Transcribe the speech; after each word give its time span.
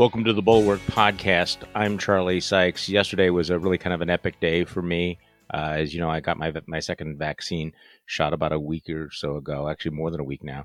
Welcome 0.00 0.24
to 0.24 0.32
the 0.32 0.40
Bulwark 0.40 0.80
Podcast. 0.86 1.58
I'm 1.74 1.98
Charlie 1.98 2.40
Sykes. 2.40 2.88
Yesterday 2.88 3.28
was 3.28 3.50
a 3.50 3.58
really 3.58 3.76
kind 3.76 3.92
of 3.92 4.00
an 4.00 4.08
epic 4.08 4.40
day 4.40 4.64
for 4.64 4.80
me. 4.80 5.18
Uh, 5.52 5.74
as 5.76 5.92
you 5.92 6.00
know, 6.00 6.08
I 6.08 6.20
got 6.20 6.38
my 6.38 6.50
my 6.66 6.80
second 6.80 7.18
vaccine 7.18 7.74
shot 8.06 8.32
about 8.32 8.52
a 8.52 8.58
week 8.58 8.88
or 8.88 9.10
so 9.12 9.36
ago, 9.36 9.68
actually 9.68 9.90
more 9.90 10.10
than 10.10 10.20
a 10.20 10.24
week 10.24 10.42
now. 10.42 10.64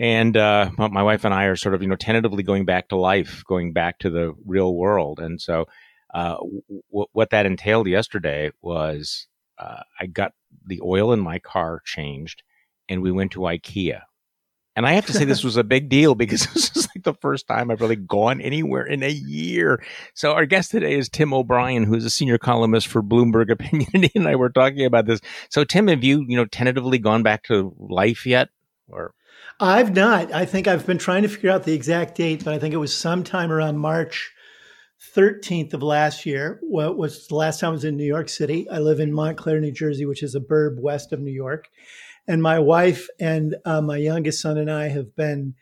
And 0.00 0.36
uh, 0.36 0.70
my 0.76 1.04
wife 1.04 1.24
and 1.24 1.32
I 1.32 1.44
are 1.44 1.54
sort 1.54 1.76
of, 1.76 1.82
you 1.82 1.88
know, 1.88 1.94
tentatively 1.94 2.42
going 2.42 2.64
back 2.64 2.88
to 2.88 2.96
life, 2.96 3.44
going 3.46 3.72
back 3.72 4.00
to 4.00 4.10
the 4.10 4.34
real 4.44 4.74
world. 4.74 5.20
And 5.20 5.40
so, 5.40 5.66
uh, 6.12 6.34
w- 6.34 7.06
what 7.12 7.30
that 7.30 7.46
entailed 7.46 7.86
yesterday 7.86 8.50
was 8.60 9.28
uh, 9.56 9.82
I 10.00 10.06
got 10.06 10.32
the 10.66 10.80
oil 10.82 11.12
in 11.12 11.20
my 11.20 11.38
car 11.38 11.80
changed, 11.84 12.42
and 12.88 13.02
we 13.02 13.12
went 13.12 13.30
to 13.32 13.38
IKEA 13.38 14.00
and 14.76 14.86
I 14.86 14.92
have 14.92 15.06
to 15.06 15.12
say, 15.12 15.24
this 15.24 15.44
was 15.44 15.56
a 15.56 15.64
big 15.64 15.88
deal 15.88 16.14
because 16.14 16.46
this 16.54 16.76
is 16.76 16.88
like 16.94 17.04
the 17.04 17.14
first 17.14 17.46
time 17.46 17.70
I've 17.70 17.80
really 17.80 17.96
gone 17.96 18.40
anywhere 18.40 18.84
in 18.84 19.02
a 19.02 19.10
year. 19.10 19.82
So 20.14 20.32
our 20.32 20.46
guest 20.46 20.70
today 20.72 20.94
is 20.94 21.08
Tim 21.08 21.32
O'Brien, 21.32 21.84
who's 21.84 22.04
a 22.04 22.10
senior 22.10 22.38
columnist 22.38 22.88
for 22.88 23.02
Bloomberg 23.02 23.50
Opinion, 23.50 24.10
and 24.14 24.28
I 24.28 24.36
were 24.36 24.50
talking 24.50 24.84
about 24.84 25.06
this. 25.06 25.20
So 25.48 25.64
Tim, 25.64 25.88
have 25.88 26.02
you, 26.02 26.24
you 26.26 26.36
know, 26.36 26.46
tentatively 26.46 26.98
gone 26.98 27.22
back 27.22 27.44
to 27.44 27.74
life 27.78 28.26
yet, 28.26 28.48
or? 28.88 29.14
I've 29.60 29.94
not. 29.94 30.32
I 30.32 30.46
think 30.46 30.66
I've 30.66 30.86
been 30.86 30.98
trying 30.98 31.22
to 31.22 31.28
figure 31.28 31.50
out 31.50 31.62
the 31.62 31.74
exact 31.74 32.16
date, 32.16 32.44
but 32.44 32.54
I 32.54 32.58
think 32.58 32.74
it 32.74 32.78
was 32.78 32.96
sometime 32.96 33.52
around 33.52 33.78
March 33.78 34.32
13th 35.14 35.74
of 35.74 35.82
last 35.82 36.26
year. 36.26 36.58
What 36.62 36.96
was 36.96 37.28
the 37.28 37.36
last 37.36 37.60
time 37.60 37.68
I 37.68 37.72
was 37.72 37.84
in 37.84 37.96
New 37.96 38.04
York 38.04 38.28
City? 38.28 38.68
I 38.68 38.78
live 38.78 38.98
in 38.98 39.12
Montclair, 39.12 39.60
New 39.60 39.70
Jersey, 39.70 40.06
which 40.06 40.24
is 40.24 40.34
a 40.34 40.40
burb 40.40 40.80
west 40.80 41.12
of 41.12 41.20
New 41.20 41.30
York. 41.30 41.68
And 42.26 42.42
my 42.42 42.58
wife 42.58 43.08
and 43.20 43.56
uh, 43.64 43.82
my 43.82 43.98
youngest 43.98 44.40
son 44.40 44.58
and 44.58 44.70
I 44.70 44.88
have 44.88 45.14
been 45.14 45.54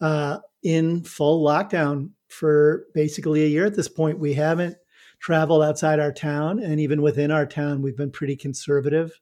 uh, 0.00 0.38
in 0.62 1.02
full 1.04 1.44
lockdown 1.44 2.10
for 2.28 2.84
basically 2.94 3.44
a 3.44 3.48
year 3.48 3.66
at 3.66 3.76
this 3.76 3.88
point. 3.88 4.18
We 4.18 4.34
haven't 4.34 4.76
traveled 5.20 5.62
outside 5.62 6.00
our 6.00 6.12
town, 6.12 6.58
and 6.58 6.80
even 6.80 7.02
within 7.02 7.30
our 7.30 7.46
town, 7.46 7.82
we've 7.82 7.96
been 7.96 8.10
pretty 8.10 8.36
conservative 8.36 9.18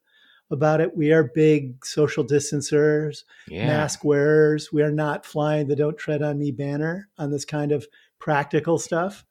about 0.50 0.80
it. 0.80 0.96
We 0.96 1.12
are 1.12 1.30
big 1.34 1.84
social 1.84 2.24
distancers, 2.24 3.24
yeah. 3.48 3.66
mask 3.66 4.04
wearers. 4.04 4.72
We 4.72 4.82
are 4.82 4.90
not 4.90 5.24
flying 5.24 5.68
the 5.68 5.76
"Don't 5.76 5.96
Tread 5.96 6.22
on 6.22 6.38
Me" 6.38 6.50
banner 6.50 7.08
on 7.18 7.30
this 7.30 7.44
kind 7.44 7.72
of 7.72 7.86
practical 8.18 8.78
stuff. 8.78 9.24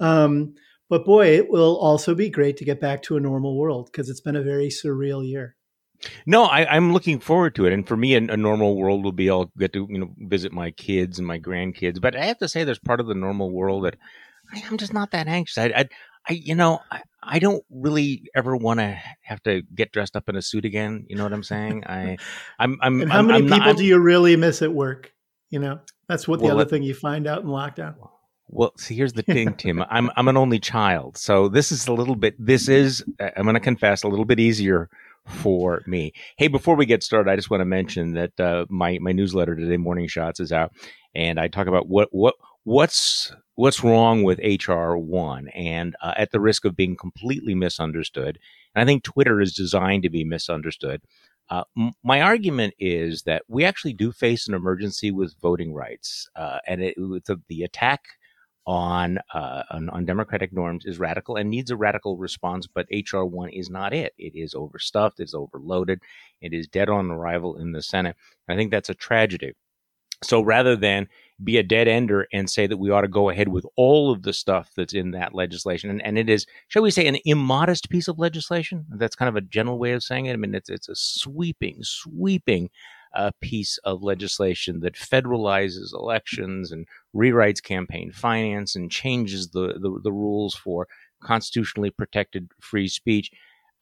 Um, 0.00 0.54
but 0.88 1.04
boy, 1.04 1.28
it 1.36 1.48
will 1.48 1.76
also 1.76 2.14
be 2.14 2.28
great 2.28 2.56
to 2.58 2.64
get 2.64 2.80
back 2.80 3.02
to 3.02 3.16
a 3.16 3.20
normal 3.20 3.56
world 3.56 3.86
because 3.90 4.10
it's 4.10 4.20
been 4.20 4.36
a 4.36 4.42
very 4.42 4.68
surreal 4.68 5.26
year. 5.26 5.56
No, 6.26 6.44
I, 6.44 6.76
am 6.76 6.92
looking 6.92 7.20
forward 7.20 7.54
to 7.56 7.66
it. 7.66 7.72
And 7.72 7.86
for 7.86 7.96
me, 7.96 8.14
a, 8.14 8.18
a, 8.18 8.36
normal 8.36 8.76
world 8.76 9.04
will 9.04 9.12
be 9.12 9.30
I'll 9.30 9.50
get 9.58 9.72
to 9.74 9.86
you 9.90 9.98
know 9.98 10.10
visit 10.18 10.52
my 10.52 10.70
kids 10.70 11.18
and 11.18 11.26
my 11.26 11.38
grandkids. 11.38 12.00
But 12.00 12.16
I 12.16 12.24
have 12.26 12.38
to 12.38 12.48
say, 12.48 12.64
there's 12.64 12.78
part 12.78 13.00
of 13.00 13.06
the 13.06 13.14
normal 13.14 13.50
world 13.50 13.84
that 13.84 13.96
I, 14.52 14.58
am 14.70 14.78
just 14.78 14.92
not 14.92 15.10
that 15.12 15.28
anxious. 15.28 15.58
I, 15.58 15.66
I, 15.66 15.88
I 16.28 16.32
you 16.32 16.54
know, 16.54 16.80
I, 16.90 17.02
I 17.22 17.38
don't 17.38 17.64
really 17.70 18.30
ever 18.34 18.56
want 18.56 18.80
to 18.80 18.98
have 19.22 19.42
to 19.44 19.62
get 19.74 19.92
dressed 19.92 20.16
up 20.16 20.28
in 20.28 20.36
a 20.36 20.42
suit 20.42 20.64
again. 20.64 21.06
You 21.08 21.16
know 21.16 21.24
what 21.24 21.32
I'm 21.32 21.42
saying? 21.42 21.84
I, 21.86 22.16
I'm, 22.58 22.78
I'm. 22.80 23.02
And 23.02 23.12
how 23.12 23.20
I'm, 23.20 23.26
many 23.26 23.38
I'm 23.38 23.44
people 23.44 23.58
not, 23.58 23.76
do 23.76 23.84
you 23.84 23.98
really 23.98 24.36
miss 24.36 24.62
at 24.62 24.72
work? 24.72 25.12
You 25.50 25.58
know, 25.60 25.80
that's 26.08 26.26
what 26.26 26.40
the 26.40 26.46
well, 26.46 26.60
other 26.60 26.68
thing 26.68 26.82
you 26.82 26.94
find 26.94 27.26
out 27.26 27.42
in 27.42 27.48
lockdown. 27.48 27.94
Well, 28.48 28.72
see, 28.76 28.94
here's 28.94 29.14
the 29.14 29.22
thing, 29.22 29.54
Tim. 29.58 29.84
I'm 29.88 30.10
I'm 30.16 30.28
an 30.28 30.36
only 30.36 30.58
child, 30.58 31.16
so 31.16 31.48
this 31.48 31.72
is 31.72 31.86
a 31.86 31.92
little 31.92 32.16
bit. 32.16 32.34
This 32.38 32.68
is 32.68 33.04
I'm 33.20 33.44
going 33.44 33.54
to 33.54 33.60
confess 33.60 34.02
a 34.02 34.08
little 34.08 34.24
bit 34.24 34.38
easier 34.40 34.90
for 35.26 35.82
me. 35.86 36.12
Hey, 36.36 36.48
before 36.48 36.76
we 36.76 36.86
get 36.86 37.02
started, 37.02 37.30
I 37.30 37.36
just 37.36 37.50
want 37.50 37.60
to 37.60 37.66
mention 37.66 38.12
that 38.14 38.38
uh, 38.38 38.66
my 38.68 38.98
my 39.00 39.12
newsletter 39.12 39.56
today, 39.56 39.76
Morning 39.76 40.06
Shots, 40.06 40.40
is 40.40 40.52
out, 40.52 40.72
and 41.14 41.40
I 41.40 41.48
talk 41.48 41.66
about 41.66 41.88
what 41.88 42.08
what 42.12 42.34
what's 42.64 43.32
what's 43.54 43.82
wrong 43.82 44.22
with 44.22 44.38
HR 44.40 44.96
one, 44.96 45.48
and 45.48 45.96
uh, 46.02 46.14
at 46.16 46.30
the 46.32 46.40
risk 46.40 46.64
of 46.64 46.76
being 46.76 46.96
completely 46.96 47.54
misunderstood, 47.54 48.38
and 48.74 48.82
I 48.82 48.84
think 48.84 49.02
Twitter 49.04 49.40
is 49.40 49.54
designed 49.54 50.02
to 50.02 50.10
be 50.10 50.24
misunderstood. 50.24 51.02
Uh, 51.50 51.64
m- 51.76 51.92
my 52.02 52.20
argument 52.20 52.74
is 52.78 53.22
that 53.22 53.42
we 53.48 53.64
actually 53.64 53.92
do 53.92 54.12
face 54.12 54.48
an 54.48 54.54
emergency 54.54 55.10
with 55.10 55.34
voting 55.40 55.74
rights, 55.74 56.28
uh, 56.36 56.58
and 56.66 56.82
it, 56.82 56.96
the, 56.96 57.40
the 57.48 57.62
attack 57.62 58.02
on, 58.66 59.18
uh, 59.32 59.62
on, 59.70 59.90
on 59.90 60.04
democratic 60.04 60.52
norms 60.52 60.84
is 60.86 60.98
radical 60.98 61.36
and 61.36 61.50
needs 61.50 61.70
a 61.70 61.76
radical 61.76 62.16
response. 62.16 62.66
But 62.66 62.86
HR 62.90 63.24
one 63.24 63.50
is 63.50 63.70
not 63.70 63.92
it. 63.92 64.14
It 64.18 64.34
is 64.34 64.54
overstuffed. 64.54 65.20
It's 65.20 65.34
overloaded. 65.34 66.00
It 66.40 66.52
is 66.52 66.66
dead 66.66 66.88
on 66.88 67.10
arrival 67.10 67.56
in 67.56 67.72
the 67.72 67.82
Senate. 67.82 68.16
I 68.48 68.56
think 68.56 68.70
that's 68.70 68.90
a 68.90 68.94
tragedy. 68.94 69.52
So 70.22 70.40
rather 70.40 70.76
than 70.76 71.08
be 71.42 71.58
a 71.58 71.62
dead 71.62 71.88
ender 71.88 72.26
and 72.32 72.48
say 72.48 72.66
that 72.66 72.76
we 72.76 72.90
ought 72.90 73.02
to 73.02 73.08
go 73.08 73.28
ahead 73.28 73.48
with 73.48 73.66
all 73.76 74.10
of 74.10 74.22
the 74.22 74.32
stuff 74.32 74.70
that's 74.76 74.94
in 74.94 75.10
that 75.10 75.34
legislation, 75.34 75.90
and, 75.90 76.00
and 76.02 76.16
it 76.16 76.30
is, 76.30 76.46
shall 76.68 76.82
we 76.82 76.90
say, 76.90 77.06
an 77.06 77.18
immodest 77.24 77.90
piece 77.90 78.08
of 78.08 78.18
legislation. 78.18 78.86
That's 78.88 79.16
kind 79.16 79.28
of 79.28 79.36
a 79.36 79.40
general 79.40 79.78
way 79.78 79.92
of 79.92 80.02
saying 80.02 80.26
it. 80.26 80.32
I 80.32 80.36
mean, 80.36 80.54
it's 80.54 80.70
it's 80.70 80.88
a 80.88 80.94
sweeping, 80.94 81.78
sweeping 81.82 82.70
a 83.14 83.32
piece 83.40 83.78
of 83.78 84.02
legislation 84.02 84.80
that 84.80 84.94
federalizes 84.94 85.92
elections 85.92 86.72
and 86.72 86.86
rewrites 87.14 87.62
campaign 87.62 88.12
finance 88.12 88.74
and 88.76 88.90
changes 88.90 89.50
the, 89.50 89.74
the, 89.80 90.00
the 90.02 90.12
rules 90.12 90.54
for 90.54 90.88
constitutionally 91.22 91.90
protected 91.90 92.50
free 92.60 92.88
speech. 92.88 93.30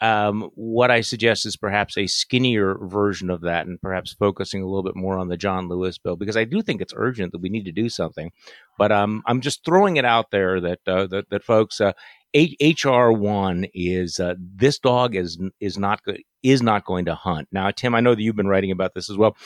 Um, 0.00 0.50
what 0.56 0.90
I 0.90 1.00
suggest 1.00 1.46
is 1.46 1.56
perhaps 1.56 1.96
a 1.96 2.08
skinnier 2.08 2.76
version 2.82 3.30
of 3.30 3.42
that 3.42 3.68
and 3.68 3.80
perhaps 3.80 4.12
focusing 4.12 4.60
a 4.60 4.66
little 4.66 4.82
bit 4.82 4.96
more 4.96 5.16
on 5.16 5.28
the 5.28 5.36
John 5.36 5.68
Lewis 5.68 5.96
bill 5.96 6.16
because 6.16 6.36
I 6.36 6.42
do 6.42 6.60
think 6.60 6.80
it's 6.80 6.94
urgent 6.96 7.30
that 7.30 7.40
we 7.40 7.48
need 7.48 7.66
to 7.66 7.72
do 7.72 7.88
something. 7.88 8.32
But 8.78 8.90
um, 8.90 9.22
I'm 9.26 9.40
just 9.40 9.64
throwing 9.64 9.98
it 9.98 10.04
out 10.04 10.32
there 10.32 10.60
that 10.60 10.80
uh, 10.88 11.06
that, 11.06 11.30
that 11.30 11.44
folks, 11.44 11.80
uh, 11.80 11.92
HR 12.34 13.12
one 13.12 13.66
is 13.74 14.18
uh, 14.18 14.34
this 14.38 14.80
dog 14.80 15.14
is 15.14 15.38
is 15.60 15.78
not 15.78 16.02
good 16.02 16.22
is 16.42 16.62
not 16.62 16.84
going 16.84 17.04
to 17.04 17.14
hunt. 17.14 17.46
Now, 17.52 17.70
Tim, 17.70 17.94
I 17.94 18.00
know 18.00 18.16
that 18.16 18.22
you've 18.22 18.34
been 18.34 18.48
writing 18.48 18.72
about 18.72 18.94
this 18.94 19.08
as 19.08 19.16
well. 19.16 19.36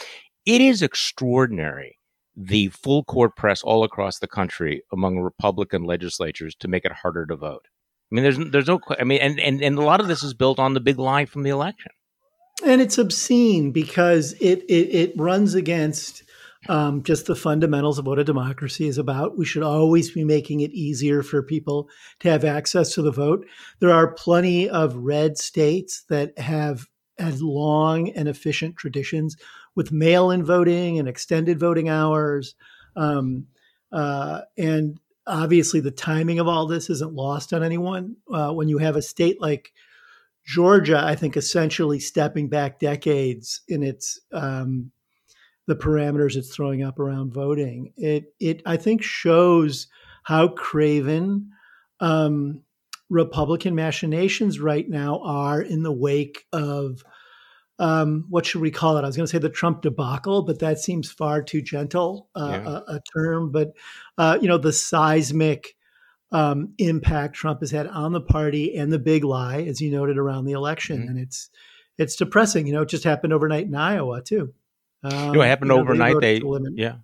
It 0.46 0.62
is 0.62 0.80
extraordinary 0.80 1.98
the 2.36 2.68
full 2.68 3.02
court 3.04 3.34
press 3.34 3.62
all 3.62 3.82
across 3.82 4.18
the 4.18 4.28
country 4.28 4.82
among 4.92 5.18
Republican 5.18 5.84
legislatures 5.84 6.54
to 6.56 6.68
make 6.68 6.84
it 6.84 6.92
harder 6.92 7.24
to 7.26 7.36
vote. 7.36 7.66
I 8.10 8.14
mean, 8.14 8.22
there's 8.22 8.38
there's 8.50 8.68
no. 8.68 8.80
I 8.98 9.04
mean, 9.04 9.20
and 9.20 9.40
and 9.40 9.62
and 9.62 9.78
a 9.78 9.82
lot 9.82 10.00
of 10.00 10.08
this 10.08 10.22
is 10.22 10.34
built 10.34 10.58
on 10.58 10.74
the 10.74 10.80
big 10.80 10.98
lie 10.98 11.24
from 11.24 11.42
the 11.42 11.50
election. 11.50 11.90
And 12.64 12.80
it's 12.80 12.98
obscene 12.98 13.72
because 13.72 14.34
it 14.34 14.62
it, 14.68 14.94
it 14.94 15.12
runs 15.16 15.54
against 15.54 16.22
um, 16.68 17.02
just 17.02 17.26
the 17.26 17.34
fundamentals 17.34 17.98
of 17.98 18.06
what 18.06 18.18
a 18.18 18.24
democracy 18.24 18.86
is 18.86 18.98
about. 18.98 19.38
We 19.38 19.44
should 19.44 19.62
always 19.62 20.10
be 20.10 20.24
making 20.24 20.60
it 20.60 20.72
easier 20.72 21.22
for 21.22 21.42
people 21.42 21.88
to 22.20 22.30
have 22.30 22.44
access 22.44 22.94
to 22.94 23.02
the 23.02 23.10
vote. 23.10 23.46
There 23.80 23.92
are 23.92 24.12
plenty 24.12 24.68
of 24.68 24.96
red 24.96 25.38
states 25.38 26.04
that 26.08 26.38
have 26.38 26.86
had 27.18 27.40
long 27.40 28.10
and 28.10 28.28
efficient 28.28 28.76
traditions 28.76 29.36
with 29.76 29.92
mail 29.92 30.32
in 30.32 30.44
voting 30.44 30.98
and 30.98 31.06
extended 31.06 31.60
voting 31.60 31.88
hours. 31.88 32.56
Um, 32.96 33.46
uh, 33.92 34.40
and 34.58 34.98
obviously, 35.26 35.78
the 35.78 35.92
timing 35.92 36.40
of 36.40 36.48
all 36.48 36.66
this 36.66 36.90
isn't 36.90 37.12
lost 37.12 37.52
on 37.52 37.62
anyone. 37.62 38.16
Uh, 38.32 38.52
when 38.52 38.68
you 38.68 38.78
have 38.78 38.96
a 38.96 39.02
state 39.02 39.40
like 39.40 39.72
Georgia, 40.44 41.00
I 41.04 41.14
think 41.14 41.36
essentially 41.36 42.00
stepping 42.00 42.48
back 42.48 42.80
decades 42.80 43.60
in 43.68 43.82
its 43.82 44.20
um, 44.32 44.90
the 45.66 45.76
parameters 45.76 46.36
it's 46.36 46.54
throwing 46.54 46.82
up 46.82 46.98
around 46.98 47.32
voting. 47.32 47.92
It 47.96 48.34
it 48.40 48.62
I 48.64 48.76
think 48.76 49.02
shows 49.02 49.88
how 50.22 50.48
craven 50.48 51.50
um, 52.00 52.62
Republican 53.10 53.74
machinations 53.74 54.58
right 54.58 54.88
now 54.88 55.20
are 55.22 55.60
in 55.60 55.82
the 55.82 55.92
wake 55.92 56.46
of 56.52 57.02
um, 57.78 58.24
what 58.28 58.46
should 58.46 58.60
we 58.60 58.70
call 58.70 58.96
it? 58.96 59.02
I 59.02 59.06
was 59.06 59.16
going 59.16 59.26
to 59.26 59.30
say 59.30 59.38
the 59.38 59.50
Trump 59.50 59.82
debacle, 59.82 60.42
but 60.42 60.60
that 60.60 60.78
seems 60.78 61.10
far 61.10 61.42
too 61.42 61.60
gentle 61.60 62.28
uh, 62.34 62.48
yeah. 62.50 62.68
a, 62.68 62.94
a, 62.94 63.00
term. 63.14 63.52
But 63.52 63.72
uh, 64.16 64.38
you 64.40 64.48
know 64.48 64.58
the 64.58 64.72
seismic 64.72 65.76
um, 66.32 66.74
impact 66.78 67.34
Trump 67.34 67.60
has 67.60 67.70
had 67.70 67.86
on 67.86 68.12
the 68.12 68.20
party 68.20 68.76
and 68.76 68.92
the 68.92 68.98
big 68.98 69.24
lie, 69.24 69.62
as 69.62 69.80
you 69.80 69.90
noted 69.90 70.18
around 70.18 70.46
the 70.46 70.52
election, 70.52 71.00
mm-hmm. 71.00 71.08
and 71.08 71.18
it's 71.18 71.50
it's 71.98 72.16
depressing. 72.16 72.66
You 72.66 72.72
know, 72.72 72.82
it 72.82 72.88
just 72.88 73.04
happened 73.04 73.32
overnight 73.32 73.66
in 73.66 73.74
Iowa 73.74 74.22
too. 74.22 74.54
Um, 75.02 75.28
you 75.28 75.32
know, 75.34 75.42
it 75.42 75.48
happened 75.48 75.70
you 75.70 75.76
know, 75.76 75.82
overnight. 75.82 76.20
They, 76.20 76.40
they 76.40 76.58
yeah, 76.74 76.96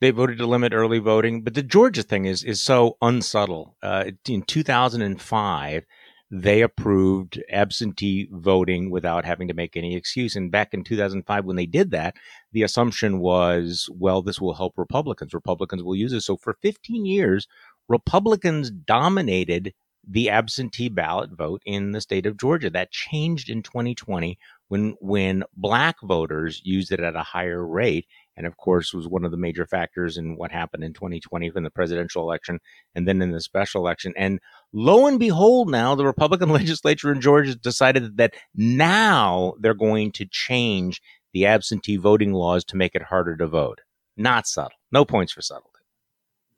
they 0.00 0.10
voted 0.10 0.38
to 0.38 0.46
limit 0.46 0.72
early 0.72 0.98
voting, 0.98 1.42
but 1.42 1.54
the 1.54 1.62
Georgia 1.62 2.02
thing 2.02 2.24
is 2.24 2.44
is 2.44 2.62
so 2.62 2.96
unsubtle. 3.02 3.76
Uh, 3.82 4.10
in 4.26 4.42
2005, 4.42 5.84
they 6.30 6.60
approved 6.60 7.42
absentee 7.50 8.28
voting 8.30 8.90
without 8.90 9.24
having 9.24 9.48
to 9.48 9.54
make 9.54 9.76
any 9.76 9.96
excuse. 9.96 10.36
And 10.36 10.50
back 10.50 10.74
in 10.74 10.84
2005, 10.84 11.44
when 11.44 11.56
they 11.56 11.66
did 11.66 11.90
that, 11.92 12.16
the 12.52 12.62
assumption 12.62 13.18
was, 13.18 13.88
well, 13.92 14.20
this 14.20 14.40
will 14.40 14.54
help 14.54 14.74
Republicans. 14.76 15.32
Republicans 15.32 15.82
will 15.82 15.96
use 15.96 16.12
it. 16.12 16.20
So 16.20 16.36
for 16.36 16.58
15 16.60 17.06
years, 17.06 17.46
Republicans 17.88 18.70
dominated 18.70 19.72
the 20.06 20.30
absentee 20.30 20.88
ballot 20.88 21.30
vote 21.36 21.62
in 21.64 21.92
the 21.92 22.00
state 22.00 22.26
of 22.26 22.38
Georgia. 22.38 22.70
That 22.70 22.90
changed 22.90 23.50
in 23.50 23.62
2020 23.62 24.38
when 24.68 24.94
when 25.00 25.44
black 25.56 25.96
voters 26.02 26.60
used 26.64 26.92
it 26.92 27.00
at 27.00 27.16
a 27.16 27.22
higher 27.22 27.66
rate 27.66 28.06
and 28.38 28.46
of 28.46 28.56
course 28.56 28.94
was 28.94 29.08
one 29.08 29.24
of 29.24 29.32
the 29.32 29.36
major 29.36 29.66
factors 29.66 30.16
in 30.16 30.36
what 30.36 30.52
happened 30.52 30.84
in 30.84 30.94
2020 30.94 31.50
in 31.54 31.64
the 31.64 31.70
presidential 31.70 32.22
election 32.22 32.60
and 32.94 33.06
then 33.06 33.20
in 33.20 33.32
the 33.32 33.40
special 33.40 33.82
election. 33.82 34.14
And 34.16 34.38
lo 34.72 35.06
and 35.06 35.18
behold 35.18 35.68
now 35.70 35.94
the 35.94 36.06
republican 36.06 36.48
legislature 36.60 37.12
in 37.12 37.20
georgia 37.20 37.54
decided 37.56 38.16
that 38.16 38.34
now 38.54 39.54
they're 39.60 39.74
going 39.74 40.12
to 40.12 40.26
change 40.30 41.02
the 41.34 41.46
absentee 41.46 41.96
voting 41.96 42.32
laws 42.32 42.64
to 42.64 42.76
make 42.76 42.94
it 42.94 43.02
harder 43.02 43.36
to 43.36 43.46
vote. 43.46 43.80
Not 44.16 44.46
subtle. 44.46 44.78
No 44.90 45.04
points 45.04 45.32
for 45.32 45.42
subtlety. 45.42 45.68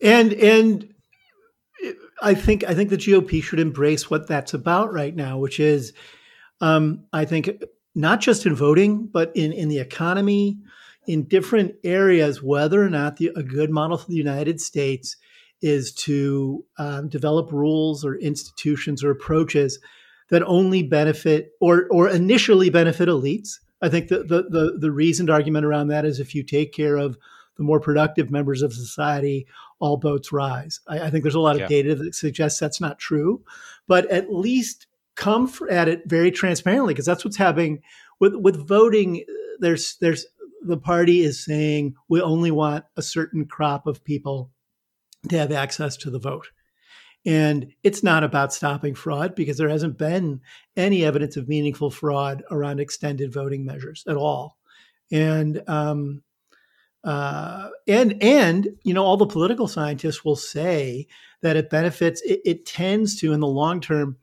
And 0.03 0.33
and 0.35 0.95
i 2.23 2.35
think 2.35 2.63
i 2.65 2.75
think 2.75 2.91
the 2.91 2.97
gop 2.97 3.43
should 3.43 3.59
embrace 3.59 4.11
what 4.11 4.29
that's 4.29 4.53
about 4.53 4.93
right 4.93 5.17
now 5.17 5.39
which 5.39 5.59
is 5.59 5.95
um, 6.61 7.05
i 7.15 7.25
think 7.25 7.63
not 7.95 8.21
just 8.21 8.45
in 8.45 8.55
voting 8.55 9.07
but 9.07 9.33
in 9.35 9.53
in 9.53 9.69
the 9.69 9.79
economy 9.79 10.59
in 11.11 11.25
different 11.25 11.75
areas 11.83 12.41
whether 12.41 12.81
or 12.81 12.89
not 12.89 13.17
the, 13.17 13.33
a 13.35 13.43
good 13.43 13.69
model 13.69 13.99
for 13.99 14.09
the 14.09 14.17
United 14.17 14.61
States 14.61 15.17
is 15.61 15.93
to 15.93 16.65
um, 16.79 17.09
develop 17.09 17.51
rules 17.51 18.05
or 18.05 18.15
institutions 18.15 19.03
or 19.03 19.11
approaches 19.11 19.81
that 20.31 20.45
only 20.45 20.85
benefit 20.85 21.51
or 21.61 21.89
or 21.91 22.09
initially 22.09 22.71
benefit 22.71 23.09
elites. 23.09 23.59
I 23.83 23.89
think 23.89 24.07
the 24.07 24.19
the 24.19 24.43
the, 24.49 24.79
the 24.79 24.93
reasoned 24.93 25.31
argument 25.31 25.67
around 25.67 25.89
that 25.89 26.05
is 26.05 26.21
if 26.21 26.33
you 26.33 26.45
take 26.45 26.73
care 26.73 26.97
of 26.97 27.19
the 27.57 27.65
more 27.65 27.81
productive 27.81 28.31
members 28.31 28.63
of 28.63 28.73
society, 28.73 29.49
all 29.81 29.97
boats 29.97 30.31
rise. 30.31 30.79
I, 30.87 31.01
I 31.01 31.11
think 31.11 31.25
there's 31.25 31.35
a 31.35 31.41
lot 31.41 31.57
of 31.57 31.63
yeah. 31.63 31.69
data 31.69 31.97
that 31.97 32.15
suggests 32.15 32.61
that's 32.61 32.81
not 32.81 33.01
true, 33.01 33.43
but 33.89 34.09
at 34.13 34.33
least 34.33 34.87
come 35.17 35.53
at 35.69 35.89
it 35.89 36.03
very 36.07 36.31
transparently 36.31 36.95
because 36.95 37.05
that's 37.05 37.25
what's 37.25 37.37
happening 37.37 37.83
with 38.21 38.37
with 38.37 38.65
voting. 38.65 39.25
There's 39.59 39.97
there's 39.97 40.25
the 40.63 40.77
party 40.77 41.21
is 41.21 41.45
saying 41.45 41.95
we 42.09 42.21
only 42.21 42.51
want 42.51 42.85
a 42.97 43.03
certain 43.03 43.47
crop 43.47 43.87
of 43.87 44.05
people 44.05 44.51
to 45.29 45.39
have 45.39 45.53
access 45.53 45.97
to 45.99 46.11
the 46.11 46.19
vote. 46.19 46.49
And 47.27 47.73
it's 47.83 48.03
not 48.03 48.25
about 48.25 48.53
stopping 48.53 48.95
fraud 48.95 49.35
because 49.35 49.59
there 49.59 49.69
hasn't 49.69 49.99
been 49.99 50.41
any 50.77 51.05
evidence 51.05 51.37
of 51.37 51.49
meaningful 51.49 51.91
fraud 51.91 52.43
around 52.51 52.81
extended 52.81 53.33
voting 53.33 53.65
measures 53.65 54.05
at 54.09 54.17
all. 54.17 54.57
And 55.13 55.63
um, 55.69 56.23
uh, 57.05 57.71
and 57.87 58.23
and 58.23 58.69
you 58.85 58.95
know 58.95 59.05
all 59.05 59.17
the 59.17 59.27
political 59.27 59.69
scientists 59.69 60.25
will 60.25 60.37
say 60.37 61.07
that 61.43 61.57
it 61.57 61.71
benefits. 61.71 62.23
It, 62.23 62.41
it 62.45 62.67
tends 62.67 63.17
to, 63.21 63.33
in 63.33 63.41
the 63.41 63.47
long 63.47 63.81
term, 63.81 64.17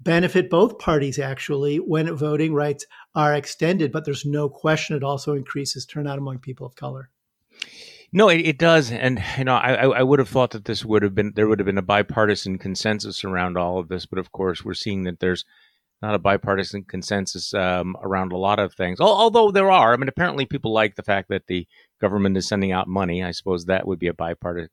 benefit 0.00 0.50
both 0.50 0.78
parties 0.78 1.18
actually 1.18 1.78
when 1.78 2.14
voting 2.16 2.54
rights 2.54 2.86
are 3.14 3.34
extended, 3.34 3.92
but 3.92 4.04
there's 4.04 4.24
no 4.24 4.48
question 4.48 4.96
it 4.96 5.02
also 5.02 5.34
increases 5.34 5.86
turnout 5.86 6.18
among 6.18 6.38
people 6.38 6.66
of 6.66 6.76
color. 6.76 7.10
No, 8.12 8.28
it, 8.28 8.40
it 8.40 8.58
does, 8.58 8.90
and 8.92 9.22
you 9.36 9.44
know, 9.44 9.56
I, 9.56 9.84
I 9.86 10.02
would 10.02 10.20
have 10.20 10.28
thought 10.28 10.52
that 10.52 10.64
this 10.64 10.84
would 10.84 11.02
have 11.02 11.14
been 11.14 11.32
there 11.34 11.48
would 11.48 11.58
have 11.58 11.66
been 11.66 11.78
a 11.78 11.82
bipartisan 11.82 12.58
consensus 12.58 13.24
around 13.24 13.58
all 13.58 13.78
of 13.78 13.88
this, 13.88 14.06
but 14.06 14.18
of 14.18 14.32
course, 14.32 14.64
we're 14.64 14.74
seeing 14.74 15.04
that 15.04 15.18
there's 15.20 15.44
not 16.02 16.14
a 16.14 16.18
bipartisan 16.18 16.84
consensus 16.84 17.52
um, 17.54 17.96
around 18.02 18.32
a 18.32 18.36
lot 18.36 18.58
of 18.58 18.74
things. 18.74 19.00
Although 19.00 19.50
there 19.50 19.70
are, 19.70 19.92
I 19.92 19.96
mean, 19.96 20.08
apparently 20.08 20.46
people 20.46 20.72
like 20.72 20.94
the 20.94 21.02
fact 21.02 21.28
that 21.30 21.46
the 21.46 21.66
government 22.00 22.36
is 22.36 22.48
sending 22.48 22.72
out 22.72 22.88
money. 22.88 23.22
I 23.22 23.30
suppose 23.30 23.66
that 23.66 23.86
would 23.86 23.98
be 23.98 24.08
a 24.08 24.14
bipartisan 24.14 24.70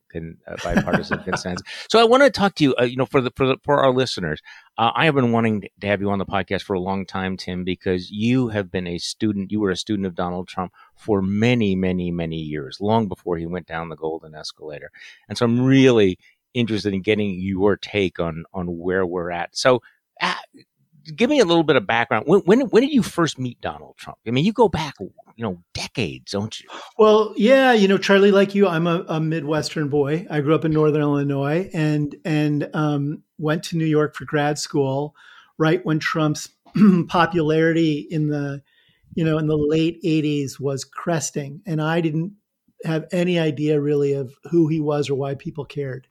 a 0.48 0.58
bipartisan 0.64 1.20
consensus. 1.24 1.66
So 1.90 2.00
I 2.00 2.04
want 2.04 2.24
to 2.24 2.30
talk 2.30 2.56
to 2.56 2.64
you, 2.64 2.76
uh, 2.80 2.84
you 2.84 2.98
know, 2.98 3.06
for 3.06 3.22
the 3.22 3.32
for 3.36 3.48
the, 3.48 3.58
for 3.64 3.78
our 3.84 3.92
listeners. 3.92 4.42
Uh, 4.78 4.92
I 4.96 5.06
have 5.06 5.16
been 5.16 5.32
wanting 5.32 5.62
to 5.82 5.88
have 5.88 6.02
you 6.02 6.10
on 6.10 6.20
the 6.20 6.26
podcast 6.26 6.64
for 6.64 6.74
a 6.74 6.80
long 6.80 7.06
time, 7.06 7.38
Tim, 7.38 7.64
because 7.64 8.10
you 8.10 8.50
have 8.50 8.72
been 8.72 8.88
a 8.88 8.98
student. 8.98 9.52
You 9.52 9.60
were 9.60 9.72
a 9.72 9.78
student 9.78 10.08
of 10.08 10.16
Donald 10.16 10.48
Trump 10.48 10.72
for 10.96 11.22
many, 11.22 11.76
many, 11.76 12.12
many 12.12 12.38
years, 12.38 12.78
long 12.82 13.08
before 13.08 13.38
he 13.38 13.46
went 13.46 13.68
down 13.68 13.90
the 13.90 13.96
golden 13.96 14.36
escalator. 14.36 14.92
And 15.30 15.38
so 15.38 15.46
I'm 15.46 15.62
really 15.62 16.18
interested 16.54 16.94
in 16.94 17.02
getting 17.02 17.40
your 17.40 17.78
take 17.78 18.20
on 18.20 18.46
on 18.54 18.78
where 18.78 19.06
we're 19.06 19.32
at. 19.32 19.56
So. 19.56 19.82
Uh, 20.22 20.36
give 21.16 21.30
me 21.30 21.40
a 21.40 21.46
little 21.46 21.64
bit 21.64 21.76
of 21.76 21.86
background. 21.88 22.26
When, 22.28 22.42
when, 22.42 22.62
when 22.62 22.84
did 22.84 22.92
you 22.92 23.04
first 23.04 23.40
meet 23.40 23.60
Donald 23.62 23.98
Trump? 23.98 24.18
I 24.28 24.32
mean, 24.32 24.46
you 24.46 24.54
go 24.54 24.70
back, 24.70 24.96
you 25.00 25.12
know, 25.44 25.62
decades, 25.74 26.32
don't 26.32 26.60
you? 26.60 26.68
Well, 26.98 27.34
yeah, 27.36 27.74
you 27.74 27.88
know, 27.88 27.98
Charlie, 27.98 28.32
like 28.32 28.56
you, 28.56 28.68
I'm 28.68 28.88
a, 28.88 29.06
a 29.08 29.20
Midwestern 29.20 29.90
boy. 29.90 30.26
I 30.30 30.42
grew 30.42 30.56
up 30.56 30.66
in 30.66 30.72
Northern 30.72 31.02
Illinois 31.02 31.70
and 31.74 32.16
and 32.24 32.70
um, 32.74 33.24
went 33.38 33.64
to 33.66 33.78
New 33.78 33.86
York 33.86 34.16
for 34.16 34.26
grad 34.26 34.58
school 34.58 35.16
right 35.58 35.86
when 35.86 36.00
Trump's 36.00 36.50
popularity 37.08 38.08
in 38.10 38.28
the 38.28 38.62
you 39.16 39.24
know 39.24 39.38
in 39.38 39.48
the 39.48 39.58
late 39.58 40.02
80s 40.04 40.60
was 40.60 40.84
cresting 40.84 41.62
and 41.66 41.82
i 41.82 42.02
didn't 42.02 42.34
have 42.84 43.06
any 43.12 43.40
idea 43.40 43.80
really 43.80 44.14
of 44.14 44.34
who 44.50 44.68
he 44.68 44.80
was 44.80 45.10
or 45.10 45.16
why 45.16 45.36
people 45.36 45.66
cared 45.66 46.08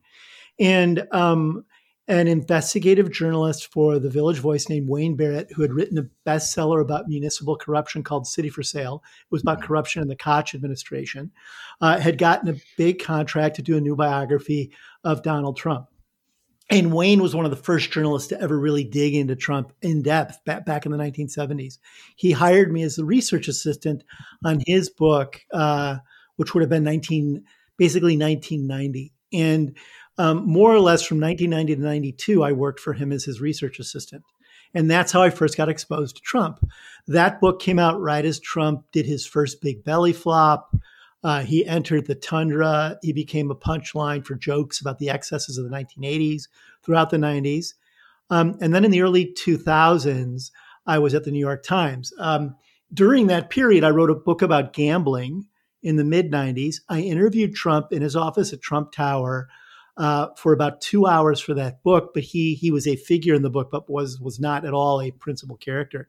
and 0.59 1.07
um, 1.13 1.65
an 2.13 2.29
investigative 2.29 3.11
journalist 3.11 3.73
for 3.73 3.99
the 3.99 4.11
Village 4.11 4.39
Voice 4.39 4.69
named 4.69 4.87
Wayne 4.87 5.17
Barrett, 5.17 5.51
who 5.51 5.63
had 5.63 5.73
written 5.73 5.97
a 5.97 6.07
bestseller 6.29 6.83
about 6.83 7.09
municipal 7.09 7.57
corruption 7.57 8.03
called 8.03 8.27
City 8.27 8.51
for 8.51 8.63
Sale. 8.63 9.03
It 9.23 9.33
was 9.33 9.41
about 9.41 9.63
corruption 9.63 10.03
in 10.03 10.09
the 10.09 10.17
Koch 10.17 10.55
administration, 10.55 11.33
uh, 11.81 11.99
had 11.99 12.19
gotten 12.19 12.51
a 12.51 12.61
big 12.77 13.03
contract 13.03 13.57
to 13.57 13.63
do 13.63 13.79
a 13.79 13.81
new 13.81 13.97
biography 13.97 14.73
of 15.05 15.23
Donald 15.23 15.57
Trump. 15.57 15.87
And 16.69 16.93
Wayne 16.93 17.23
was 17.23 17.35
one 17.35 17.47
of 17.47 17.51
the 17.51 17.57
first 17.57 17.91
journalists 17.91 18.29
to 18.29 18.41
ever 18.41 18.59
really 18.59 18.85
dig 18.85 19.15
into 19.15 19.35
Trump 19.35 19.73
in 19.81 20.03
depth 20.03 20.45
back, 20.45 20.67
back 20.67 20.85
in 20.85 20.93
the 20.93 20.99
1970s. 20.99 21.79
He 22.17 22.31
hired 22.33 22.71
me 22.71 22.83
as 22.83 22.97
the 22.97 23.07
research 23.07 23.49
assistant 23.49 24.05
on 24.45 24.61
his 24.67 24.91
book, 24.91 25.41
uh, 25.55 25.97
which 26.37 26.53
would 26.53 26.61
have 26.61 26.71
been 26.71 26.85
19, 26.85 27.43
basically 27.79 28.19
1990. 28.19 29.15
And 29.33 29.77
um, 30.23 30.47
more 30.47 30.73
or 30.73 30.79
less 30.79 31.05
from 31.05 31.19
1990 31.19 31.75
to 31.75 31.83
92, 31.83 32.45
I 32.45 32.53
worked 32.53 32.79
for 32.79 32.93
him 32.93 33.11
as 33.11 33.25
his 33.25 33.41
research 33.41 33.81
assistant. 33.81 34.23
And 34.73 34.89
that's 34.89 35.11
how 35.11 35.21
I 35.21 35.31
first 35.31 35.57
got 35.57 35.69
exposed 35.69 36.15
to 36.15 36.23
Trump. 36.23 36.65
That 37.09 37.41
book 37.41 37.61
came 37.61 37.81
out 37.81 38.01
right 38.01 38.25
as 38.25 38.39
Trump 38.39 38.85
did 38.93 39.05
his 39.05 39.27
first 39.27 39.61
big 39.61 39.83
belly 39.83 40.13
flop. 40.13 40.77
Uh, 41.25 41.43
he 41.43 41.67
entered 41.67 42.07
the 42.07 42.15
tundra. 42.15 42.99
He 43.03 43.13
became 43.13 43.51
a 43.51 43.57
punchline 43.57 44.25
for 44.25 44.37
jokes 44.37 44.81
about 44.81 45.01
the 45.01 45.11
excesses 45.11 45.59
of 45.59 45.65
the 45.65 45.77
1980s 45.77 46.45
throughout 46.85 47.11
the 47.11 47.17
90s. 47.17 47.75
Um, 48.31 48.57
and 48.61 48.73
then 48.73 48.85
in 48.85 48.93
the 48.93 49.03
early 49.03 49.35
2000s, 49.35 50.53
I 50.87 51.01
was 51.01 51.15
at 51.15 51.25
the 51.25 51.33
New 51.33 51.41
York 51.41 51.65
Times. 51.65 52.13
Um, 52.21 52.55
during 52.95 53.27
that 53.27 53.51
period, 53.51 53.83
I 53.83 53.91
wrote 53.91 54.11
a 54.11 54.15
book 54.15 54.41
about 54.41 54.73
gambling 54.73 55.47
in 55.83 55.97
the 55.97 56.05
mid 56.05 56.31
90s. 56.31 56.77
I 56.89 57.01
interviewed 57.01 57.57
Trump 57.57 57.93
in 57.93 58.03
his 58.03 58.15
office 58.15 58.53
at 58.53 58.63
Trump 58.63 58.93
Tower 58.93 59.49
uh, 59.97 60.29
for 60.37 60.53
about 60.53 60.81
two 60.81 61.07
hours 61.07 61.41
for 61.41 61.55
that 61.55 61.83
book, 61.83 62.13
but 62.15 62.23
he 62.23 62.55
he 62.55 62.71
was 62.71 62.87
a 62.87 62.97
figure 62.97 63.35
in 63.35 63.43
the 63.43 63.51
book, 63.51 63.71
but 63.71 63.89
was 63.89 64.21
was 64.21 64.41
not 64.41 64.65
at 64.65 64.75
all 64.75 65.01
a 65.01 65.11
principal 65.11 65.57
character. 65.57 66.09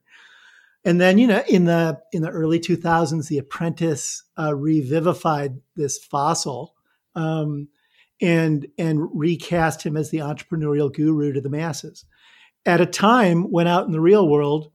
And 0.85 0.99
then 0.99 1.17
you 1.17 1.27
know 1.27 1.43
in 1.47 1.65
the 1.65 1.99
in 2.11 2.21
the 2.21 2.29
early 2.29 2.59
2000s, 2.59 3.27
The 3.27 3.37
Apprentice 3.37 4.23
uh, 4.37 4.55
revivified 4.55 5.59
this 5.75 5.97
fossil. 5.97 6.75
Um, 7.15 7.67
and 8.21 8.67
and 8.77 9.09
recast 9.13 9.83
him 9.83 9.97
as 9.97 10.09
the 10.09 10.19
entrepreneurial 10.19 10.91
guru 10.91 11.33
to 11.33 11.41
the 11.41 11.49
masses 11.49 12.05
at 12.65 12.81
a 12.81 12.85
time 12.85 13.51
when 13.51 13.67
out 13.67 13.85
in 13.85 13.91
the 13.91 13.99
real 13.99 14.27
world 14.27 14.71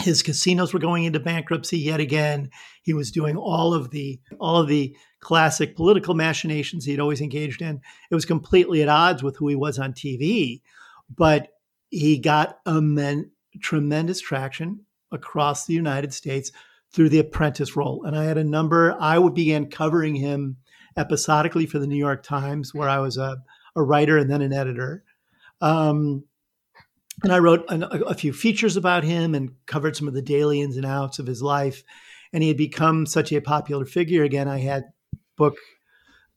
his 0.00 0.22
casinos 0.22 0.72
were 0.72 0.78
going 0.78 1.04
into 1.04 1.20
bankruptcy 1.20 1.78
yet 1.78 2.00
again. 2.00 2.50
He 2.82 2.94
was 2.94 3.10
doing 3.10 3.36
all 3.36 3.74
of 3.74 3.90
the 3.90 4.20
all 4.38 4.56
of 4.56 4.68
the 4.68 4.96
classic 5.20 5.74
political 5.76 6.14
machinations 6.14 6.84
he'd 6.84 7.00
always 7.00 7.20
engaged 7.20 7.62
in. 7.62 7.80
It 8.10 8.14
was 8.14 8.24
completely 8.24 8.82
at 8.82 8.88
odds 8.88 9.22
with 9.22 9.36
who 9.36 9.48
he 9.48 9.56
was 9.56 9.78
on 9.78 9.92
tv 9.92 10.60
but 11.14 11.48
he 11.90 12.18
got 12.18 12.58
men, 12.66 13.30
tremendous 13.60 14.20
traction 14.20 14.80
across 15.10 15.66
the 15.66 15.74
united 15.74 16.12
states 16.12 16.52
through 16.92 17.08
the 17.08 17.18
apprentice 17.18 17.76
role. 17.76 18.04
And 18.04 18.16
i 18.16 18.24
had 18.24 18.38
a 18.38 18.44
number 18.44 18.96
i 19.00 19.18
would 19.18 19.34
began 19.34 19.70
covering 19.70 20.14
him 20.14 20.56
episodically 20.96 21.66
for 21.66 21.78
the 21.78 21.86
new 21.86 21.96
york 21.96 22.22
times 22.22 22.74
where 22.74 22.88
i 22.88 22.98
was 22.98 23.16
a, 23.16 23.38
a 23.74 23.82
writer 23.82 24.18
and 24.18 24.30
then 24.30 24.42
an 24.42 24.52
editor. 24.52 25.04
Um, 25.60 26.24
and 27.22 27.32
I 27.32 27.38
wrote 27.38 27.64
a, 27.68 27.80
a, 28.04 28.14
few 28.14 28.32
features 28.32 28.76
about 28.76 29.04
him 29.04 29.34
and 29.34 29.50
covered 29.66 29.96
some 29.96 30.08
of 30.08 30.14
the 30.14 30.22
daily 30.22 30.60
ins 30.60 30.76
and 30.76 30.86
outs 30.86 31.18
of 31.18 31.26
his 31.26 31.42
life. 31.42 31.82
And 32.32 32.42
he 32.42 32.48
had 32.48 32.58
become 32.58 33.06
such 33.06 33.32
a 33.32 33.40
popular 33.40 33.84
figure. 33.84 34.22
Again, 34.22 34.48
I 34.48 34.58
had 34.58 34.84
book 35.36 35.56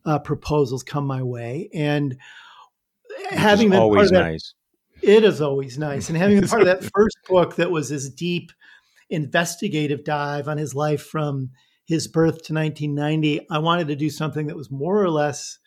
uh, 0.05 0.19
proposals 0.19 0.83
come 0.83 1.05
my 1.05 1.21
way, 1.21 1.69
and 1.73 2.17
Which 3.29 3.39
having 3.39 3.69
been 3.69 3.79
always 3.79 3.97
part 3.97 4.05
of 4.05 4.11
that, 4.13 4.31
nice. 4.31 4.53
It 5.01 5.23
is 5.23 5.41
always 5.41 5.77
nice, 5.77 6.09
and 6.09 6.17
having 6.17 6.39
been 6.39 6.50
part 6.50 6.61
of 6.61 6.67
that 6.67 6.89
first 6.95 7.17
book 7.27 7.55
that 7.55 7.71
was 7.71 7.89
his 7.89 8.09
deep 8.09 8.51
investigative 9.09 10.03
dive 10.03 10.47
on 10.47 10.57
his 10.57 10.73
life 10.73 11.03
from 11.03 11.51
his 11.85 12.07
birth 12.07 12.43
to 12.43 12.53
1990, 12.53 13.47
I 13.50 13.59
wanted 13.59 13.89
to 13.89 13.95
do 13.97 14.09
something 14.09 14.47
that 14.47 14.55
was 14.55 14.71
more 14.71 15.03
or 15.03 15.09
less 15.09 15.59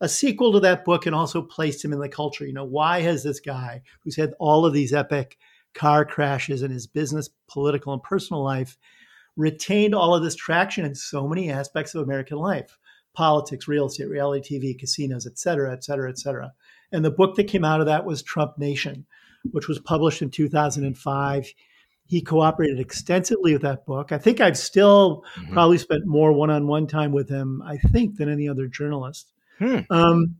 a 0.00 0.08
sequel 0.08 0.52
to 0.52 0.60
that 0.60 0.84
book 0.84 1.06
and 1.06 1.14
also 1.14 1.42
placed 1.42 1.84
him 1.84 1.92
in 1.92 2.00
the 2.00 2.08
culture. 2.08 2.46
You 2.46 2.52
know, 2.52 2.64
why 2.64 3.00
has 3.00 3.22
this 3.22 3.40
guy 3.40 3.82
who's 4.00 4.16
had 4.16 4.34
all 4.38 4.66
of 4.66 4.72
these 4.72 4.92
epic 4.92 5.38
car 5.74 6.04
crashes 6.04 6.62
in 6.62 6.70
his 6.70 6.86
business, 6.86 7.30
political, 7.48 7.92
and 7.92 8.02
personal 8.02 8.42
life 8.42 8.76
retained 9.36 9.94
all 9.94 10.14
of 10.14 10.22
this 10.22 10.34
traction 10.34 10.84
in 10.84 10.94
so 10.94 11.28
many 11.28 11.50
aspects 11.50 11.94
of 11.94 12.02
American 12.02 12.38
life 12.38 12.78
politics, 13.14 13.66
real 13.66 13.86
estate, 13.86 14.10
reality 14.10 14.60
TV, 14.60 14.78
casinos, 14.78 15.26
et 15.26 15.38
cetera, 15.38 15.72
et 15.72 15.82
cetera, 15.82 16.10
et 16.10 16.18
cetera. 16.18 16.52
And 16.92 17.02
the 17.02 17.10
book 17.10 17.34
that 17.36 17.48
came 17.48 17.64
out 17.64 17.80
of 17.80 17.86
that 17.86 18.04
was 18.04 18.22
Trump 18.22 18.58
Nation, 18.58 19.06
which 19.52 19.68
was 19.68 19.78
published 19.78 20.20
in 20.20 20.30
2005. 20.30 21.52
He 22.04 22.20
cooperated 22.20 22.78
extensively 22.78 23.54
with 23.54 23.62
that 23.62 23.86
book. 23.86 24.12
I 24.12 24.18
think 24.18 24.40
I've 24.40 24.58
still 24.58 25.24
mm-hmm. 25.34 25.52
probably 25.54 25.78
spent 25.78 26.06
more 26.06 26.30
one 26.32 26.50
on 26.50 26.66
one 26.66 26.86
time 26.86 27.10
with 27.10 27.28
him, 27.28 27.62
I 27.62 27.78
think, 27.78 28.16
than 28.16 28.30
any 28.30 28.50
other 28.50 28.68
journalist. 28.68 29.32
Hmm. 29.58 29.78
Um, 29.90 30.36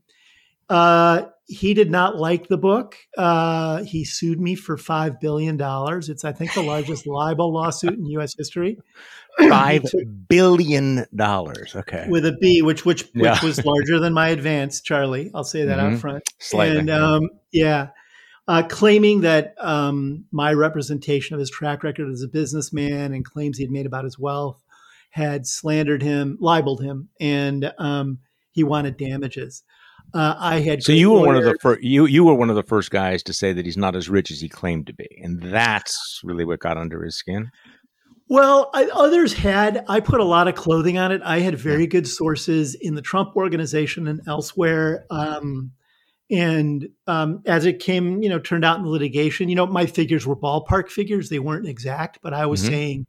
uh, 0.68 1.22
he 1.48 1.74
did 1.74 1.90
not 1.90 2.16
like 2.16 2.48
the 2.48 2.58
book. 2.58 2.96
Uh, 3.16 3.84
he 3.84 4.04
sued 4.04 4.40
me 4.40 4.56
for 4.56 4.76
$5 4.76 5.20
billion. 5.20 5.58
It's, 5.60 6.24
I 6.24 6.32
think, 6.32 6.54
the 6.54 6.62
largest 6.62 7.06
libel 7.06 7.52
lawsuit 7.52 7.94
in 7.94 8.06
U.S. 8.06 8.34
history. 8.36 8.78
Five 9.38 9.84
billion 10.28 11.04
dollars. 11.14 11.76
Okay. 11.76 12.06
With 12.08 12.24
a 12.24 12.32
B, 12.40 12.62
which 12.62 12.86
which 12.86 13.04
yeah. 13.14 13.32
which 13.32 13.42
was 13.42 13.64
larger 13.66 13.98
than 13.98 14.14
my 14.14 14.28
advance, 14.28 14.80
Charlie. 14.80 15.30
I'll 15.34 15.44
say 15.44 15.66
that 15.66 15.78
mm-hmm. 15.78 15.94
out 15.94 16.00
front. 16.00 16.28
Slightly. 16.38 16.78
And 16.78 16.90
um, 16.90 17.28
yeah. 17.52 17.88
Uh, 18.48 18.62
claiming 18.62 19.22
that 19.22 19.54
um, 19.58 20.24
my 20.30 20.52
representation 20.52 21.34
of 21.34 21.40
his 21.40 21.50
track 21.50 21.82
record 21.82 22.08
as 22.08 22.22
a 22.22 22.28
businessman 22.28 23.12
and 23.12 23.24
claims 23.24 23.58
he 23.58 23.64
had 23.64 23.72
made 23.72 23.86
about 23.86 24.04
his 24.04 24.18
wealth 24.18 24.62
had 25.10 25.46
slandered 25.46 26.00
him, 26.00 26.38
libeled 26.40 26.80
him, 26.80 27.08
and 27.18 27.72
um, 27.78 28.20
he 28.56 28.64
wanted 28.64 28.96
damages. 28.96 29.62
Uh, 30.14 30.34
I 30.38 30.60
had 30.60 30.82
so 30.82 30.92
you 30.92 31.10
were 31.10 31.20
one 31.20 31.36
of 31.36 31.44
the 31.44 31.56
first 31.60 31.82
you 31.82 32.06
you 32.06 32.24
were 32.24 32.34
one 32.34 32.48
of 32.48 32.56
the 32.56 32.62
first 32.62 32.90
guys 32.90 33.22
to 33.24 33.32
say 33.32 33.52
that 33.52 33.66
he's 33.66 33.76
not 33.76 33.94
as 33.94 34.08
rich 34.08 34.30
as 34.30 34.40
he 34.40 34.48
claimed 34.48 34.86
to 34.86 34.94
be, 34.94 35.08
and 35.22 35.42
that's 35.42 36.20
really 36.24 36.44
what 36.44 36.58
got 36.58 36.78
under 36.78 37.04
his 37.04 37.16
skin. 37.16 37.50
Well, 38.28 38.70
I, 38.72 38.86
others 38.86 39.34
had. 39.34 39.84
I 39.88 40.00
put 40.00 40.20
a 40.20 40.24
lot 40.24 40.48
of 40.48 40.54
clothing 40.54 40.96
on 40.96 41.12
it. 41.12 41.20
I 41.22 41.40
had 41.40 41.58
very 41.58 41.86
good 41.86 42.08
sources 42.08 42.74
in 42.74 42.94
the 42.94 43.02
Trump 43.02 43.36
organization 43.36 44.08
and 44.08 44.20
elsewhere. 44.26 45.06
Um, 45.10 45.72
and 46.30 46.88
um, 47.06 47.42
as 47.46 47.66
it 47.66 47.78
came, 47.78 48.22
you 48.22 48.28
know, 48.28 48.40
turned 48.40 48.64
out 48.64 48.78
in 48.78 48.84
the 48.84 48.90
litigation, 48.90 49.48
you 49.48 49.54
know, 49.54 49.66
my 49.66 49.86
figures 49.86 50.26
were 50.26 50.34
ballpark 50.34 50.88
figures. 50.88 51.28
They 51.28 51.38
weren't 51.38 51.68
exact, 51.68 52.18
but 52.22 52.32
I 52.32 52.46
was 52.46 52.62
mm-hmm. 52.62 52.70
saying 52.70 53.06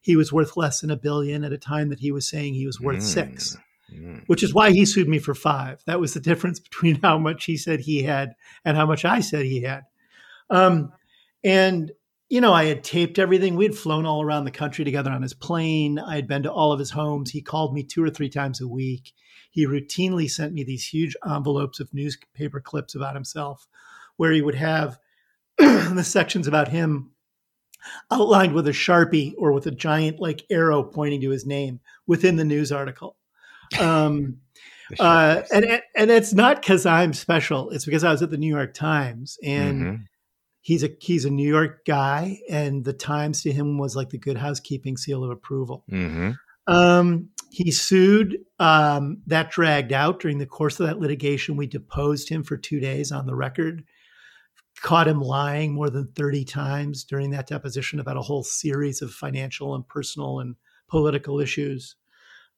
he 0.00 0.16
was 0.16 0.32
worth 0.32 0.56
less 0.56 0.80
than 0.80 0.90
a 0.90 0.96
billion 0.96 1.44
at 1.44 1.52
a 1.52 1.58
time 1.58 1.90
that 1.90 2.00
he 2.00 2.10
was 2.10 2.28
saying 2.28 2.54
he 2.54 2.66
was 2.66 2.80
worth 2.80 2.98
mm. 2.98 3.02
six. 3.02 3.56
Mm. 3.92 4.24
Which 4.26 4.42
is 4.42 4.52
why 4.52 4.72
he 4.72 4.84
sued 4.84 5.08
me 5.08 5.18
for 5.18 5.34
five. 5.34 5.82
That 5.86 6.00
was 6.00 6.14
the 6.14 6.20
difference 6.30 6.58
between 6.58 7.00
how 7.02 7.18
much 7.18 7.44
he 7.44 7.56
said 7.56 7.80
he 7.80 8.02
had 8.02 8.34
and 8.64 8.76
how 8.76 8.86
much 8.86 9.04
I 9.04 9.20
said 9.20 9.44
he 9.44 9.62
had. 9.62 9.82
Um, 10.50 10.92
and 11.44 11.92
you 12.28 12.40
know, 12.40 12.52
I 12.52 12.64
had 12.64 12.82
taped 12.82 13.20
everything. 13.20 13.54
We 13.54 13.64
had 13.64 13.76
flown 13.76 14.04
all 14.04 14.22
around 14.22 14.44
the 14.44 14.50
country 14.50 14.84
together 14.84 15.12
on 15.12 15.22
his 15.22 15.34
plane. 15.34 15.98
I 15.98 16.16
had 16.16 16.26
been 16.26 16.42
to 16.42 16.52
all 16.52 16.72
of 16.72 16.80
his 16.80 16.90
homes. 16.90 17.30
He 17.30 17.40
called 17.40 17.72
me 17.72 17.84
two 17.84 18.02
or 18.02 18.10
three 18.10 18.28
times 18.28 18.60
a 18.60 18.66
week. 18.66 19.12
He 19.50 19.64
routinely 19.64 20.28
sent 20.28 20.52
me 20.52 20.64
these 20.64 20.86
huge 20.86 21.14
envelopes 21.24 21.78
of 21.78 21.94
newspaper 21.94 22.60
clips 22.60 22.96
about 22.96 23.14
himself, 23.14 23.68
where 24.16 24.32
he 24.32 24.42
would 24.42 24.56
have 24.56 24.98
the 25.58 26.02
sections 26.02 26.48
about 26.48 26.68
him 26.68 27.12
outlined 28.10 28.52
with 28.52 28.66
a 28.66 28.72
sharpie 28.72 29.34
or 29.38 29.52
with 29.52 29.66
a 29.66 29.70
giant 29.70 30.18
like 30.18 30.44
arrow 30.50 30.82
pointing 30.82 31.20
to 31.20 31.30
his 31.30 31.46
name 31.46 31.78
within 32.08 32.36
the 32.36 32.44
news 32.44 32.72
article. 32.72 33.16
Um, 33.78 34.38
uh, 35.00 35.42
and 35.52 35.82
and 35.96 36.10
it's 36.10 36.32
not 36.32 36.60
because 36.60 36.86
I'm 36.86 37.12
special. 37.12 37.70
It's 37.70 37.84
because 37.84 38.04
I 38.04 38.12
was 38.12 38.22
at 38.22 38.30
the 38.30 38.36
New 38.36 38.54
York 38.54 38.74
Times, 38.74 39.38
and 39.42 39.82
mm-hmm. 39.82 40.02
he's 40.60 40.84
a 40.84 40.90
he's 41.00 41.24
a 41.24 41.30
New 41.30 41.48
York 41.48 41.84
guy, 41.84 42.38
and 42.50 42.84
the 42.84 42.92
Times 42.92 43.42
to 43.42 43.52
him 43.52 43.78
was 43.78 43.96
like 43.96 44.10
the 44.10 44.18
Good 44.18 44.36
Housekeeping 44.36 44.96
seal 44.96 45.24
of 45.24 45.30
approval. 45.30 45.84
Mm-hmm. 45.90 46.32
Um, 46.72 47.30
he 47.50 47.70
sued. 47.70 48.38
Um, 48.58 49.22
that 49.26 49.50
dragged 49.50 49.92
out 49.92 50.20
during 50.20 50.38
the 50.38 50.46
course 50.46 50.78
of 50.80 50.86
that 50.86 51.00
litigation. 51.00 51.56
We 51.56 51.66
deposed 51.66 52.28
him 52.28 52.42
for 52.42 52.56
two 52.56 52.80
days 52.80 53.12
on 53.12 53.26
the 53.26 53.34
record. 53.34 53.84
Caught 54.82 55.08
him 55.08 55.20
lying 55.20 55.74
more 55.74 55.88
than 55.88 56.12
30 56.14 56.44
times 56.44 57.04
during 57.04 57.30
that 57.30 57.46
deposition 57.46 57.98
about 57.98 58.18
a 58.18 58.22
whole 58.22 58.42
series 58.42 59.00
of 59.00 59.10
financial 59.10 59.74
and 59.74 59.88
personal 59.88 60.40
and 60.40 60.56
political 60.88 61.40
issues. 61.40 61.96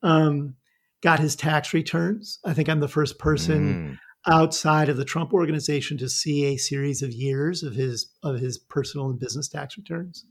Um, 0.02 0.56
got 1.02 1.20
his 1.20 1.36
tax 1.36 1.72
returns. 1.72 2.38
I 2.44 2.52
think 2.52 2.68
I'm 2.68 2.80
the 2.80 2.88
first 2.88 3.18
person 3.18 3.98
mm. 3.98 4.32
outside 4.32 4.88
of 4.88 4.96
the 4.96 5.04
Trump 5.04 5.32
organization 5.32 5.98
to 5.98 6.08
see 6.08 6.46
a 6.46 6.56
series 6.56 7.02
of 7.02 7.12
years 7.12 7.62
of 7.62 7.74
his 7.74 8.10
of 8.22 8.38
his 8.38 8.58
personal 8.58 9.08
and 9.08 9.18
business 9.18 9.48
tax 9.48 9.76
returns. 9.76 10.24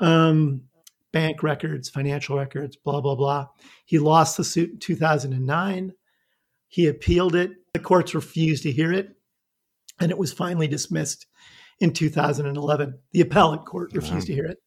Um, 0.00 0.62
bank 1.12 1.42
records, 1.42 1.88
financial 1.88 2.36
records, 2.36 2.76
blah 2.76 3.00
blah 3.00 3.14
blah. 3.14 3.48
He 3.84 3.98
lost 3.98 4.36
the 4.36 4.44
suit 4.44 4.70
in 4.70 4.78
2009. 4.78 5.92
He 6.68 6.86
appealed 6.86 7.34
it. 7.34 7.52
The 7.74 7.80
courts 7.80 8.14
refused 8.14 8.64
to 8.64 8.72
hear 8.72 8.92
it, 8.92 9.10
and 10.00 10.10
it 10.10 10.18
was 10.18 10.32
finally 10.32 10.68
dismissed 10.68 11.26
in 11.80 11.92
2011. 11.92 12.98
The 13.12 13.20
appellate 13.20 13.64
court 13.64 13.92
refused 13.94 14.28
wow. 14.28 14.34
to 14.34 14.34
hear 14.34 14.46
it. 14.46 14.58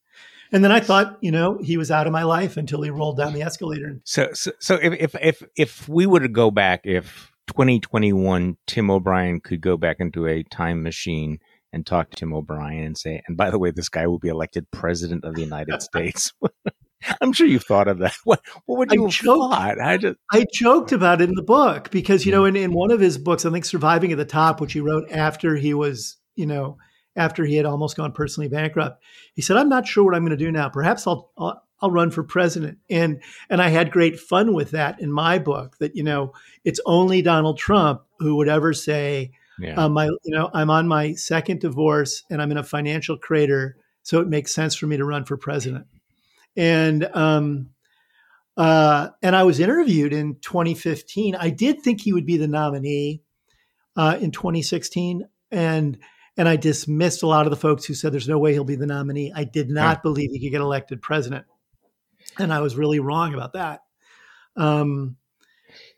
And 0.56 0.64
then 0.64 0.72
I 0.72 0.80
thought, 0.80 1.18
you 1.20 1.32
know, 1.32 1.60
he 1.62 1.76
was 1.76 1.92
out 1.92 2.08
of 2.08 2.14
my 2.14 2.24
life 2.24 2.56
until 2.56 2.82
he 2.82 2.90
rolled 2.90 3.18
down 3.18 3.34
the 3.34 3.42
mm. 3.42 3.46
escalator. 3.46 4.00
So, 4.06 4.30
so, 4.32 4.54
so 4.62 4.76
if, 4.76 4.94
if, 4.94 5.16
if, 5.22 5.44
if 5.58 5.90
we 5.90 6.06
were 6.06 6.22
to 6.22 6.30
go 6.30 6.50
back, 6.50 6.80
if 6.86 7.34
2021 7.48 8.56
Tim 8.66 8.90
O'Brien 8.90 9.42
could 9.42 9.60
go 9.60 9.76
back 9.76 9.98
into 10.00 10.28
a 10.28 10.44
time 10.44 10.82
machine 10.82 11.40
and 11.74 11.86
talk 11.86 12.10
to 12.10 12.16
Tim 12.16 12.34
O'Brien 12.34 12.86
and 12.86 12.98
say, 12.98 13.22
and 13.28 13.36
by 13.36 13.50
the 13.50 13.60
way, 13.60 13.72
this 13.72 13.90
guy 13.90 14.08
will 14.08 14.18
be 14.18 14.30
elected 14.30 14.72
president 14.72 15.26
of 15.26 15.36
the 15.36 15.42
United 15.42 15.82
States. 15.82 16.32
I'm 17.22 17.34
sure 17.34 17.48
you've 17.48 17.66
thought 17.66 17.90
of 17.90 17.98
that. 17.98 18.16
What, 18.24 18.40
what 18.66 18.78
would 18.80 18.94
you 18.94 19.08
I 19.08 19.10
joked, 19.10 19.26
thought? 19.26 19.82
I, 19.82 19.98
just, 19.98 20.16
I 20.32 20.46
joked 20.54 20.94
about 20.94 21.20
it 21.20 21.28
in 21.28 21.36
the 21.36 21.44
book 21.44 21.92
because, 21.92 22.26
you 22.26 22.32
know, 22.32 22.44
mm. 22.44 22.48
in, 22.48 22.56
in 22.56 22.74
one 22.74 22.92
of 22.92 23.02
his 23.02 23.18
books, 23.18 23.46
I 23.46 23.52
think 23.52 23.66
Surviving 23.66 24.14
at 24.14 24.18
the 24.18 24.24
Top, 24.24 24.62
which 24.62 24.72
he 24.72 24.80
wrote 24.80 25.12
after 25.12 25.58
he 25.58 25.74
was, 25.74 26.16
you 26.38 26.46
know, 26.46 26.78
after 27.16 27.46
he 27.46 27.56
had 27.56 27.66
almost 27.66 27.98
gone 27.98 28.12
personally 28.12 28.48
bankrupt. 28.48 29.04
He 29.34 29.42
said, 29.42 29.58
"I'm 29.58 29.70
not 29.70 29.88
sure 29.88 30.04
what 30.04 30.16
I'm 30.16 30.24
going 30.24 30.38
to 30.38 30.46
do 30.46 30.52
now. 30.52 30.70
Perhaps 30.70 31.08
I'll, 31.08 31.32
I'll 31.38 31.62
I'll 31.82 31.92
run 31.92 32.12
for 32.12 32.24
president." 32.24 32.78
And 32.90 33.22
and 33.50 33.62
I 33.62 33.70
had 33.70 33.92
great 33.92 34.20
fun 34.20 34.54
with 34.54 34.72
that 34.72 35.00
in 35.02 35.12
my 35.12 35.40
book. 35.40 35.78
That 35.80 35.96
you 35.96 36.04
know, 36.04 36.34
it's 36.64 36.80
only 36.86 37.22
Donald 37.22 37.58
Trump 37.58 38.02
who 38.20 38.36
would 38.38 38.50
ever 38.50 38.74
say, 38.74 39.32
yeah. 39.60 39.76
um, 39.76 39.94
"My 39.94 40.06
you 40.06 40.36
know, 40.36 40.50
I'm 40.54 40.70
on 40.70 40.88
my 40.88 41.14
second 41.14 41.62
divorce 41.62 42.24
and 42.30 42.42
I'm 42.42 42.52
in 42.52 42.58
a 42.58 42.64
financial 42.64 43.18
crater, 43.18 43.78
so 44.04 44.20
it 44.20 44.28
makes 44.28 44.54
sense 44.54 44.76
for 44.76 44.88
me 44.88 44.98
to 44.98 45.06
run 45.06 45.26
for 45.26 45.38
president." 45.38 45.86
And 46.58 47.06
um, 47.14 47.70
uh, 48.58 49.10
and 49.22 49.36
I 49.36 49.44
was 49.44 49.60
interviewed 49.60 50.14
in 50.14 50.36
2015. 50.36 51.36
I 51.36 51.50
did 51.50 51.82
think 51.82 52.02
he 52.02 52.14
would 52.14 52.26
be 52.26 52.38
the 52.38 52.48
nominee 52.48 53.22
uh, 53.96 54.18
in 54.20 54.32
2016, 54.32 55.28
and 55.52 55.98
and 56.38 56.50
I 56.50 56.56
dismissed 56.56 57.24
a 57.24 57.28
lot 57.28 57.46
of 57.46 57.50
the 57.50 57.58
folks 57.58 57.86
who 57.86 57.94
said 57.94 58.12
there's 58.12 58.28
no 58.28 58.38
way 58.38 58.54
he'll 58.54 58.64
be 58.64 58.76
the 58.76 58.86
nominee. 58.86 59.32
I 59.34 59.44
did 59.44 59.70
not 59.70 59.98
yeah. 59.98 60.02
believe 60.02 60.32
he 60.32 60.40
could 60.40 60.52
get 60.52 60.62
elected 60.62 61.02
president. 61.02 61.46
And 62.38 62.52
I 62.52 62.60
was 62.60 62.76
really 62.76 63.00
wrong 63.00 63.34
about 63.34 63.54
that. 63.54 63.82
Um, 64.58 65.18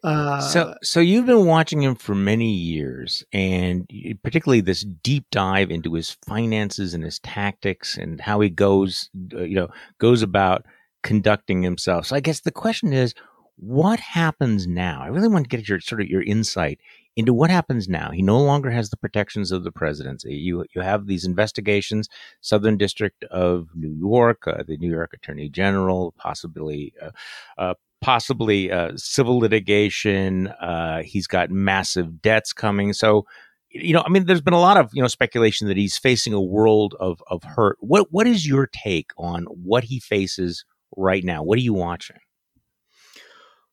uh, 0.03 0.41
so, 0.41 0.75
so 0.83 0.99
you've 0.99 1.25
been 1.25 1.45
watching 1.45 1.81
him 1.81 1.95
for 1.95 2.15
many 2.15 2.51
years, 2.51 3.23
and 3.33 3.89
particularly 4.23 4.61
this 4.61 4.81
deep 4.81 5.25
dive 5.31 5.71
into 5.71 5.93
his 5.93 6.17
finances 6.25 6.93
and 6.93 7.03
his 7.03 7.19
tactics 7.19 7.97
and 7.97 8.21
how 8.21 8.39
he 8.39 8.49
goes, 8.49 9.09
uh, 9.33 9.41
you 9.41 9.55
know, 9.55 9.69
goes 9.99 10.21
about 10.21 10.65
conducting 11.03 11.63
himself. 11.63 12.07
So, 12.07 12.15
I 12.15 12.19
guess 12.19 12.41
the 12.41 12.51
question 12.51 12.93
is, 12.93 13.13
what 13.57 13.99
happens 13.99 14.67
now? 14.67 15.01
I 15.01 15.07
really 15.07 15.27
want 15.27 15.49
to 15.49 15.55
get 15.57 15.67
your 15.67 15.79
sort 15.79 16.01
of 16.01 16.07
your 16.07 16.23
insight 16.23 16.79
into 17.17 17.33
what 17.33 17.49
happens 17.49 17.89
now. 17.89 18.11
He 18.11 18.21
no 18.21 18.39
longer 18.39 18.69
has 18.69 18.91
the 18.91 18.95
protections 18.95 19.51
of 19.51 19.63
the 19.63 19.71
presidency. 19.71 20.35
You 20.35 20.63
you 20.73 20.81
have 20.81 21.07
these 21.07 21.25
investigations, 21.25 22.07
Southern 22.41 22.77
District 22.77 23.23
of 23.25 23.69
New 23.75 23.91
York, 23.91 24.47
uh, 24.47 24.63
the 24.65 24.77
New 24.77 24.91
York 24.91 25.11
Attorney 25.13 25.49
General, 25.49 26.13
possibly. 26.17 26.93
Uh, 27.01 27.11
uh, 27.57 27.73
possibly 27.99 28.71
uh, 28.71 28.91
civil 28.95 29.39
litigation. 29.39 30.49
Uh, 30.61 31.01
he's 31.01 31.25
got 31.25 31.49
massive 31.49 32.21
debts 32.21 32.53
coming. 32.53 32.93
So, 32.93 33.25
you 33.71 33.91
know, 33.91 34.03
I 34.05 34.09
mean, 34.09 34.25
there's 34.25 34.39
been 34.39 34.53
a 34.53 34.59
lot 34.59 34.77
of 34.77 34.91
you 34.93 35.01
know 35.01 35.07
speculation 35.07 35.67
that 35.67 35.77
he's 35.77 35.97
facing 35.97 36.33
a 36.33 36.41
world 36.41 36.93
of 36.99 37.21
of 37.27 37.43
hurt. 37.43 37.77
What 37.79 38.11
what 38.11 38.27
is 38.27 38.47
your 38.47 38.67
take 38.67 39.09
on 39.17 39.45
what 39.45 39.85
he 39.85 39.99
faces 39.99 40.63
right 40.95 41.23
now? 41.23 41.41
What 41.41 41.57
are 41.57 41.63
you 41.63 41.73
watching? 41.73 42.17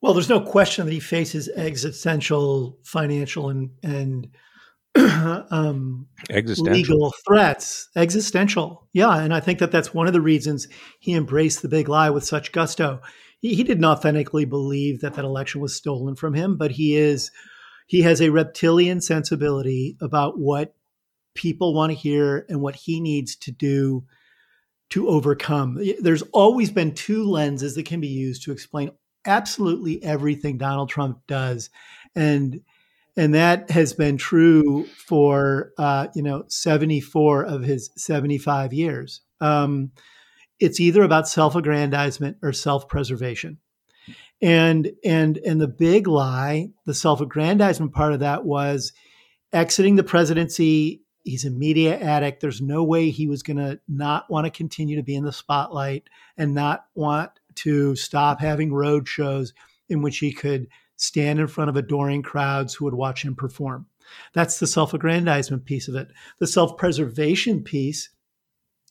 Well, 0.05 0.13
there's 0.13 0.29
no 0.29 0.43
question 0.43 0.85
that 0.85 0.93
he 0.93 1.01
faces 1.01 1.49
existential, 1.49 2.79
financial, 2.85 3.49
and 3.49 3.71
and 3.83 4.29
um, 5.51 6.09
legal 6.29 7.15
threats. 7.27 7.89
Existential, 7.97 8.87
yeah, 8.93 9.17
and 9.17 9.33
I 9.33 9.41
think 9.41 9.61
that 9.61 9.73
that's 9.73 9.95
one 9.95 10.07
of 10.07 10.13
the 10.13 10.21
reasons 10.21 10.69
he 11.01 11.15
embraced 11.15 11.63
the 11.63 11.71
big 11.71 11.89
lie 11.89 12.11
with 12.11 12.23
such 12.23 12.53
gusto. 12.53 13.01
He, 13.41 13.55
he 13.55 13.65
didn't 13.65 13.87
authentically 13.87 14.45
believe 14.45 15.01
that 15.01 15.15
that 15.15 15.25
election 15.25 15.63
was 15.63 15.75
stolen 15.75 16.17
from 16.17 16.35
him, 16.35 16.59
but 16.59 16.73
he 16.73 16.97
is 16.97 17.31
he 17.87 18.03
has 18.03 18.21
a 18.21 18.29
reptilian 18.29 19.01
sensibility 19.01 19.97
about 20.03 20.39
what 20.39 20.75
people 21.35 21.73
want 21.73 21.93
to 21.93 21.99
hear 21.99 22.45
and 22.51 22.61
what 22.61 22.77
he 22.77 23.01
needs 23.01 23.37
to 23.37 23.51
do 23.53 24.05
to 24.91 25.09
overcome. 25.09 25.83
There's 25.99 26.25
always 26.35 26.71
been 26.71 26.95
two 26.95 27.25
lenses 27.25 27.75
that 27.77 27.87
can 27.87 28.03
be 28.03 28.09
used 28.09 28.43
to 28.43 28.53
explain 28.53 28.91
absolutely 29.27 30.03
everything 30.03 30.59
Donald 30.59 30.89
Trump 30.89 31.21
does, 31.27 31.71
and 32.15 32.61
and 33.17 33.35
that 33.35 33.71
has 33.71 33.93
been 33.93 34.17
true 34.17 34.87
for 34.87 35.73
uh, 35.79 36.09
you 36.15 36.23
know 36.23 36.45
74 36.49 37.45
of 37.45 37.63
his 37.63 37.91
75 37.97 38.73
years. 38.73 39.21
Um, 39.41 39.93
it's 40.61 40.81
either 40.81 41.03
about 41.03 41.29
self-aggrandizement 41.29 42.39
or 42.43 42.53
self-preservation. 42.53 43.59
And 44.43 44.93
and 45.05 45.39
and 45.39 45.61
the 45.61 45.69
big 45.69 46.07
lie, 46.07 46.71
the 46.87 46.95
self-aggrandizement 46.95 47.93
part 47.93 48.13
of 48.13 48.21
that 48.21 48.45
was 48.45 48.93
exiting 49.53 49.97
the 49.97 50.05
presidency. 50.05 51.03
He's 51.23 51.47
a 51.47 51.51
media 51.51 51.99
addict. 51.99 52.41
There's 52.41 52.61
no 52.61 52.85
way 52.85 53.09
he 53.09 53.27
was 53.27 53.43
going 53.43 53.57
to 53.57 53.81
not 53.89 54.31
want 54.31 54.45
to 54.45 54.51
continue 54.51 54.97
to 54.97 55.03
be 55.03 55.15
in 55.15 55.25
the 55.25 55.33
spotlight 55.33 56.05
and 56.37 56.53
not 56.53 56.85
want 56.95 57.31
to 57.57 57.97
stop 57.97 58.41
having 58.41 58.73
road 58.73 59.09
shows 59.09 59.53
in 59.89 60.03
which 60.03 60.19
he 60.19 60.33
could 60.33 60.69
stand 60.97 61.39
in 61.39 61.47
front 61.47 61.71
of 61.71 61.77
adoring 61.77 62.23
crowds 62.23 62.75
who 62.75 62.85
would 62.85 62.95
watch 62.95 63.25
him 63.25 63.35
perform. 63.35 63.87
That's 64.33 64.59
the 64.59 64.67
self 64.67 64.95
aggrandizement 64.95 65.65
piece 65.65 65.89
of 65.89 65.95
it. 65.95 66.09
The 66.39 66.47
self 66.47 66.77
preservation 66.77 67.63
piece 67.63 68.11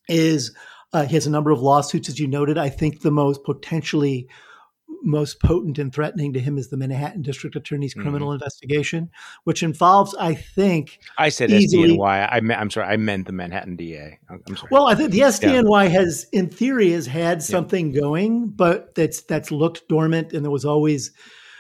is 0.10 0.54
uh, 0.92 1.06
he 1.06 1.16
has 1.16 1.28
a 1.28 1.32
number 1.32 1.52
of 1.52 1.62
lawsuits, 1.62 2.10
as 2.10 2.20
you 2.20 2.28
noted. 2.28 2.58
I 2.58 2.70
think 2.70 3.02
the 3.02 3.12
most 3.12 3.44
potentially 3.44 4.28
most 5.04 5.42
potent 5.42 5.78
and 5.78 5.94
threatening 5.94 6.34
to 6.34 6.40
him 6.40 6.58
is 6.58 6.70
the 6.70 6.78
Manhattan 6.78 7.22
District 7.22 7.56
Attorney's 7.56 7.94
criminal 7.94 8.30
mm-hmm. 8.30 8.36
investigation, 8.36 9.12
which 9.44 9.62
involves, 9.62 10.16
I 10.16 10.34
think, 10.34 11.00
I 11.18 11.30
said 11.30 11.52
easily, 11.52 11.98
SDNY. 11.98 12.30
I 12.32 12.62
am 12.62 12.70
sorry, 12.70 12.88
I 12.88 12.98
meant 12.98 13.28
the 13.28 13.34
Manhattan 13.34 13.76
DA. 13.76 14.20
I'm 14.30 14.56
sorry. 14.56 14.70
Well, 14.72 14.88
I 14.88 14.96
think 14.96 15.12
the 15.12 15.20
SDNY 15.20 15.84
yeah. 15.84 15.90
has, 15.90 16.28
in 16.32 16.50
theory, 16.50 16.92
has 16.92 17.06
had 17.06 17.44
something 17.44 17.92
yeah. 17.92 18.02
going, 18.02 18.48
but 18.48 18.96
that's 18.96 19.22
that's 19.24 19.52
looked 19.52 19.88
dormant, 19.88 20.34
and 20.34 20.44
there 20.44 20.52
was 20.52 20.66
always 20.66 21.12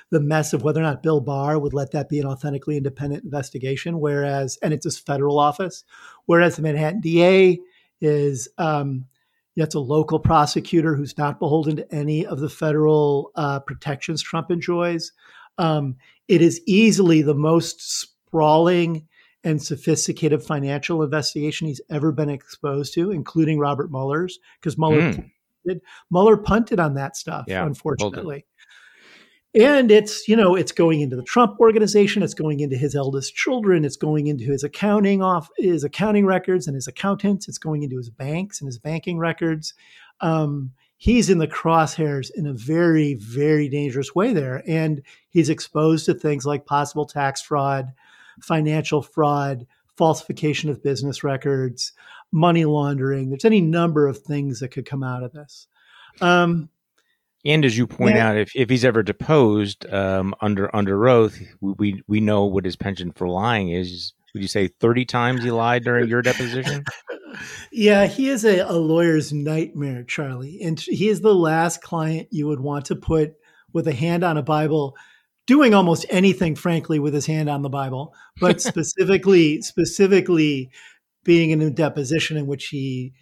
the 0.09 0.21
mess 0.21 0.53
of 0.53 0.63
whether 0.63 0.79
or 0.79 0.83
not 0.83 1.03
Bill 1.03 1.19
Barr 1.19 1.57
would 1.59 1.73
let 1.73 1.91
that 1.91 2.07
be 2.07 2.19
an 2.19 2.27
authentically 2.27 2.77
independent 2.77 3.23
investigation. 3.23 3.99
Whereas, 3.99 4.57
and 4.61 4.73
it's 4.73 4.85
a 4.85 4.91
federal 4.91 5.39
office, 5.39 5.83
whereas 6.25 6.55
the 6.55 6.61
Manhattan 6.61 7.01
DA 7.01 7.59
is 7.99 8.47
um, 8.57 9.05
it's 9.55 9.75
a 9.75 9.79
local 9.79 10.19
prosecutor 10.19 10.95
who's 10.95 11.17
not 11.17 11.39
beholden 11.39 11.75
to 11.77 11.95
any 11.95 12.25
of 12.25 12.39
the 12.39 12.49
federal 12.49 13.31
uh, 13.35 13.59
protections 13.59 14.21
Trump 14.21 14.49
enjoys. 14.51 15.11
Um, 15.57 15.97
it 16.27 16.41
is 16.41 16.61
easily 16.65 17.21
the 17.21 17.35
most 17.35 17.81
sprawling 17.81 19.07
and 19.43 19.61
sophisticated 19.61 20.41
financial 20.41 21.03
investigation 21.03 21.67
he's 21.67 21.81
ever 21.89 22.11
been 22.11 22.29
exposed 22.29 22.93
to, 22.93 23.11
including 23.11 23.59
Robert 23.59 23.91
Mueller's, 23.91 24.39
because 24.59 24.77
Mueller 24.77 25.01
mm. 25.01 25.29
punted, 25.65 25.81
Mueller 26.09 26.37
punted 26.37 26.79
on 26.79 26.95
that 26.95 27.17
stuff, 27.17 27.45
yeah, 27.47 27.65
unfortunately 27.65 28.45
and 29.55 29.91
it's 29.91 30.27
you 30.27 30.35
know 30.35 30.55
it's 30.55 30.71
going 30.71 31.01
into 31.01 31.15
the 31.15 31.23
trump 31.23 31.59
organization 31.59 32.23
it's 32.23 32.33
going 32.33 32.59
into 32.59 32.75
his 32.75 32.95
eldest 32.95 33.35
children 33.35 33.85
it's 33.85 33.97
going 33.97 34.27
into 34.27 34.45
his 34.45 34.63
accounting 34.63 35.21
off 35.21 35.49
his 35.57 35.83
accounting 35.83 36.25
records 36.25 36.67
and 36.67 36.75
his 36.75 36.87
accountants 36.87 37.47
it's 37.47 37.57
going 37.57 37.83
into 37.83 37.97
his 37.97 38.09
banks 38.09 38.59
and 38.59 38.67
his 38.67 38.79
banking 38.79 39.17
records. 39.17 39.73
Um, 40.21 40.71
he's 40.97 41.29
in 41.29 41.39
the 41.39 41.47
crosshairs 41.47 42.31
in 42.35 42.45
a 42.45 42.53
very 42.53 43.15
very 43.15 43.67
dangerous 43.67 44.15
way 44.15 44.33
there 44.33 44.63
and 44.67 45.01
he's 45.29 45.49
exposed 45.49 46.05
to 46.05 46.13
things 46.13 46.45
like 46.45 46.65
possible 46.65 47.05
tax 47.05 47.41
fraud 47.41 47.91
financial 48.41 49.01
fraud 49.01 49.67
falsification 49.97 50.69
of 50.69 50.81
business 50.81 51.23
records 51.23 51.93
money 52.33 52.65
laundering. 52.65 53.29
There's 53.29 53.45
any 53.45 53.61
number 53.61 54.07
of 54.07 54.17
things 54.17 54.59
that 54.59 54.69
could 54.69 54.85
come 54.85 55.03
out 55.03 55.23
of 55.23 55.31
this. 55.31 55.67
Um, 56.19 56.69
and 57.45 57.65
as 57.65 57.77
you 57.77 57.87
point 57.87 58.15
yeah. 58.15 58.29
out, 58.29 58.37
if, 58.37 58.51
if 58.55 58.69
he's 58.69 58.85
ever 58.85 59.03
deposed 59.03 59.91
um, 59.91 60.33
under 60.41 60.73
under 60.75 61.07
oath, 61.07 61.39
we 61.61 62.01
we 62.07 62.21
know 62.21 62.45
what 62.45 62.65
his 62.65 62.75
penchant 62.75 63.17
for 63.17 63.27
lying 63.27 63.69
is. 63.69 64.13
Would 64.33 64.41
you 64.41 64.47
say 64.47 64.67
thirty 64.67 65.05
times 65.05 65.43
he 65.43 65.51
lied 65.51 65.83
during 65.83 66.07
your 66.07 66.21
deposition? 66.21 66.83
yeah, 67.71 68.07
he 68.07 68.29
is 68.29 68.45
a, 68.45 68.59
a 68.59 68.73
lawyer's 68.73 69.33
nightmare, 69.33 70.03
Charlie, 70.03 70.59
and 70.61 70.79
he 70.79 71.09
is 71.09 71.21
the 71.21 71.35
last 71.35 71.81
client 71.81 72.29
you 72.31 72.47
would 72.47 72.59
want 72.59 72.85
to 72.85 72.95
put 72.95 73.33
with 73.73 73.87
a 73.87 73.93
hand 73.93 74.23
on 74.23 74.37
a 74.37 74.43
Bible, 74.43 74.95
doing 75.45 75.73
almost 75.73 76.05
anything, 76.09 76.55
frankly, 76.55 76.99
with 76.99 77.13
his 77.13 77.25
hand 77.25 77.49
on 77.49 77.61
the 77.61 77.69
Bible, 77.69 78.13
but 78.39 78.61
specifically 78.61 79.61
specifically 79.61 80.71
being 81.23 81.51
in 81.51 81.61
a 81.61 81.69
deposition 81.69 82.37
in 82.37 82.47
which 82.47 82.67
he 82.67 83.13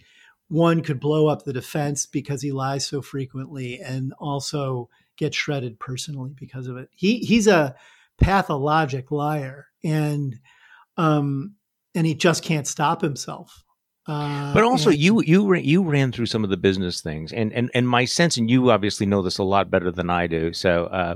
one 0.52 0.82
could 0.82 1.00
blow 1.00 1.28
up 1.28 1.44
the 1.44 1.54
defense 1.54 2.06
because 2.06 2.42
he 2.42 2.52
lies 2.52 2.86
so 2.86 3.02
frequently 3.02 3.80
and 3.80 4.14
also 4.20 4.90
get 5.16 5.34
shredded 5.34 5.80
personally 5.80 6.34
because 6.38 6.68
of 6.68 6.76
it. 6.76 6.90
He 6.92 7.20
he's 7.20 7.48
a 7.48 7.74
pathologic 8.20 9.12
liar 9.12 9.68
and 9.82 10.38
um 10.98 11.56
and 11.96 12.06
he 12.06 12.14
just 12.16 12.44
can't 12.44 12.68
stop 12.68 13.02
himself. 13.02 13.64
Uh, 14.08 14.54
but 14.54 14.64
also, 14.64 14.90
and, 14.90 15.00
you 15.00 15.22
you 15.22 15.54
you 15.56 15.84
ran 15.84 16.12
through 16.12 16.26
some 16.26 16.44
of 16.44 16.50
the 16.50 16.58
business 16.58 17.02
things, 17.02 17.32
and 17.32 17.54
and 17.54 17.72
and 17.74 17.88
my 17.88 18.04
sense, 18.04 18.36
and 18.36 18.50
you 18.50 18.72
obviously 18.72 19.06
know 19.06 19.22
this 19.22 19.38
a 19.38 19.44
lot 19.44 19.72
better 19.72 19.92
than 19.92 20.10
I 20.10 20.28
do. 20.28 20.52
So 20.52 20.86
uh, 20.86 21.16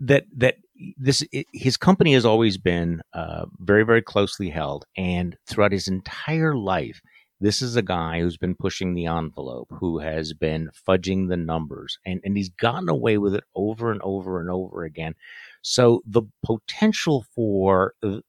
that 0.00 0.24
that 0.36 0.56
this 0.98 1.24
his 1.52 1.76
company 1.76 2.12
has 2.12 2.26
always 2.26 2.58
been 2.58 3.00
uh, 3.14 3.46
very 3.60 3.84
very 3.84 4.02
closely 4.02 4.50
held, 4.50 4.84
and 4.96 5.36
throughout 5.46 5.72
his 5.72 5.88
entire 5.88 6.54
life, 6.56 7.00
this 7.40 7.60
is 7.60 7.76
a 7.76 7.82
guy 7.82 8.20
who's 8.20 8.38
been 8.38 8.54
pushing 8.54 8.94
the 8.94 9.06
envelope, 9.06 9.68
who 9.78 9.98
has 9.98 10.32
been 10.32 10.70
fudging 10.88 11.28
the 11.28 11.36
numbers, 11.36 11.98
and, 12.04 12.20
and 12.24 12.36
he's 12.36 12.48
gotten 12.48 12.88
away 12.88 13.18
with 13.18 13.34
it 13.34 13.44
over 13.54 13.92
and 13.92 14.00
over 14.02 14.40
and 14.40 14.50
over 14.50 14.84
again. 14.84 15.14
So 15.62 16.02
the 16.06 16.22
potential 16.44 17.26
for 17.34 17.94
uh, 18.02 18.20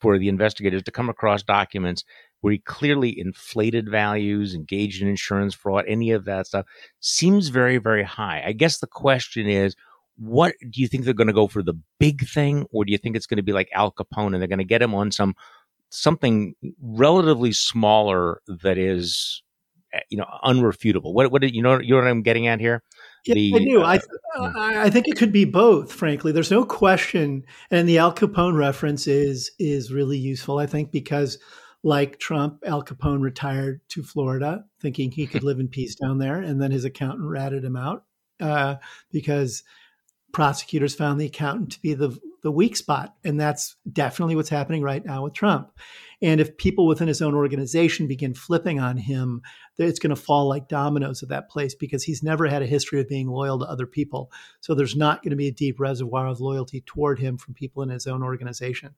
for 0.00 0.18
the 0.18 0.28
investigators 0.28 0.82
to 0.84 0.90
come 0.90 1.08
across 1.08 1.42
documents 1.42 2.02
where 2.40 2.52
he 2.52 2.58
clearly 2.58 3.18
inflated 3.18 3.88
values, 3.88 4.54
engaged 4.54 5.02
in 5.02 5.08
insurance 5.08 5.54
fraud, 5.54 5.84
any 5.86 6.10
of 6.10 6.24
that 6.24 6.46
stuff 6.46 6.66
seems 7.00 7.48
very, 7.48 7.78
very 7.78 8.04
high. 8.04 8.42
I 8.44 8.52
guess 8.52 8.78
the 8.78 8.86
question 8.86 9.46
is, 9.48 9.74
what 10.16 10.54
do 10.60 10.80
you 10.80 10.88
think 10.88 11.04
they're 11.04 11.14
going 11.14 11.26
to 11.26 11.32
go 11.32 11.46
for 11.46 11.62
the 11.62 11.78
big 12.00 12.26
thing, 12.26 12.66
or 12.70 12.84
do 12.84 12.92
you 12.92 12.98
think 12.98 13.16
it's 13.16 13.26
going 13.26 13.36
to 13.36 13.42
be 13.42 13.52
like 13.52 13.68
Al 13.72 13.92
Capone 13.92 14.32
and 14.32 14.36
they're 14.36 14.48
going 14.48 14.58
to 14.58 14.64
get 14.64 14.82
him 14.82 14.94
on 14.94 15.10
some 15.10 15.34
something 15.90 16.54
relatively 16.80 17.52
smaller 17.52 18.40
that 18.46 18.78
is 18.78 19.42
eh, 19.92 20.00
you 20.10 20.18
know 20.18 20.26
unrefutable 20.44 21.12
what 21.12 21.30
what 21.30 21.42
you 21.52 21.62
know 21.62 21.80
you 21.80 21.90
know 21.90 22.00
what 22.00 22.08
i'm 22.08 22.22
getting 22.22 22.46
at 22.46 22.60
here 22.60 22.82
yeah, 23.26 23.34
the, 23.34 23.54
I 23.54 23.58
do. 23.58 23.82
Uh, 23.82 23.86
I, 23.86 23.98
th- 23.98 24.76
I 24.76 24.90
think 24.90 25.08
it 25.08 25.16
could 25.16 25.32
be 25.32 25.44
both. 25.44 25.92
Frankly, 25.92 26.32
there's 26.32 26.50
no 26.50 26.64
question, 26.64 27.44
and 27.70 27.88
the 27.88 27.98
Al 27.98 28.14
Capone 28.14 28.56
reference 28.56 29.06
is 29.06 29.50
is 29.58 29.92
really 29.92 30.18
useful. 30.18 30.58
I 30.58 30.66
think 30.66 30.92
because, 30.92 31.38
like 31.82 32.18
Trump, 32.18 32.62
Al 32.64 32.84
Capone 32.84 33.20
retired 33.20 33.80
to 33.88 34.02
Florida, 34.02 34.64
thinking 34.80 35.10
he 35.10 35.26
could 35.26 35.42
live 35.44 35.58
in 35.58 35.68
peace 35.68 35.96
down 35.96 36.18
there, 36.18 36.40
and 36.40 36.62
then 36.62 36.70
his 36.70 36.84
accountant 36.84 37.28
ratted 37.28 37.64
him 37.64 37.76
out 37.76 38.04
uh, 38.40 38.76
because 39.10 39.64
prosecutors 40.32 40.94
found 40.94 41.20
the 41.20 41.26
accountant 41.26 41.72
to 41.72 41.80
be 41.80 41.94
the 41.94 42.16
the 42.42 42.50
weak 42.50 42.76
spot. 42.76 43.14
And 43.24 43.40
that's 43.40 43.76
definitely 43.92 44.36
what's 44.36 44.48
happening 44.48 44.82
right 44.82 45.04
now 45.04 45.24
with 45.24 45.34
Trump. 45.34 45.70
And 46.22 46.40
if 46.40 46.56
people 46.56 46.86
within 46.86 47.08
his 47.08 47.20
own 47.20 47.34
organization 47.34 48.06
begin 48.06 48.34
flipping 48.34 48.80
on 48.80 48.96
him, 48.96 49.42
it's 49.78 49.98
going 49.98 50.14
to 50.14 50.20
fall 50.20 50.48
like 50.48 50.68
dominoes 50.68 51.22
at 51.22 51.28
that 51.28 51.50
place 51.50 51.74
because 51.74 52.04
he's 52.04 52.22
never 52.22 52.46
had 52.46 52.62
a 52.62 52.66
history 52.66 53.00
of 53.00 53.08
being 53.08 53.28
loyal 53.28 53.58
to 53.58 53.66
other 53.66 53.86
people. 53.86 54.30
So 54.60 54.74
there's 54.74 54.96
not 54.96 55.22
going 55.22 55.30
to 55.30 55.36
be 55.36 55.48
a 55.48 55.52
deep 55.52 55.78
reservoir 55.78 56.26
of 56.26 56.40
loyalty 56.40 56.82
toward 56.86 57.18
him 57.18 57.36
from 57.36 57.54
people 57.54 57.82
in 57.82 57.90
his 57.90 58.06
own 58.06 58.22
organization. 58.22 58.94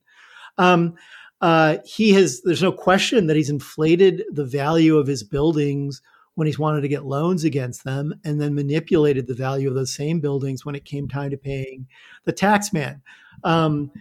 Um, 0.57 0.95
uh, 1.41 1.77
he 1.85 2.11
has, 2.13 2.41
there's 2.41 2.63
no 2.63 2.71
question 2.71 3.27
that 3.27 3.37
he's 3.37 3.49
inflated 3.49 4.23
the 4.31 4.45
value 4.45 4.97
of 4.97 5.07
his 5.07 5.23
buildings 5.23 6.01
when 6.35 6.45
he's 6.45 6.59
wanted 6.59 6.79
to 6.81 6.87
get 6.87 7.05
loans 7.05 7.43
against 7.43 7.83
them 7.83 8.13
and 8.23 8.39
then 8.39 8.55
manipulated 8.55 9.27
the 9.27 9.33
value 9.33 9.67
of 9.67 9.75
those 9.75 9.93
same 9.93 10.21
buildings 10.21 10.65
when 10.65 10.75
it 10.75 10.85
came 10.85 11.07
time 11.07 11.31
to 11.31 11.37
paying 11.37 11.85
the 12.23 12.31
tax 12.31 12.71
man. 12.71 13.01
Um, 13.43 13.91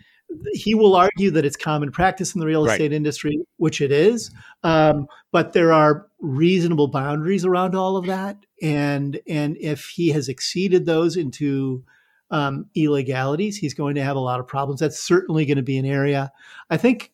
he 0.52 0.74
will 0.74 0.94
argue 0.94 1.30
that 1.30 1.44
it's 1.44 1.56
common 1.56 1.90
practice 1.90 2.34
in 2.34 2.40
the 2.40 2.46
real 2.46 2.66
estate 2.66 2.90
right. 2.90 2.92
industry, 2.92 3.38
which 3.56 3.80
it 3.80 3.90
is, 3.90 4.30
um, 4.62 5.06
but 5.32 5.52
there 5.52 5.72
are 5.72 6.06
reasonable 6.20 6.88
boundaries 6.88 7.44
around 7.44 7.74
all 7.74 7.96
of 7.96 8.06
that, 8.06 8.36
and 8.60 9.20
and 9.26 9.56
if 9.58 9.86
he 9.88 10.08
has 10.10 10.28
exceeded 10.28 10.84
those 10.84 11.16
into 11.16 11.82
um, 12.30 12.66
illegalities, 12.74 13.56
he's 13.56 13.74
going 13.74 13.94
to 13.94 14.04
have 14.04 14.16
a 14.16 14.20
lot 14.20 14.40
of 14.40 14.46
problems. 14.46 14.80
That's 14.80 14.98
certainly 14.98 15.46
going 15.46 15.56
to 15.56 15.62
be 15.62 15.78
an 15.78 15.86
area. 15.86 16.30
I 16.68 16.76
think 16.76 17.12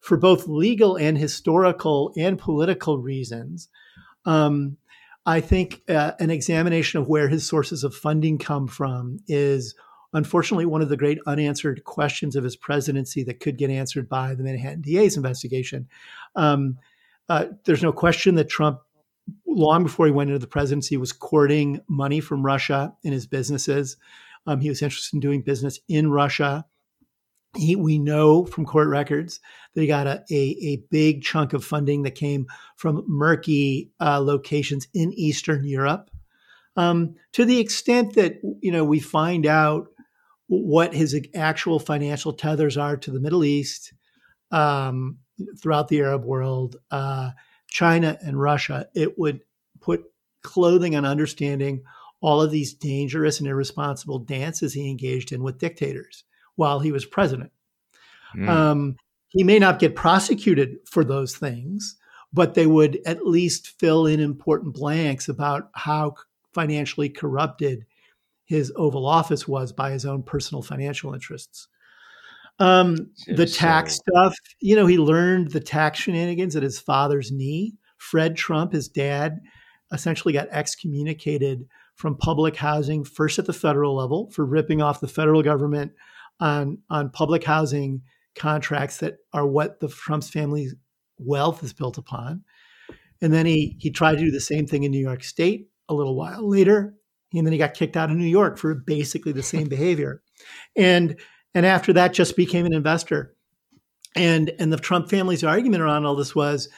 for 0.00 0.16
both 0.16 0.48
legal 0.48 0.96
and 0.96 1.18
historical 1.18 2.12
and 2.16 2.38
political 2.38 2.98
reasons, 2.98 3.68
um, 4.24 4.78
I 5.26 5.40
think 5.40 5.82
uh, 5.88 6.12
an 6.20 6.30
examination 6.30 7.00
of 7.00 7.08
where 7.08 7.28
his 7.28 7.46
sources 7.46 7.84
of 7.84 7.94
funding 7.94 8.38
come 8.38 8.68
from 8.68 9.18
is 9.26 9.74
unfortunately, 10.14 10.64
one 10.64 10.80
of 10.80 10.88
the 10.88 10.96
great 10.96 11.18
unanswered 11.26 11.84
questions 11.84 12.36
of 12.36 12.44
his 12.44 12.56
presidency 12.56 13.24
that 13.24 13.40
could 13.40 13.58
get 13.58 13.68
answered 13.68 14.08
by 14.08 14.34
the 14.34 14.44
Manhattan 14.44 14.80
DA's 14.80 15.16
investigation. 15.16 15.88
Um, 16.36 16.78
uh, 17.28 17.46
there's 17.64 17.82
no 17.82 17.92
question 17.92 18.36
that 18.36 18.48
Trump, 18.48 18.80
long 19.46 19.82
before 19.82 20.06
he 20.06 20.12
went 20.12 20.30
into 20.30 20.38
the 20.38 20.46
presidency, 20.46 20.96
was 20.96 21.12
courting 21.12 21.80
money 21.88 22.20
from 22.20 22.46
Russia 22.46 22.94
in 23.02 23.12
his 23.12 23.26
businesses. 23.26 23.96
Um, 24.46 24.60
he 24.60 24.68
was 24.68 24.82
interested 24.82 25.14
in 25.14 25.20
doing 25.20 25.42
business 25.42 25.80
in 25.88 26.10
Russia. 26.10 26.64
He, 27.56 27.76
we 27.76 27.98
know 27.98 28.44
from 28.44 28.66
court 28.66 28.88
records 28.88 29.40
that 29.74 29.80
he 29.80 29.86
got 29.86 30.06
a, 30.06 30.24
a, 30.30 30.56
a, 30.60 30.76
big 30.90 31.22
chunk 31.22 31.52
of 31.52 31.64
funding 31.64 32.02
that 32.02 32.16
came 32.16 32.46
from 32.76 33.04
murky 33.06 33.90
uh, 34.00 34.20
locations 34.20 34.88
in 34.92 35.12
Eastern 35.12 35.64
Europe. 35.64 36.10
Um, 36.76 37.14
to 37.32 37.44
the 37.44 37.60
extent 37.60 38.14
that 38.14 38.40
you 38.60 38.72
know 38.72 38.84
we 38.84 38.98
find 38.98 39.46
out 39.46 39.86
what 40.46 40.94
his 40.94 41.18
actual 41.34 41.78
financial 41.78 42.32
tethers 42.32 42.76
are 42.76 42.96
to 42.96 43.10
the 43.10 43.20
Middle 43.20 43.44
East, 43.44 43.92
um, 44.50 45.18
throughout 45.60 45.88
the 45.88 46.00
Arab 46.00 46.24
world, 46.24 46.76
uh, 46.90 47.30
China 47.68 48.16
and 48.22 48.40
Russia, 48.40 48.86
it 48.94 49.18
would 49.18 49.40
put 49.80 50.04
clothing 50.42 50.94
on 50.94 51.04
understanding 51.04 51.82
all 52.20 52.40
of 52.40 52.50
these 52.50 52.72
dangerous 52.72 53.40
and 53.40 53.48
irresponsible 53.48 54.18
dances 54.18 54.72
he 54.72 54.88
engaged 54.88 55.32
in 55.32 55.42
with 55.42 55.58
dictators 55.58 56.24
while 56.54 56.80
he 56.80 56.92
was 56.92 57.04
president. 57.04 57.50
Mm. 58.36 58.48
Um, 58.48 58.96
he 59.28 59.42
may 59.42 59.58
not 59.58 59.78
get 59.78 59.96
prosecuted 59.96 60.78
for 60.86 61.04
those 61.04 61.36
things, 61.36 61.96
but 62.32 62.54
they 62.54 62.66
would 62.66 63.00
at 63.04 63.26
least 63.26 63.78
fill 63.78 64.06
in 64.06 64.20
important 64.20 64.74
blanks 64.74 65.28
about 65.28 65.70
how 65.74 66.14
financially 66.52 67.08
corrupted 67.08 67.84
his 68.44 68.72
Oval 68.76 69.06
Office 69.06 69.48
was 69.48 69.72
by 69.72 69.90
his 69.90 70.04
own 70.04 70.22
personal 70.22 70.62
financial 70.62 71.14
interests. 71.14 71.68
Um, 72.58 73.10
the 73.26 73.46
tax 73.46 73.96
stuff, 73.96 74.34
you 74.60 74.76
know, 74.76 74.86
he 74.86 74.98
learned 74.98 75.50
the 75.50 75.60
tax 75.60 76.00
shenanigans 76.00 76.54
at 76.54 76.62
his 76.62 76.78
father's 76.78 77.32
knee. 77.32 77.74
Fred 77.98 78.36
Trump, 78.36 78.72
his 78.72 78.88
dad, 78.88 79.40
essentially 79.92 80.32
got 80.32 80.48
excommunicated 80.50 81.66
from 81.96 82.16
public 82.16 82.56
housing, 82.56 83.04
first 83.04 83.38
at 83.38 83.46
the 83.46 83.52
federal 83.52 83.96
level 83.96 84.30
for 84.30 84.44
ripping 84.44 84.82
off 84.82 85.00
the 85.00 85.08
federal 85.08 85.42
government 85.42 85.92
on, 86.40 86.78
on 86.90 87.10
public 87.10 87.44
housing 87.44 88.02
contracts 88.34 88.98
that 88.98 89.18
are 89.32 89.46
what 89.46 89.80
the 89.80 89.88
Trump's 89.88 90.28
family's 90.28 90.74
wealth 91.18 91.62
is 91.62 91.72
built 91.72 91.98
upon. 91.98 92.42
And 93.20 93.32
then 93.32 93.46
he 93.46 93.76
he 93.78 93.90
tried 93.90 94.18
to 94.18 94.24
do 94.24 94.30
the 94.30 94.40
same 94.40 94.66
thing 94.66 94.82
in 94.82 94.90
New 94.90 95.00
York 95.00 95.22
State 95.24 95.68
a 95.88 95.94
little 95.94 96.16
while 96.16 96.46
later. 96.48 96.94
And 97.38 97.46
then 97.46 97.52
he 97.52 97.58
got 97.58 97.74
kicked 97.74 97.96
out 97.96 98.10
of 98.10 98.16
New 98.16 98.26
York 98.26 98.58
for 98.58 98.74
basically 98.74 99.32
the 99.32 99.42
same 99.42 99.68
behavior. 99.68 100.22
And 100.76 101.18
and 101.54 101.64
after 101.64 101.92
that 101.94 102.14
just 102.14 102.36
became 102.36 102.66
an 102.66 102.74
investor. 102.74 103.34
And 104.16 104.52
and 104.58 104.72
the 104.72 104.76
Trump 104.76 105.10
family's 105.10 105.44
argument 105.44 105.82
around 105.82 106.04
all 106.04 106.16
this 106.16 106.34
was 106.34 106.68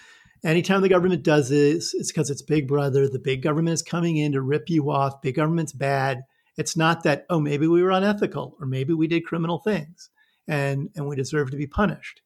anytime 0.45 0.83
the 0.83 0.88
government 0.88 1.23
does 1.23 1.49
this, 1.49 1.95
it's 1.95 2.12
because 2.12 2.31
it's 2.31 2.42
big 2.42 2.69
brother. 2.69 3.09
The 3.09 3.19
big 3.19 3.42
government 3.42 3.75
is 3.75 3.83
coming 3.83 4.16
in 4.16 4.33
to 4.33 4.40
rip 4.40 4.69
you 4.71 4.90
off. 4.90 5.21
Big 5.21 5.35
government's 5.35 5.73
bad. 5.73 6.23
It's 6.57 6.77
not 6.77 7.03
that, 7.03 7.27
oh, 7.29 7.40
maybe 7.40 7.66
we 7.66 7.83
were 7.83 7.90
unethical 7.90 8.57
or 8.61 8.66
maybe 8.66 8.95
we 8.95 9.07
did 9.07 9.27
criminal 9.27 9.59
things 9.59 10.11
and, 10.49 10.88
and 10.97 11.07
we 11.07 11.16
deserve 11.16 11.51
to 11.51 11.57
be 11.57 11.66
punished. 11.66 12.23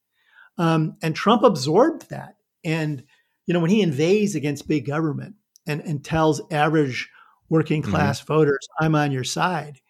Um, 0.59 0.97
and 1.03 1.17
Trump 1.17 1.43
absorbed 1.43 2.11
that. 2.11 2.37
And, 2.65 3.05
you 3.47 3.55
know, 3.55 3.61
when 3.61 3.71
he 3.71 3.83
invades 3.83 4.35
against 4.35 4.69
big 4.69 4.87
government 4.87 5.35
and, 5.67 5.81
and 5.81 6.05
tells 6.05 6.41
average 6.53 7.09
working 7.51 7.83
mm-hmm. 7.83 7.91
class 7.91 8.21
mm-hmm. 8.21 8.33
voters, 8.33 8.67
I'm 8.81 8.95
on 8.95 9.13
your 9.13 9.25
side, 9.25 9.81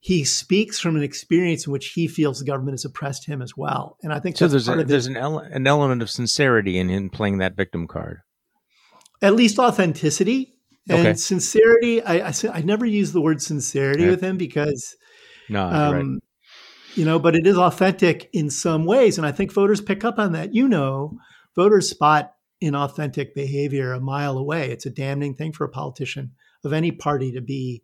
he 0.00 0.24
speaks 0.24 0.80
from 0.80 0.96
an 0.96 1.02
experience 1.02 1.66
in 1.66 1.72
which 1.72 1.90
he 1.90 2.08
feels 2.08 2.38
the 2.38 2.44
government 2.44 2.72
has 2.72 2.84
oppressed 2.84 3.26
him 3.26 3.40
as 3.40 3.56
well. 3.56 3.98
And 4.02 4.12
I 4.12 4.18
think 4.18 4.36
so. 4.36 4.48
There's 4.48 4.68
a, 4.68 4.82
there's 4.82 5.06
an, 5.06 5.16
ele- 5.16 5.38
an 5.38 5.66
element 5.66 6.02
of 6.02 6.10
sincerity 6.10 6.78
in 6.78 6.88
him 6.88 7.08
playing 7.10 7.38
that 7.38 7.56
victim 7.56 7.86
card. 7.86 8.20
At 9.20 9.34
least 9.34 9.60
authenticity 9.60 10.54
and 10.88 11.06
okay. 11.06 11.14
sincerity. 11.14 12.02
I, 12.02 12.30
I, 12.30 12.32
I 12.52 12.62
never 12.62 12.84
use 12.84 13.12
the 13.12 13.20
word 13.20 13.40
sincerity 13.40 14.08
with 14.08 14.20
him 14.20 14.36
because, 14.36 14.96
no, 15.48 15.64
um, 15.64 15.94
right. 15.94 16.20
you 16.96 17.04
know, 17.04 17.20
but 17.20 17.36
it 17.36 17.46
is 17.46 17.56
authentic 17.56 18.28
in 18.32 18.50
some 18.50 18.84
ways, 18.84 19.18
and 19.18 19.26
I 19.26 19.30
think 19.30 19.52
voters 19.52 19.80
pick 19.80 20.04
up 20.04 20.18
on 20.18 20.32
that. 20.32 20.52
You 20.52 20.66
know, 20.66 21.16
voters 21.54 21.88
spot 21.88 22.34
inauthentic 22.60 23.34
behavior 23.34 23.92
a 23.92 24.00
mile 24.00 24.36
away. 24.36 24.70
It's 24.72 24.86
a 24.86 24.90
damning 24.90 25.34
thing 25.34 25.52
for 25.52 25.64
a 25.64 25.68
politician 25.68 26.32
of 26.64 26.72
any 26.72 26.92
party 26.92 27.32
to 27.32 27.40
be 27.40 27.82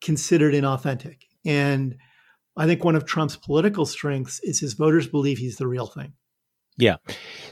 considered 0.00 0.54
inauthentic. 0.54 1.18
And 1.44 1.96
I 2.56 2.66
think 2.66 2.84
one 2.84 2.96
of 2.96 3.04
Trump's 3.04 3.36
political 3.36 3.86
strengths 3.86 4.40
is 4.42 4.60
his 4.60 4.74
voters 4.74 5.06
believe 5.06 5.38
he's 5.38 5.56
the 5.56 5.66
real 5.66 5.86
thing. 5.86 6.14
Yeah. 6.78 6.96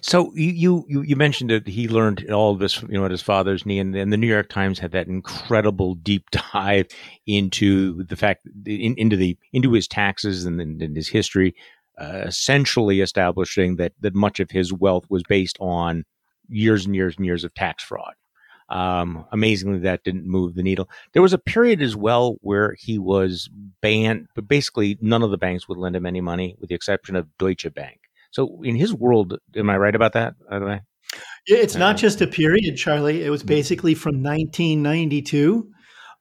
So 0.03 0.33
you 0.37 0.85
you 0.89 1.03
you 1.03 1.17
mentioned 1.17 1.51
that 1.51 1.67
he 1.67 1.89
learned 1.89 2.31
all 2.31 2.53
of 2.53 2.61
this, 2.61 2.81
you 2.83 2.91
know, 2.91 3.05
at 3.05 3.11
his 3.11 3.23
father's 3.23 3.67
knee, 3.67 3.81
and, 3.81 3.93
the 3.93 4.17
New 4.17 4.29
York 4.29 4.49
Times 4.49 4.79
had 4.79 4.93
that 4.93 5.09
incredible 5.09 5.97
deep 5.97 6.31
dive 6.53 6.87
into 7.27 8.05
the 8.05 8.15
fact 8.15 8.47
in, 8.65 8.95
into 8.97 9.17
the 9.17 9.37
into 9.53 9.73
his 9.73 9.89
taxes 9.89 10.45
and, 10.45 10.61
and 10.61 10.97
his 10.97 11.09
history, 11.09 11.57
uh, 12.01 12.23
essentially 12.25 13.01
establishing 13.01 13.77
that 13.77 13.95
that 14.01 14.15
much 14.15 14.39
of 14.39 14.53
his 14.53 14.73
wealth 14.73 15.07
was 15.11 15.25
based 15.25 15.57
on 15.59 16.05
years 16.49 16.87
and 16.87 16.95
years 16.95 17.17
and 17.17 17.27
years 17.27 17.43
of 17.43 17.53
tax 17.55 17.83
fraud. 17.83 18.15
Um, 18.69 19.25
amazingly, 19.31 19.79
that 19.81 20.03
didn't 20.03 20.27
move 20.27 20.55
the 20.55 20.63
needle. 20.63 20.89
There 21.13 21.23
was 21.23 21.33
a 21.33 21.39
period 21.39 21.81
as 21.81 21.95
well 21.95 22.37
where 22.41 22.75
he 22.79 22.99
was 22.99 23.49
banned, 23.81 24.27
but 24.35 24.49
basically 24.49 24.99
none 25.01 25.23
of 25.23 25.31
the 25.31 25.39
banks 25.39 25.69
would 25.69 25.79
lend 25.79 25.95
him 25.95 26.07
any 26.07 26.21
money, 26.21 26.57
with 26.59 26.69
the 26.69 26.75
exception 26.75 27.15
of 27.15 27.29
Deutsche 27.39 27.73
Bank. 27.75 28.01
So, 28.33 28.61
in 28.63 28.75
his 28.77 28.93
world, 28.93 29.39
am 29.55 29.71
I 29.71 29.77
right 29.77 29.95
about 29.95 30.15
that? 30.15 30.35
By 30.51 30.59
the 30.59 30.67
way, 30.67 30.81
it's 31.47 31.77
not 31.77 31.97
just 31.97 32.21
a 32.21 32.27
period, 32.27 32.77
Charlie. 32.77 33.23
It 33.23 33.31
was 33.31 33.43
mm-hmm. 33.43 33.49
basically 33.49 33.95
from 33.95 34.23
1992 34.23 35.71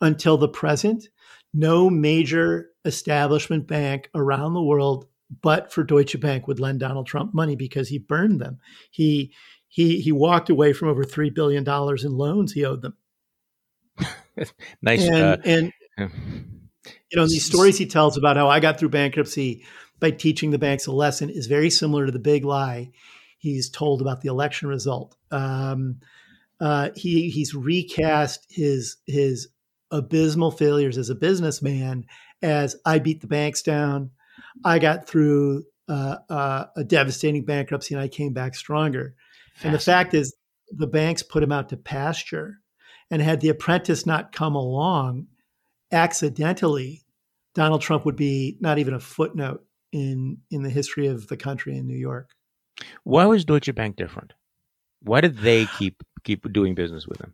until 0.01 0.37
the 0.37 0.47
present. 0.47 1.07
No 1.53 1.89
major 1.89 2.69
establishment 2.83 3.67
bank 3.67 4.09
around 4.13 4.53
the 4.53 4.63
world, 4.63 5.05
but 5.41 5.71
for 5.71 5.83
Deutsche 5.83 6.19
Bank, 6.19 6.47
would 6.47 6.59
lend 6.59 6.81
Donald 6.81 7.07
Trump 7.07 7.33
money 7.33 7.55
because 7.55 7.89
he 7.89 7.97
burned 7.97 8.39
them. 8.39 8.59
He 8.91 9.33
he 9.75 9.99
he 9.99 10.13
walked 10.13 10.49
away 10.49 10.71
from 10.71 10.87
over 10.87 11.03
three 11.03 11.29
billion 11.29 11.65
dollars 11.65 12.05
in 12.05 12.17
loans 12.17 12.53
he 12.53 12.63
owed 12.63 12.81
them. 12.81 12.95
nice. 14.81 15.03
And, 15.03 15.21
uh, 15.21 15.37
and 15.43 15.73
you 15.97 17.17
know 17.17 17.27
these 17.27 17.43
stories 17.43 17.77
he 17.77 17.85
tells 17.85 18.15
about 18.15 18.37
how 18.37 18.47
I 18.47 18.61
got 18.61 18.79
through 18.79 18.89
bankruptcy 18.89 19.65
by 19.99 20.11
teaching 20.11 20.51
the 20.51 20.57
banks 20.57 20.87
a 20.87 20.93
lesson 20.93 21.29
is 21.29 21.47
very 21.47 21.69
similar 21.69 22.05
to 22.05 22.11
the 22.13 22.19
big 22.19 22.45
lie 22.45 22.93
he's 23.37 23.69
told 23.69 23.99
about 23.99 24.21
the 24.21 24.29
election 24.29 24.69
result. 24.69 25.17
Um, 25.29 25.99
uh, 26.61 26.91
he 26.95 27.29
he's 27.29 27.53
recast 27.53 28.45
his 28.49 28.95
his 29.05 29.49
abysmal 29.91 30.51
failures 30.51 30.97
as 30.97 31.09
a 31.09 31.15
businessman 31.15 32.05
as 32.41 32.77
I 32.85 32.99
beat 32.99 33.19
the 33.19 33.27
banks 33.27 33.61
down. 33.61 34.11
I 34.63 34.79
got 34.79 35.05
through 35.05 35.65
uh, 35.89 36.15
uh, 36.29 36.65
a 36.77 36.85
devastating 36.85 37.43
bankruptcy 37.43 37.93
and 37.93 38.01
I 38.01 38.07
came 38.07 38.31
back 38.31 38.55
stronger. 38.55 39.15
And 39.63 39.73
the 39.73 39.79
fact 39.79 40.13
is, 40.13 40.35
the 40.69 40.87
banks 40.87 41.23
put 41.23 41.43
him 41.43 41.51
out 41.51 41.69
to 41.69 41.77
pasture. 41.77 42.59
And 43.11 43.21
had 43.21 43.39
the 43.39 43.49
apprentice 43.49 44.05
not 44.05 44.31
come 44.31 44.55
along 44.55 45.27
accidentally, 45.91 47.03
Donald 47.53 47.81
Trump 47.81 48.03
would 48.05 48.15
be 48.15 48.57
not 48.59 48.79
even 48.79 48.95
a 48.95 48.99
footnote 48.99 49.63
in 49.91 50.39
in 50.49 50.63
the 50.63 50.69
history 50.69 51.07
of 51.07 51.27
the 51.27 51.37
country 51.37 51.77
in 51.77 51.87
New 51.87 51.97
York. 51.97 52.31
Why 53.03 53.25
was 53.25 53.45
Deutsche 53.45 53.73
Bank 53.75 53.95
different? 53.95 54.33
Why 55.01 55.21
did 55.21 55.37
they 55.37 55.65
keep 55.77 56.01
keep 56.23 56.51
doing 56.51 56.75
business 56.75 57.07
with 57.07 57.21
him? 57.21 57.33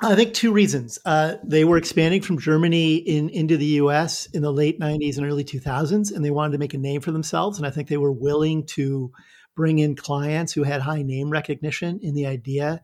I 0.00 0.16
think 0.16 0.34
two 0.34 0.52
reasons. 0.52 0.98
Uh, 1.04 1.36
they 1.44 1.64
were 1.64 1.76
expanding 1.76 2.22
from 2.22 2.40
Germany 2.40 2.96
in, 2.96 3.28
into 3.28 3.56
the 3.56 3.66
U.S. 3.66 4.26
in 4.26 4.42
the 4.42 4.52
late 4.52 4.80
'90s 4.80 5.16
and 5.16 5.26
early 5.26 5.44
2000s, 5.44 6.12
and 6.12 6.24
they 6.24 6.30
wanted 6.32 6.52
to 6.52 6.58
make 6.58 6.74
a 6.74 6.78
name 6.78 7.00
for 7.00 7.12
themselves. 7.12 7.58
And 7.58 7.66
I 7.66 7.70
think 7.70 7.88
they 7.88 7.98
were 7.98 8.10
willing 8.10 8.66
to 8.68 9.12
bring 9.54 9.78
in 9.78 9.96
clients 9.96 10.52
who 10.52 10.62
had 10.62 10.80
high 10.80 11.02
name 11.02 11.30
recognition 11.30 11.98
in 12.02 12.14
the 12.14 12.26
idea 12.26 12.82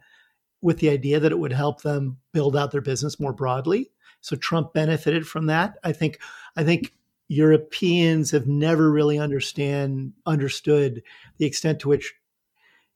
with 0.61 0.79
the 0.79 0.91
idea 0.91 1.21
that 1.21 1.33
it 1.33 1.39
would 1.39 1.53
help 1.53 1.83
them 1.83 2.19
build 2.33 2.57
out 2.57 2.71
their 2.73 2.81
business 2.81 3.21
more 3.21 3.33
broadly. 3.33 3.91
So 4.21 4.37
Trump 4.37 4.73
benefited 4.73 5.27
from 5.27 5.47
that. 5.47 5.79
I 5.85 5.93
think 5.93 6.19
I 6.57 6.65
think 6.65 6.95
Europeans 7.29 8.31
have 8.31 8.47
never 8.47 8.91
really 8.91 9.19
understand 9.19 10.13
understood 10.27 11.03
the 11.39 11.47
extent 11.47 11.81
to 11.81 11.89
which 11.89 12.15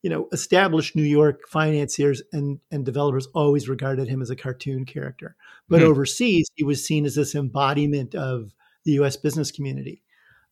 you 0.02 0.10
know 0.10 0.28
established 0.32 0.96
New 0.96 1.02
York 1.02 1.42
financiers 1.48 2.22
and 2.32 2.58
and 2.70 2.84
developers 2.84 3.28
always 3.34 3.68
regarded 3.68 4.08
him 4.08 4.20
as 4.20 4.30
a 4.30 4.36
cartoon 4.36 4.84
character. 4.84 5.36
But 5.68 5.80
mm-hmm. 5.80 5.90
overseas, 5.90 6.50
he 6.54 6.64
was 6.64 6.84
seen 6.84 7.04
as 7.04 7.14
this 7.14 7.34
embodiment 7.34 8.14
of 8.14 8.52
the 8.84 8.92
U.S. 8.92 9.16
business 9.16 9.52
community. 9.52 10.02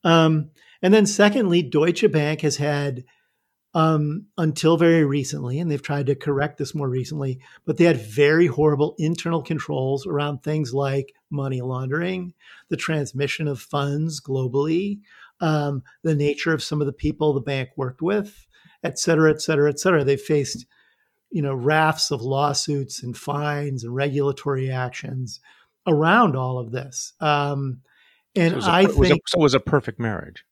Um, 0.05 0.51
and 0.83 0.95
then, 0.95 1.07
secondly, 1.07 1.63
Deutsche 1.63 2.11
Bank 2.11 2.41
has 2.41 2.57
had 2.57 3.05
um, 3.75 4.27
until 4.37 4.77
very 4.77 5.05
recently, 5.05 5.61
and 5.61 5.71
they've 5.71 5.83
tried 5.83 6.07
to 6.07 6.15
correct 6.15 6.59
this 6.59 6.75
more 6.75 6.89
recently, 6.89 7.41
but 7.65 7.77
they 7.77 7.85
had 7.85 8.01
very 8.01 8.47
horrible 8.47 8.95
internal 8.99 9.43
controls 9.43 10.07
around 10.07 10.43
things 10.43 10.75
like 10.75 11.13
money 11.31 11.61
laundering, 11.61 12.35
the 12.69 12.77
transmission 12.77 13.47
of 13.47 13.61
funds 13.61 14.21
globally, 14.21 14.99
um, 15.41 15.83
the 16.03 16.17
nature 16.17 16.53
of 16.53 16.63
some 16.63 16.81
of 16.81 16.87
the 16.87 16.93
people 16.93 17.33
the 17.33 17.41
bank 17.41 17.69
worked 17.77 18.03
with, 18.03 18.47
et 18.83 18.99
cetera, 18.99 19.31
et 19.31 19.41
cetera, 19.41 19.71
et 19.71 19.79
cetera. 19.79 20.03
They 20.03 20.17
faced, 20.17 20.67
you 21.31 21.43
know, 21.43 21.55
rafts 21.55 22.11
of 22.11 22.23
lawsuits 22.23 23.03
and 23.05 23.17
fines 23.17 23.85
and 23.85 23.95
regulatory 23.95 24.71
actions 24.71 25.41
around 25.87 26.35
all 26.35 26.59
of 26.59 26.73
this. 26.73 27.13
Um, 27.21 27.83
and 28.37 28.63
so 28.63 28.71
I 28.71 28.83
a, 28.83 28.89
think 28.89 28.99
was 28.99 29.11
a, 29.11 29.19
so 29.27 29.39
was 29.39 29.55
a 29.55 29.61
perfect 29.61 29.99
marriage. 29.99 30.45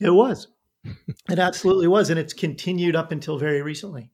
It 0.00 0.10
was. 0.10 0.48
it 1.30 1.38
absolutely 1.38 1.88
was, 1.88 2.10
and 2.10 2.18
it's 2.18 2.32
continued 2.32 2.96
up 2.96 3.12
until 3.12 3.38
very 3.38 3.62
recently. 3.62 4.10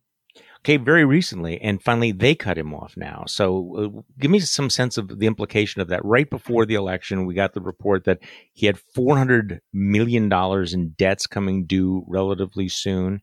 Okay, 0.60 0.78
very 0.78 1.04
recently, 1.04 1.60
and 1.60 1.82
finally 1.82 2.10
they 2.10 2.34
cut 2.34 2.56
him 2.56 2.72
off 2.72 2.96
now. 2.96 3.24
So, 3.26 3.76
uh, 3.76 4.02
give 4.18 4.30
me 4.30 4.40
some 4.40 4.70
sense 4.70 4.96
of 4.96 5.18
the 5.18 5.26
implication 5.26 5.82
of 5.82 5.88
that. 5.88 6.02
Right 6.04 6.28
before 6.28 6.64
the 6.64 6.74
election, 6.74 7.26
we 7.26 7.34
got 7.34 7.52
the 7.52 7.60
report 7.60 8.04
that 8.04 8.20
he 8.54 8.64
had 8.64 8.78
four 8.78 9.18
hundred 9.18 9.60
million 9.74 10.30
dollars 10.30 10.72
in 10.72 10.94
debts 10.96 11.26
coming 11.26 11.66
due 11.66 12.02
relatively 12.08 12.68
soon. 12.68 13.20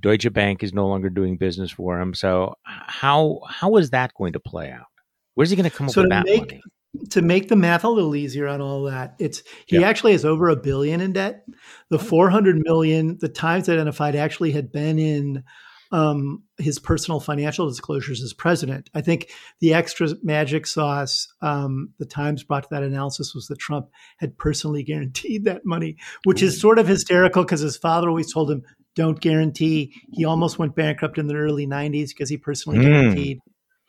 Deutsche 0.00 0.32
Bank 0.32 0.64
is 0.64 0.72
no 0.72 0.88
longer 0.88 1.10
doing 1.10 1.36
business 1.36 1.70
for 1.70 2.00
him. 2.00 2.12
So, 2.12 2.56
how 2.64 3.40
how 3.48 3.76
is 3.76 3.90
that 3.90 4.12
going 4.14 4.32
to 4.32 4.40
play 4.40 4.72
out? 4.72 4.86
Where's 5.34 5.50
he 5.50 5.56
going 5.56 5.70
to 5.70 5.76
come 5.76 5.86
up 5.86 5.92
so 5.92 6.02
with 6.02 6.10
that 6.10 6.24
make, 6.24 6.40
money? 6.40 6.62
To 7.10 7.22
make 7.22 7.48
the 7.48 7.56
math 7.56 7.84
a 7.84 7.88
little 7.88 8.16
easier 8.16 8.46
on 8.48 8.60
all 8.60 8.84
that, 8.84 9.14
it's 9.18 9.42
he 9.66 9.76
yep. 9.76 9.84
actually 9.84 10.12
has 10.12 10.24
over 10.24 10.48
a 10.48 10.56
billion 10.56 11.00
in 11.00 11.12
debt. 11.12 11.44
The 11.88 11.98
400 11.98 12.60
million, 12.62 13.18
the 13.20 13.28
times 13.28 13.68
identified 13.68 14.16
actually 14.16 14.52
had 14.52 14.72
been 14.72 14.98
in 14.98 15.44
um, 15.92 16.44
his 16.58 16.78
personal 16.78 17.18
financial 17.18 17.68
disclosures 17.68 18.22
as 18.22 18.32
president. 18.32 18.90
I 18.94 19.00
think 19.00 19.30
the 19.60 19.74
extra 19.74 20.08
magic 20.22 20.66
sauce 20.66 21.26
um, 21.42 21.90
the 21.98 22.06
Times 22.06 22.44
brought 22.44 22.64
to 22.64 22.68
that 22.70 22.82
analysis 22.82 23.34
was 23.34 23.46
that 23.48 23.58
Trump 23.58 23.88
had 24.18 24.38
personally 24.38 24.82
guaranteed 24.84 25.44
that 25.44 25.64
money, 25.64 25.96
which 26.24 26.42
is 26.42 26.60
sort 26.60 26.78
of 26.78 26.86
hysterical 26.86 27.42
because 27.42 27.60
his 27.60 27.76
father 27.76 28.08
always 28.08 28.32
told 28.32 28.50
him, 28.50 28.62
don't 28.94 29.20
guarantee. 29.20 29.94
He 30.12 30.24
almost 30.24 30.58
went 30.58 30.74
bankrupt 30.74 31.18
in 31.18 31.26
the 31.26 31.36
early 31.36 31.66
90s 31.66 32.08
because 32.08 32.28
he 32.28 32.36
personally 32.36 32.78
mm. 32.78 32.82
guaranteed 32.82 33.40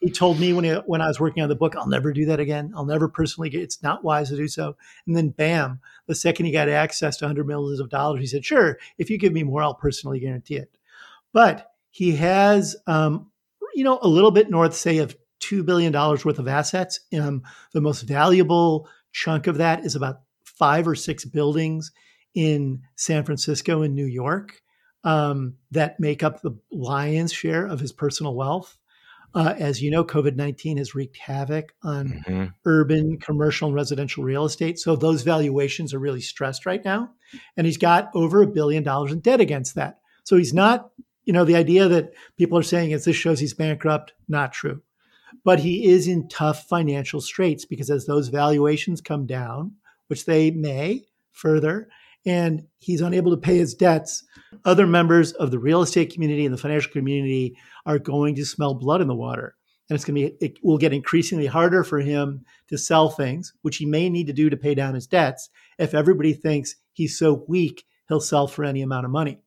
he 0.01 0.09
told 0.09 0.39
me 0.39 0.51
when 0.51 0.65
he, 0.65 0.71
when 0.71 0.99
I 0.99 1.07
was 1.07 1.19
working 1.19 1.43
on 1.43 1.49
the 1.49 1.55
book, 1.55 1.75
I'll 1.75 1.87
never 1.87 2.11
do 2.11 2.25
that 2.25 2.39
again. 2.39 2.73
I'll 2.75 2.85
never 2.85 3.07
personally 3.07 3.49
get. 3.49 3.61
It's 3.61 3.83
not 3.83 4.03
wise 4.03 4.29
to 4.29 4.35
do 4.35 4.47
so. 4.47 4.75
And 5.05 5.15
then, 5.15 5.29
bam! 5.29 5.79
The 6.07 6.15
second 6.15 6.47
he 6.47 6.51
got 6.51 6.69
access 6.69 7.17
to 7.17 7.27
hundred 7.27 7.47
millions 7.47 7.79
of 7.79 7.89
dollars, 7.89 8.21
he 8.21 8.27
said, 8.27 8.43
"Sure, 8.43 8.79
if 8.97 9.09
you 9.09 9.17
give 9.19 9.31
me 9.31 9.43
more, 9.43 9.61
I'll 9.61 9.75
personally 9.75 10.19
guarantee 10.19 10.55
it." 10.55 10.75
But 11.33 11.71
he 11.91 12.15
has, 12.15 12.75
um, 12.87 13.29
you 13.75 13.83
know, 13.83 13.99
a 14.01 14.07
little 14.07 14.31
bit 14.31 14.49
north, 14.49 14.75
say, 14.75 14.97
of 14.97 15.15
two 15.39 15.63
billion 15.63 15.91
dollars 15.91 16.25
worth 16.25 16.39
of 16.39 16.47
assets. 16.47 16.99
Um, 17.17 17.43
the 17.73 17.81
most 17.81 18.01
valuable 18.01 18.89
chunk 19.11 19.45
of 19.45 19.57
that 19.57 19.85
is 19.85 19.95
about 19.95 20.21
five 20.43 20.87
or 20.87 20.95
six 20.95 21.25
buildings 21.25 21.91
in 22.33 22.81
San 22.95 23.23
Francisco 23.23 23.83
and 23.83 23.93
New 23.93 24.05
York 24.05 24.61
um, 25.03 25.55
that 25.71 25.99
make 25.99 26.23
up 26.23 26.41
the 26.41 26.51
lion's 26.71 27.33
share 27.33 27.65
of 27.65 27.79
his 27.79 27.91
personal 27.91 28.35
wealth. 28.35 28.77
Uh, 29.33 29.55
as 29.57 29.81
you 29.81 29.89
know, 29.89 30.03
COVID 30.03 30.35
19 30.35 30.77
has 30.77 30.93
wreaked 30.93 31.17
havoc 31.17 31.73
on 31.83 32.23
mm-hmm. 32.27 32.45
urban, 32.65 33.17
commercial, 33.17 33.67
and 33.67 33.75
residential 33.75 34.23
real 34.23 34.45
estate. 34.45 34.77
So 34.77 34.95
those 34.95 35.21
valuations 35.21 35.93
are 35.93 35.99
really 35.99 36.21
stressed 36.21 36.65
right 36.65 36.83
now. 36.83 37.11
And 37.55 37.65
he's 37.65 37.77
got 37.77 38.09
over 38.13 38.41
a 38.41 38.47
billion 38.47 38.83
dollars 38.83 39.11
in 39.11 39.19
debt 39.19 39.39
against 39.39 39.75
that. 39.75 39.99
So 40.25 40.35
he's 40.35 40.53
not, 40.53 40.91
you 41.23 41.31
know, 41.31 41.45
the 41.45 41.55
idea 41.55 41.87
that 41.87 42.13
people 42.37 42.57
are 42.57 42.63
saying 42.63 42.91
is 42.91 43.05
this 43.05 43.15
shows 43.15 43.39
he's 43.39 43.53
bankrupt, 43.53 44.13
not 44.27 44.51
true. 44.51 44.81
But 45.45 45.59
he 45.59 45.89
is 45.89 46.07
in 46.07 46.27
tough 46.27 46.67
financial 46.67 47.21
straits 47.21 47.65
because 47.65 47.89
as 47.89 48.05
those 48.05 48.27
valuations 48.27 48.99
come 48.99 49.25
down, 49.25 49.75
which 50.07 50.25
they 50.25 50.51
may 50.51 51.05
further, 51.31 51.87
and 52.25 52.67
he's 52.79 53.01
unable 53.01 53.31
to 53.31 53.37
pay 53.37 53.57
his 53.57 53.73
debts, 53.73 54.23
other 54.65 54.85
members 54.85 55.31
of 55.33 55.51
the 55.51 55.59
real 55.59 55.81
estate 55.81 56.13
community 56.13 56.45
and 56.45 56.53
the 56.53 56.59
financial 56.59 56.91
community 56.91 57.57
are 57.85 57.99
going 57.99 58.35
to 58.35 58.45
smell 58.45 58.73
blood 58.73 59.01
in 59.01 59.07
the 59.07 59.15
water. 59.15 59.55
And 59.89 59.95
it's 59.95 60.05
going 60.05 60.15
to 60.15 60.29
be, 60.29 60.45
it 60.45 60.57
will 60.63 60.77
get 60.77 60.93
increasingly 60.93 61.47
harder 61.47 61.83
for 61.83 61.99
him 61.99 62.45
to 62.69 62.77
sell 62.77 63.09
things, 63.09 63.53
which 63.61 63.77
he 63.77 63.85
may 63.85 64.09
need 64.09 64.27
to 64.27 64.33
do 64.33 64.49
to 64.49 64.55
pay 64.55 64.73
down 64.73 64.95
his 64.95 65.07
debts, 65.07 65.49
if 65.77 65.93
everybody 65.93 66.33
thinks 66.33 66.75
he's 66.93 67.17
so 67.17 67.43
weak, 67.47 67.83
he'll 68.07 68.21
sell 68.21 68.47
for 68.47 68.63
any 68.63 68.81
amount 68.81 69.05
of 69.05 69.11
money. 69.11 69.39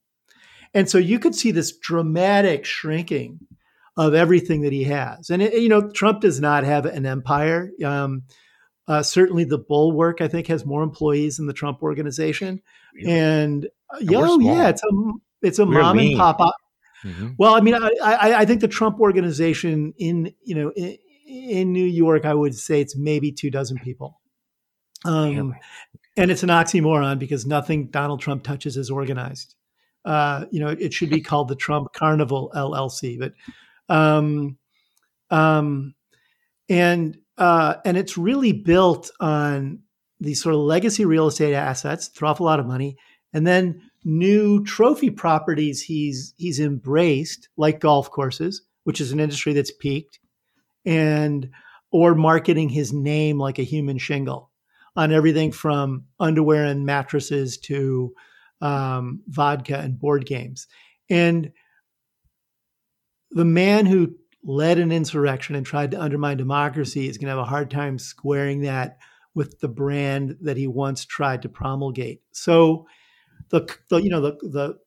And 0.74 0.90
so 0.90 0.98
you 0.98 1.18
could 1.18 1.34
see 1.34 1.50
this 1.50 1.76
dramatic 1.76 2.64
shrinking 2.64 3.40
of 3.96 4.12
everything 4.12 4.62
that 4.62 4.72
he 4.72 4.84
has. 4.84 5.30
And, 5.30 5.40
it, 5.40 5.54
you 5.54 5.68
know, 5.68 5.88
Trump 5.88 6.20
does 6.20 6.40
not 6.40 6.64
have 6.64 6.84
an 6.84 7.06
empire. 7.06 7.70
Um, 7.84 8.24
uh, 8.86 9.02
certainly, 9.02 9.44
the 9.44 9.58
Bulwark 9.58 10.20
I 10.20 10.28
think 10.28 10.46
has 10.48 10.66
more 10.66 10.82
employees 10.82 11.38
than 11.38 11.46
the 11.46 11.52
Trump 11.52 11.82
organization, 11.82 12.60
really? 12.94 13.12
and, 13.12 13.66
uh, 13.90 13.98
oh 14.14 14.40
yeah, 14.40 14.68
it's 14.68 14.82
a 14.82 15.12
it's 15.42 15.58
a 15.58 15.64
we're 15.64 15.80
mom 15.80 15.96
lean. 15.96 16.12
and 16.12 16.18
pop. 16.18 16.54
Mm-hmm. 17.04 17.30
Well, 17.38 17.54
I 17.54 17.60
mean, 17.60 17.74
I, 17.74 17.90
I, 18.02 18.34
I 18.40 18.44
think 18.44 18.60
the 18.60 18.68
Trump 18.68 19.00
organization 19.00 19.94
in 19.98 20.34
you 20.42 20.54
know 20.54 20.70
in, 20.72 20.98
in, 21.26 21.72
New 21.72 21.84
York, 21.84 22.24
I 22.24 22.34
would 22.34 22.54
say 22.54 22.80
it's 22.80 22.96
maybe 22.96 23.32
two 23.32 23.50
dozen 23.50 23.78
people, 23.78 24.20
um, 25.04 25.54
and 26.16 26.30
it's 26.30 26.42
an 26.42 26.50
oxymoron 26.50 27.18
because 27.18 27.46
nothing 27.46 27.88
Donald 27.88 28.20
Trump 28.20 28.42
touches 28.42 28.76
is 28.76 28.90
organized. 28.90 29.54
Uh, 30.04 30.44
you 30.50 30.60
know, 30.60 30.68
it 30.68 30.92
should 30.92 31.10
be 31.10 31.20
called 31.22 31.48
the 31.48 31.56
Trump 31.56 31.92
Carnival 31.94 32.52
LLC, 32.54 33.18
but 33.18 33.32
um, 33.88 34.58
um, 35.30 35.94
and 36.68 37.18
uh, 37.38 37.74
and 37.84 37.96
it's 37.96 38.16
really 38.16 38.52
built 38.52 39.10
on 39.20 39.80
these 40.20 40.42
sort 40.42 40.54
of 40.54 40.60
legacy 40.60 41.04
real 41.04 41.26
estate 41.26 41.54
assets, 41.54 42.08
throw 42.08 42.28
off 42.30 42.40
a 42.40 42.44
lot 42.44 42.60
of 42.60 42.66
money, 42.66 42.96
and 43.32 43.46
then 43.46 43.80
new 44.04 44.62
trophy 44.64 45.10
properties 45.10 45.82
he's 45.82 46.34
he's 46.36 46.60
embraced, 46.60 47.48
like 47.56 47.80
golf 47.80 48.10
courses, 48.10 48.62
which 48.84 49.00
is 49.00 49.12
an 49.12 49.20
industry 49.20 49.52
that's 49.52 49.72
peaked, 49.72 50.18
and 50.84 51.50
or 51.90 52.14
marketing 52.14 52.68
his 52.68 52.92
name 52.92 53.38
like 53.38 53.58
a 53.58 53.64
human 53.64 53.98
shingle 53.98 54.50
on 54.96 55.12
everything 55.12 55.50
from 55.50 56.04
underwear 56.20 56.64
and 56.64 56.86
mattresses 56.86 57.58
to 57.58 58.14
um, 58.60 59.20
vodka 59.26 59.78
and 59.78 59.98
board 59.98 60.24
games. 60.26 60.66
And 61.10 61.52
the 63.30 63.44
man 63.44 63.86
who 63.86 64.14
led 64.44 64.78
an 64.78 64.92
insurrection 64.92 65.56
and 65.56 65.64
tried 65.64 65.90
to 65.90 66.00
undermine 66.00 66.36
democracy 66.36 67.08
is 67.08 67.18
going 67.18 67.26
to 67.26 67.36
have 67.36 67.38
a 67.38 67.44
hard 67.44 67.70
time 67.70 67.98
squaring 67.98 68.60
that 68.60 68.98
with 69.34 69.58
the 69.60 69.68
brand 69.68 70.36
that 70.42 70.56
he 70.56 70.66
once 70.66 71.04
tried 71.04 71.42
to 71.42 71.48
promulgate. 71.48 72.22
So 72.30 72.86
the, 73.48 73.68
the 73.88 73.96
you 73.96 74.10
know 74.10 74.20
the 74.20 74.32
the 74.42 74.78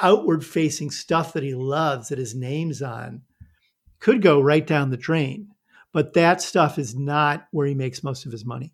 outward 0.00 0.44
facing 0.44 0.90
stuff 0.90 1.34
that 1.34 1.42
he 1.42 1.54
loves 1.54 2.08
that 2.08 2.18
his 2.18 2.34
name's 2.34 2.80
on 2.80 3.22
could 4.00 4.22
go 4.22 4.40
right 4.40 4.66
down 4.66 4.90
the 4.90 4.96
drain. 4.96 5.48
But 5.92 6.14
that 6.14 6.40
stuff 6.40 6.78
is 6.78 6.96
not 6.96 7.46
where 7.50 7.66
he 7.66 7.74
makes 7.74 8.02
most 8.02 8.24
of 8.24 8.32
his 8.32 8.46
money. 8.46 8.72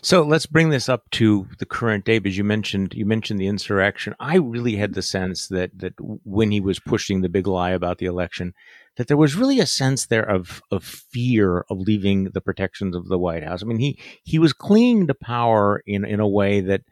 So 0.00 0.22
let's 0.22 0.46
bring 0.46 0.70
this 0.70 0.88
up 0.88 1.10
to 1.10 1.46
the 1.58 1.66
current 1.66 2.04
day, 2.06 2.20
because 2.20 2.38
you 2.38 2.44
mentioned 2.44 2.94
you 2.94 3.04
mentioned 3.04 3.40
the 3.40 3.48
insurrection. 3.48 4.14
I 4.18 4.36
really 4.36 4.76
had 4.76 4.94
the 4.94 5.02
sense 5.02 5.48
that 5.48 5.78
that 5.78 5.94
when 5.98 6.50
he 6.50 6.60
was 6.60 6.78
pushing 6.78 7.20
the 7.20 7.28
big 7.28 7.46
lie 7.46 7.72
about 7.72 7.98
the 7.98 8.06
election, 8.06 8.54
that 8.98 9.06
there 9.06 9.16
was 9.16 9.36
really 9.36 9.60
a 9.60 9.66
sense 9.66 10.06
there 10.06 10.28
of 10.28 10.60
of 10.70 10.84
fear 10.84 11.64
of 11.70 11.78
leaving 11.78 12.24
the 12.34 12.40
protections 12.40 12.94
of 12.94 13.08
the 13.08 13.18
White 13.18 13.44
House. 13.44 13.62
I 13.62 13.66
mean, 13.66 13.78
he 13.78 13.98
he 14.24 14.38
was 14.38 14.52
clinging 14.52 15.06
to 15.06 15.14
power 15.14 15.82
in 15.86 16.04
in 16.04 16.20
a 16.20 16.28
way 16.28 16.60
that 16.60 16.82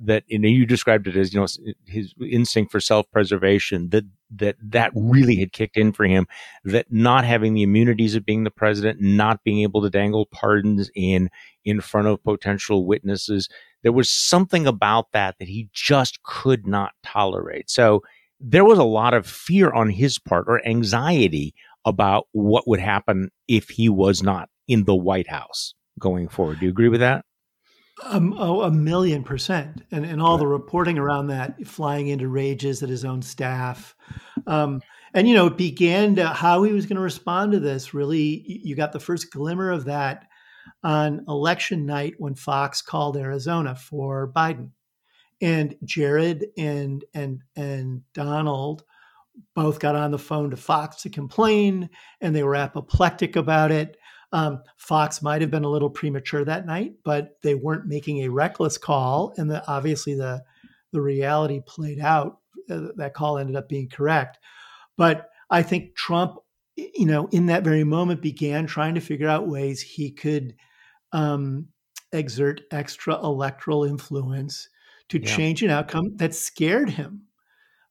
that 0.00 0.22
you 0.28 0.38
know 0.38 0.48
you 0.48 0.64
described 0.64 1.08
it 1.08 1.16
as 1.16 1.34
you 1.34 1.40
know 1.40 1.46
his 1.86 2.14
instinct 2.22 2.70
for 2.70 2.78
self-preservation 2.78 3.88
that 3.90 4.04
that 4.30 4.54
that 4.62 4.92
really 4.94 5.34
had 5.34 5.52
kicked 5.52 5.76
in 5.76 5.92
for 5.92 6.04
him 6.04 6.28
that 6.64 6.86
not 6.90 7.24
having 7.24 7.54
the 7.54 7.64
immunities 7.64 8.14
of 8.14 8.24
being 8.24 8.44
the 8.44 8.52
president 8.52 9.00
not 9.00 9.42
being 9.42 9.62
able 9.62 9.82
to 9.82 9.90
dangle 9.90 10.26
pardons 10.26 10.90
in 10.94 11.28
in 11.64 11.80
front 11.80 12.06
of 12.06 12.22
potential 12.22 12.86
witnesses 12.86 13.48
there 13.82 13.90
was 13.90 14.08
something 14.08 14.64
about 14.64 15.10
that 15.10 15.34
that 15.40 15.48
he 15.48 15.68
just 15.72 16.22
could 16.22 16.68
not 16.68 16.92
tolerate 17.02 17.68
so 17.68 18.00
there 18.46 18.64
was 18.64 18.78
a 18.78 18.84
lot 18.84 19.14
of 19.14 19.26
fear 19.26 19.72
on 19.72 19.88
his 19.88 20.18
part 20.18 20.44
or 20.48 20.66
anxiety 20.66 21.54
about 21.86 22.26
what 22.32 22.68
would 22.68 22.80
happen 22.80 23.30
if 23.48 23.70
he 23.70 23.88
was 23.88 24.22
not 24.22 24.50
in 24.68 24.84
the 24.84 24.94
white 24.94 25.28
house 25.28 25.74
going 25.98 26.28
forward. 26.28 26.60
Do 26.60 26.66
you 26.66 26.70
agree 26.70 26.88
with 26.88 27.00
that? 27.00 27.24
Um, 28.02 28.34
oh, 28.36 28.62
a 28.62 28.70
million 28.70 29.22
percent, 29.22 29.82
and 29.92 30.04
and 30.04 30.20
all 30.20 30.36
the 30.36 30.48
reporting 30.48 30.98
around 30.98 31.28
that, 31.28 31.64
flying 31.66 32.08
into 32.08 32.28
rages 32.28 32.82
at 32.82 32.88
his 32.88 33.04
own 33.04 33.22
staff, 33.22 33.94
um, 34.48 34.82
and 35.14 35.28
you 35.28 35.34
know, 35.34 35.46
it 35.46 35.56
began 35.56 36.16
to 36.16 36.26
how 36.26 36.64
he 36.64 36.72
was 36.72 36.86
going 36.86 36.96
to 36.96 37.02
respond 37.02 37.52
to 37.52 37.60
this. 37.60 37.94
Really, 37.94 38.42
you 38.64 38.74
got 38.74 38.92
the 38.92 39.00
first 39.00 39.30
glimmer 39.30 39.70
of 39.70 39.84
that 39.84 40.26
on 40.82 41.24
election 41.28 41.86
night 41.86 42.14
when 42.18 42.34
Fox 42.34 42.82
called 42.82 43.16
Arizona 43.16 43.76
for 43.76 44.30
Biden, 44.30 44.70
and 45.40 45.74
Jared 45.84 46.46
and 46.56 47.04
and 47.14 47.42
and 47.56 48.02
Donald 48.12 48.84
both 49.54 49.80
got 49.80 49.96
on 49.96 50.10
the 50.10 50.18
phone 50.18 50.50
to 50.50 50.56
Fox 50.56 51.02
to 51.02 51.10
complain, 51.10 51.90
and 52.20 52.34
they 52.34 52.42
were 52.42 52.54
apoplectic 52.54 53.36
about 53.36 53.72
it. 53.72 53.96
Um, 54.32 54.62
Fox 54.76 55.22
might 55.22 55.40
have 55.42 55.50
been 55.50 55.64
a 55.64 55.70
little 55.70 55.90
premature 55.90 56.44
that 56.44 56.66
night, 56.66 56.94
but 57.04 57.36
they 57.42 57.54
weren't 57.54 57.86
making 57.86 58.22
a 58.22 58.30
reckless 58.30 58.78
call, 58.78 59.32
and 59.36 59.50
the, 59.50 59.66
obviously 59.68 60.14
the 60.14 60.42
the 60.92 61.00
reality 61.00 61.60
played 61.66 62.00
out. 62.00 62.38
Uh, 62.70 62.88
that 62.96 63.14
call 63.14 63.36
ended 63.36 63.56
up 63.56 63.68
being 63.68 63.88
correct, 63.88 64.38
but 64.96 65.28
I 65.50 65.62
think 65.62 65.94
Trump, 65.94 66.38
you 66.76 67.04
know, 67.06 67.28
in 67.30 67.46
that 67.46 67.62
very 67.62 67.84
moment, 67.84 68.22
began 68.22 68.66
trying 68.66 68.94
to 68.94 69.00
figure 69.00 69.28
out 69.28 69.48
ways 69.48 69.82
he 69.82 70.10
could 70.10 70.54
um, 71.12 71.68
exert 72.12 72.62
extra 72.70 73.16
electoral 73.16 73.84
influence 73.84 74.68
to 75.08 75.18
yeah. 75.18 75.36
change 75.36 75.62
an 75.62 75.70
outcome 75.70 76.16
that 76.16 76.34
scared 76.34 76.90
him. 76.90 77.22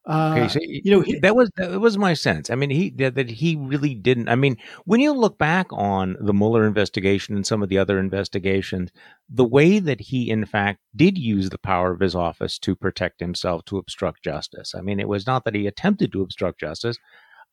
Uh, 0.06 0.36
okay, 0.36 0.48
so 0.50 0.60
you 0.62 0.92
know 0.92 1.00
he, 1.00 1.18
that 1.20 1.34
was 1.34 1.50
that 1.56 1.80
was 1.80 1.98
my 1.98 2.14
sense. 2.14 2.50
I 2.50 2.56
mean, 2.56 2.70
he 2.70 2.90
that, 2.98 3.16
that, 3.16 3.30
he 3.30 3.56
really 3.56 3.96
didn't. 3.96 4.28
I 4.28 4.36
mean, 4.36 4.58
when 4.84 5.00
you 5.00 5.14
look 5.14 5.38
back 5.38 5.68
on 5.72 6.18
the 6.20 6.34
Mueller 6.34 6.68
investigation 6.68 7.38
and 7.38 7.48
some 7.48 7.64
of 7.64 7.70
the 7.70 7.78
other 7.78 7.98
investigations, 7.98 8.92
the 9.30 9.46
way 9.46 9.80
that 9.80 10.02
he 10.02 10.30
in 10.30 10.46
fact 10.46 10.82
did 10.94 11.18
use 11.18 11.50
the 11.50 11.58
power 11.58 11.94
of 11.94 12.02
his 12.02 12.16
office 12.16 12.60
to 12.60 12.76
protect 12.76 13.22
himself 13.22 13.64
to 13.66 13.78
obstruct 13.78 14.24
justice. 14.24 14.76
I 14.76 14.82
mean, 14.82 15.00
it 15.00 15.08
was 15.08 15.26
not 15.26 15.46
that 15.46 15.56
he 15.56 15.68
attempted 15.68 16.12
to 16.12 16.22
obstruct 16.22 16.60
justice. 16.60 16.98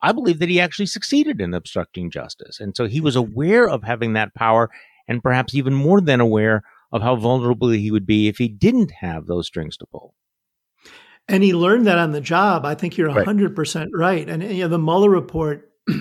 I 0.02 0.10
believe 0.10 0.40
that 0.40 0.48
he 0.48 0.60
actually 0.60 0.86
succeeded 0.86 1.40
in 1.40 1.54
obstructing 1.54 2.10
justice, 2.10 2.58
and 2.58 2.76
so 2.76 2.88
he 2.88 3.00
was 3.00 3.14
aware 3.14 3.68
of 3.68 3.84
having 3.84 4.14
that 4.14 4.34
power, 4.34 4.70
and 5.06 5.22
perhaps 5.22 5.54
even 5.54 5.74
more 5.74 6.00
than 6.00 6.18
aware 6.18 6.64
of 6.92 7.02
how 7.02 7.16
vulnerable 7.16 7.68
he 7.68 7.90
would 7.90 8.06
be 8.06 8.28
if 8.28 8.38
he 8.38 8.48
didn't 8.48 8.90
have 8.90 9.26
those 9.26 9.46
strings 9.46 9.76
to 9.78 9.86
pull. 9.86 10.14
And 11.28 11.44
he 11.44 11.54
learned 11.54 11.86
that 11.86 11.98
on 11.98 12.12
the 12.12 12.20
job. 12.20 12.64
I 12.64 12.74
think 12.74 12.96
you're 12.96 13.08
100% 13.08 13.76
right. 13.76 13.88
right. 13.92 14.28
And 14.28 14.42
you 14.42 14.64
know, 14.64 14.68
the 14.68 14.78
Mueller 14.78 15.10
report 15.10 15.70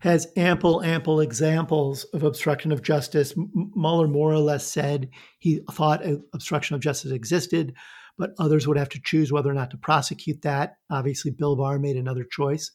has 0.00 0.28
ample, 0.36 0.82
ample 0.82 1.20
examples 1.20 2.04
of 2.04 2.22
obstruction 2.22 2.72
of 2.72 2.82
justice. 2.82 3.34
Mueller 3.74 4.08
more 4.08 4.32
or 4.32 4.38
less 4.38 4.66
said 4.66 5.10
he 5.38 5.60
thought 5.72 6.02
obstruction 6.32 6.74
of 6.74 6.80
justice 6.80 7.12
existed, 7.12 7.74
but 8.16 8.30
others 8.38 8.66
would 8.66 8.78
have 8.78 8.88
to 8.90 9.00
choose 9.02 9.30
whether 9.30 9.50
or 9.50 9.54
not 9.54 9.70
to 9.72 9.76
prosecute 9.76 10.40
that. 10.42 10.76
Obviously, 10.90 11.30
Bill 11.32 11.56
Barr 11.56 11.78
made 11.78 11.96
another 11.96 12.24
choice. 12.24 12.70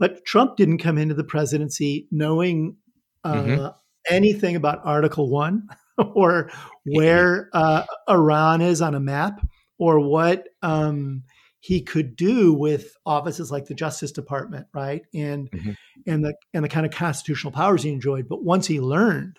But 0.00 0.24
Trump 0.24 0.56
didn't 0.56 0.78
come 0.78 0.98
into 0.98 1.14
the 1.14 1.22
presidency 1.22 2.08
knowing 2.10 2.76
uh, 3.22 3.34
mm-hmm. 3.34 3.66
anything 4.12 4.56
about 4.56 4.80
Article 4.82 5.30
One 5.30 5.68
or 6.14 6.50
where 6.84 7.48
uh, 7.52 7.84
Iran 8.08 8.60
is 8.60 8.80
on 8.82 8.94
a 8.94 9.00
map 9.00 9.40
or 9.78 10.00
what 10.00 10.48
um, 10.62 11.22
he 11.60 11.82
could 11.82 12.16
do 12.16 12.52
with 12.52 12.94
offices 13.04 13.50
like 13.50 13.66
the 13.66 13.74
Justice 13.74 14.12
Department, 14.12 14.66
right? 14.74 15.02
And 15.14 15.50
mm-hmm. 15.50 15.72
and 16.06 16.24
the 16.24 16.34
and 16.54 16.64
the 16.64 16.68
kind 16.68 16.86
of 16.86 16.92
constitutional 16.92 17.52
powers 17.52 17.82
he 17.82 17.90
enjoyed. 17.90 18.28
But 18.28 18.44
once 18.44 18.66
he 18.66 18.80
learned 18.80 19.38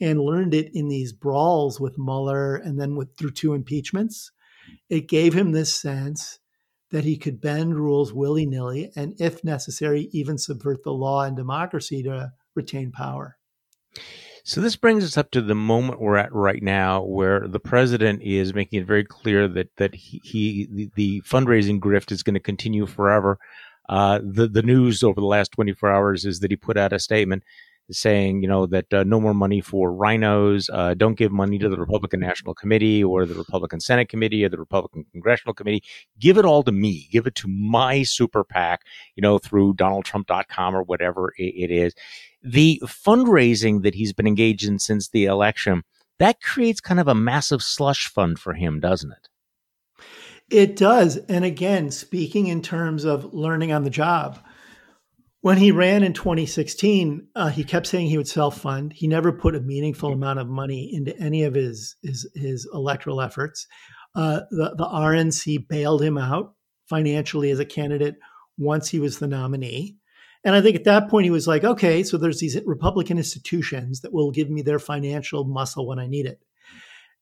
and 0.00 0.20
learned 0.20 0.54
it 0.54 0.70
in 0.74 0.88
these 0.88 1.12
brawls 1.12 1.80
with 1.80 1.98
Mueller 1.98 2.56
and 2.56 2.80
then 2.80 2.96
with 2.96 3.16
through 3.16 3.32
two 3.32 3.54
impeachments, 3.54 4.30
it 4.88 5.08
gave 5.08 5.34
him 5.34 5.52
this 5.52 5.74
sense 5.74 6.38
that 6.90 7.04
he 7.04 7.16
could 7.16 7.40
bend 7.40 7.74
rules 7.74 8.12
willy 8.12 8.46
nilly 8.46 8.92
and, 8.94 9.14
if 9.18 9.42
necessary, 9.42 10.08
even 10.12 10.38
subvert 10.38 10.84
the 10.84 10.92
law 10.92 11.24
and 11.24 11.36
democracy 11.36 12.02
to 12.02 12.32
retain 12.54 12.92
power. 12.92 13.36
So 14.46 14.60
this 14.60 14.76
brings 14.76 15.02
us 15.04 15.16
up 15.16 15.30
to 15.30 15.40
the 15.40 15.54
moment 15.54 16.02
we're 16.02 16.18
at 16.18 16.30
right 16.30 16.62
now, 16.62 17.02
where 17.02 17.48
the 17.48 17.58
president 17.58 18.20
is 18.22 18.52
making 18.52 18.82
it 18.82 18.86
very 18.86 19.02
clear 19.02 19.48
that 19.48 19.74
that 19.78 19.94
he, 19.94 20.20
he 20.22 20.68
the, 20.70 20.90
the, 20.96 21.20
fundraising 21.22 21.80
grift 21.80 22.12
is 22.12 22.22
going 22.22 22.34
to 22.34 22.40
continue 22.40 22.84
forever. 22.84 23.38
Uh, 23.88 24.20
the 24.22 24.46
the 24.46 24.62
news 24.62 25.02
over 25.02 25.18
the 25.18 25.26
last 25.26 25.50
24 25.52 25.90
hours 25.90 26.26
is 26.26 26.40
that 26.40 26.50
he 26.50 26.56
put 26.56 26.76
out 26.76 26.92
a 26.92 26.98
statement 26.98 27.42
saying, 27.90 28.42
you 28.42 28.48
know, 28.48 28.66
that 28.66 28.92
uh, 28.92 29.04
no 29.04 29.18
more 29.18 29.34
money 29.34 29.62
for 29.62 29.90
RINOs, 29.90 30.68
Uh, 30.72 30.92
don't 30.94 31.18
give 31.18 31.32
money 31.32 31.58
to 31.58 31.68
the 31.68 31.78
Republican 31.78 32.20
National 32.20 32.54
Committee 32.54 33.02
or 33.02 33.24
the 33.26 33.34
Republican 33.34 33.80
Senate 33.80 34.08
Committee 34.10 34.44
or 34.44 34.48
the 34.48 34.58
Republican 34.58 35.04
Congressional 35.12 35.54
Committee. 35.54 35.82
Give 36.18 36.36
it 36.38 36.44
all 36.44 36.62
to 36.62 36.72
me. 36.72 37.08
Give 37.10 37.26
it 37.26 37.34
to 37.36 37.48
my 37.48 38.02
super 38.02 38.44
PAC, 38.44 38.82
you 39.16 39.22
know, 39.22 39.38
through 39.38 39.74
DonaldTrump.com 39.74 40.74
or 40.74 40.82
whatever 40.82 41.32
it, 41.38 41.54
it 41.56 41.70
is 41.70 41.94
the 42.44 42.80
fundraising 42.84 43.82
that 43.82 43.94
he's 43.94 44.12
been 44.12 44.26
engaged 44.26 44.68
in 44.68 44.78
since 44.78 45.08
the 45.08 45.24
election, 45.24 45.82
that 46.18 46.40
creates 46.40 46.80
kind 46.80 47.00
of 47.00 47.08
a 47.08 47.14
massive 47.14 47.62
slush 47.62 48.06
fund 48.06 48.38
for 48.38 48.52
him, 48.52 48.78
doesn't 48.80 49.10
it? 49.10 49.28
It 50.50 50.76
does. 50.76 51.16
And 51.28 51.44
again, 51.44 51.90
speaking 51.90 52.46
in 52.48 52.60
terms 52.60 53.04
of 53.04 53.32
learning 53.32 53.72
on 53.72 53.82
the 53.82 53.90
job, 53.90 54.38
when 55.40 55.56
he 55.58 55.72
ran 55.72 56.02
in 56.02 56.12
2016, 56.12 57.28
uh, 57.34 57.48
he 57.48 57.64
kept 57.64 57.86
saying 57.86 58.08
he 58.08 58.18
would 58.18 58.28
self 58.28 58.58
fund. 58.58 58.92
He 58.92 59.08
never 59.08 59.32
put 59.32 59.54
a 59.54 59.60
meaningful 59.60 60.12
amount 60.12 60.38
of 60.38 60.48
money 60.48 60.90
into 60.92 61.16
any 61.18 61.44
of 61.44 61.54
his 61.54 61.96
his, 62.02 62.28
his 62.34 62.68
electoral 62.72 63.20
efforts. 63.20 63.66
Uh, 64.14 64.40
the, 64.50 64.74
the 64.76 64.86
RNC 64.86 65.66
bailed 65.68 66.02
him 66.02 66.16
out 66.16 66.54
financially 66.88 67.50
as 67.50 67.58
a 67.58 67.64
candidate 67.64 68.16
once 68.58 68.88
he 68.88 69.00
was 69.00 69.18
the 69.18 69.26
nominee. 69.26 69.96
And 70.44 70.54
I 70.54 70.60
think 70.60 70.76
at 70.76 70.84
that 70.84 71.08
point 71.08 71.24
he 71.24 71.30
was 71.30 71.48
like, 71.48 71.64
okay, 71.64 72.02
so 72.02 72.18
there's 72.18 72.40
these 72.40 72.58
Republican 72.66 73.16
institutions 73.16 74.00
that 74.00 74.12
will 74.12 74.30
give 74.30 74.50
me 74.50 74.62
their 74.62 74.78
financial 74.78 75.44
muscle 75.44 75.86
when 75.86 75.98
I 75.98 76.06
need 76.06 76.26
it. 76.26 76.44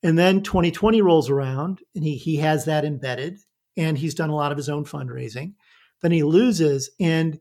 And 0.03 0.19
then 0.19 0.43
2020 0.43 1.01
rolls 1.01 1.31
around 1.31 1.81
and 1.95 2.03
he 2.03 2.17
he 2.17 2.37
has 2.37 2.65
that 2.65 2.85
embedded 2.85 3.39
and 3.77 3.97
he's 3.97 4.15
done 4.15 4.31
a 4.31 4.35
lot 4.35 4.51
of 4.51 4.59
his 4.59 4.69
own 4.69 4.85
fundraising. 4.85 5.55
Then 6.01 6.11
he 6.11 6.25
loses 6.25 6.91
and 6.99 7.41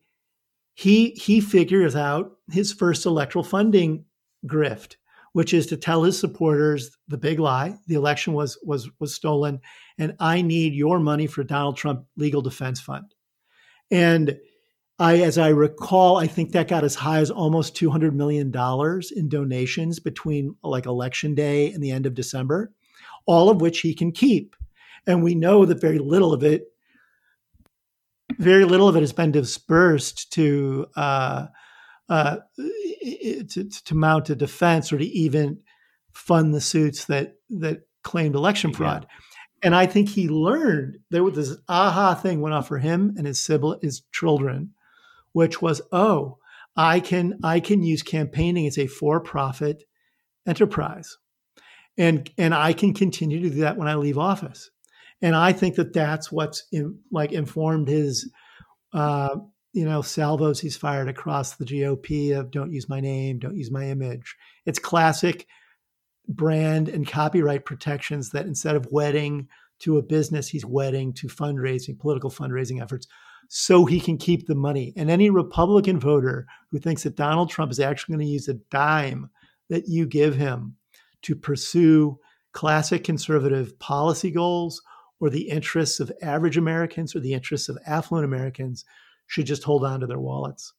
he 0.76 1.12
he 1.12 1.41
figures 1.41 1.96
out 1.96 2.34
his 2.52 2.72
first 2.72 3.06
electoral 3.08 3.44
funding 3.44 4.06
grift, 4.46 4.98
which 5.34 5.56
is 5.56 5.65
to 5.67 5.78
tell 5.78 6.04
his 6.04 6.20
supporters 6.20 6.96
the 7.08 7.17
big 7.17 7.39
lie, 7.39 7.78
the 7.88 7.96
election 7.96 8.34
was 8.34 8.60
was 8.63 8.89
was 9.00 9.15
stolen 9.15 9.60
and 9.98 10.15
I 10.20 10.44
need 10.44 10.76
your 10.76 11.00
money 11.00 11.26
for 11.26 11.44
Donald 11.44 11.78
Trump 11.78 12.06
legal 12.15 12.44
defense 12.44 12.80
fund. 12.80 13.15
And 13.89 14.38
I, 15.01 15.17
as 15.21 15.39
I 15.39 15.49
recall, 15.49 16.17
I 16.17 16.27
think 16.27 16.51
that 16.51 16.67
got 16.67 16.83
as 16.83 16.93
high 16.93 17.21
as 17.21 17.31
almost 17.31 17.75
two 17.75 17.89
hundred 17.89 18.15
million 18.15 18.51
dollars 18.51 19.09
in 19.09 19.29
donations 19.29 19.99
between 19.99 20.55
like 20.63 20.85
election 20.85 21.33
day 21.33 21.71
and 21.71 21.81
the 21.83 21.89
end 21.89 22.05
of 22.05 22.13
December, 22.13 22.71
all 23.25 23.49
of 23.49 23.61
which 23.61 23.79
he 23.79 23.95
can 23.95 24.11
keep. 24.11 24.55
And 25.07 25.23
we 25.23 25.33
know 25.33 25.65
that 25.65 25.81
very 25.81 25.97
little 25.97 26.33
of 26.33 26.43
it, 26.43 26.67
very 28.37 28.63
little 28.63 28.87
of 28.87 28.95
it 28.95 28.99
has 28.99 29.11
been 29.11 29.31
dispersed 29.31 30.31
to 30.33 30.85
uh, 30.95 31.47
uh, 32.07 32.37
to, 32.57 33.69
to 33.69 33.95
mount 33.95 34.29
a 34.29 34.35
defense 34.35 34.93
or 34.93 34.99
to 34.99 35.05
even 35.05 35.61
fund 36.13 36.53
the 36.53 36.61
suits 36.61 37.05
that 37.05 37.37
that 37.49 37.87
claimed 38.03 38.35
election 38.35 38.71
fraud. 38.71 39.07
Yeah. 39.09 39.17
And 39.63 39.75
I 39.75 39.87
think 39.87 40.09
he 40.09 40.29
learned 40.29 40.99
there 41.09 41.23
was 41.23 41.35
this 41.35 41.57
aha 41.67 42.13
thing 42.13 42.39
went 42.39 42.53
off 42.53 42.67
for 42.67 42.77
him 42.77 43.15
and 43.17 43.25
his 43.25 43.39
sibling, 43.39 43.79
his 43.81 44.03
children 44.11 44.75
which 45.34 45.62
was, 45.62 45.82
oh, 45.91 46.38
I 46.76 47.00
can 47.00 47.39
I 47.44 47.60
can 47.60 47.84
use 47.84 48.02
campaigning 48.02 48.67
as 48.67 48.78
a 48.78 48.88
for-profit 48.88 49.84
enterprise, 50.48 51.17
and 51.98 52.30
and 52.38 52.54
I 52.54 52.74
can 52.74 52.94
continue 52.94 53.41
to 53.41 53.50
do 53.50 53.62
that 53.62 53.78
when 53.78 53.88
I 53.88 53.96
leave 53.96 54.17
office. 54.17 54.70
And 55.22 55.36
I 55.36 55.54
think 55.54 55.76
that 55.76 55.94
that's 55.94 56.32
what's 56.32 56.65
in, 56.72 57.00
like 57.12 57.32
informed 57.32 57.88
his, 57.88 58.32
uh, 58.94 59.36
you 59.74 59.86
know, 59.86 60.02
salvos 60.02 60.60
he's 60.60 60.78
fired 60.78 61.10
across 61.10 61.56
the 61.56 61.65
GOP 61.65 62.38
of 62.38 62.52
"Don't 62.52 62.72
use 62.72 62.89
my 62.89 63.02
name, 63.02 63.39
don't 63.39 63.58
use 63.58 63.72
my 63.72 63.86
image." 63.88 64.36
It's 64.65 64.80
classic 64.80 65.48
brand 66.28 66.88
and 66.88 67.08
copyright 67.08 67.65
protections 67.65 68.30
that 68.30 68.46
instead 68.46 68.76
of 68.76 68.91
wedding 68.91 69.50
to 69.80 69.98
a 69.98 70.04
business, 70.04 70.48
he's 70.48 70.65
wedding 70.65 71.12
to 71.13 71.28
fundraising, 71.28 72.00
political 72.00 72.30
fundraising 72.30 72.82
efforts 72.82 73.08
so 73.53 73.83
he 73.83 73.99
can 73.99 74.17
keep 74.17 74.47
the 74.47 74.55
money. 74.55 74.93
And 74.95 75.09
any 75.09 75.29
Republican 75.29 75.99
voter 75.99 76.47
who 76.71 76.79
thinks 76.79 77.03
that 77.03 77.17
Donald 77.17 77.49
Trump 77.49 77.69
is 77.69 77.81
actually 77.81 78.13
going 78.13 78.25
to 78.25 78.31
use 78.31 78.47
a 78.47 78.53
dime 78.53 79.29
that 79.69 79.89
you 79.89 80.05
give 80.05 80.37
him 80.37 80.77
to 81.23 81.35
pursue 81.35 82.17
classic 82.53 83.03
conservative 83.03 83.77
policy 83.77 84.31
goals 84.31 84.81
or 85.19 85.29
the 85.29 85.49
interests 85.49 85.99
of 85.99 86.13
average 86.21 86.55
Americans 86.55 87.13
or 87.13 87.19
the 87.19 87.33
interests 87.33 87.67
of 87.67 87.77
affluent 87.85 88.23
Americans 88.23 88.85
should 89.27 89.47
just 89.47 89.65
hold 89.65 89.83
on 89.83 89.99
to 89.99 90.08
their 90.08 90.17
wallets. 90.17 90.71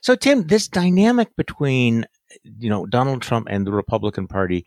So, 0.00 0.14
Tim, 0.14 0.46
this 0.46 0.68
dynamic 0.68 1.34
between 1.34 2.06
you 2.44 2.70
know 2.70 2.86
Donald 2.86 3.20
Trump 3.20 3.48
and 3.50 3.66
the 3.66 3.72
Republican 3.72 4.28
Party 4.28 4.64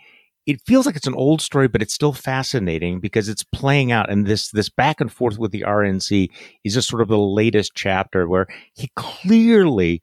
it 0.49 0.61
feels 0.65 0.87
like 0.87 0.95
it's 0.95 1.05
an 1.05 1.13
old 1.13 1.41
story, 1.41 1.67
but 1.67 1.83
it's 1.83 1.93
still 1.93 2.11
fascinating 2.11 2.99
because 2.99 3.29
it's 3.29 3.43
playing 3.43 3.91
out. 3.91 4.09
And 4.09 4.25
this 4.25 4.49
this 4.49 4.67
back 4.67 4.99
and 4.99 5.11
forth 5.11 5.37
with 5.37 5.51
the 5.51 5.61
RNC 5.61 6.27
is 6.63 6.73
just 6.73 6.89
sort 6.89 7.03
of 7.03 7.07
the 7.07 7.19
latest 7.19 7.73
chapter 7.75 8.27
where 8.27 8.47
he 8.73 8.89
clearly 8.95 10.01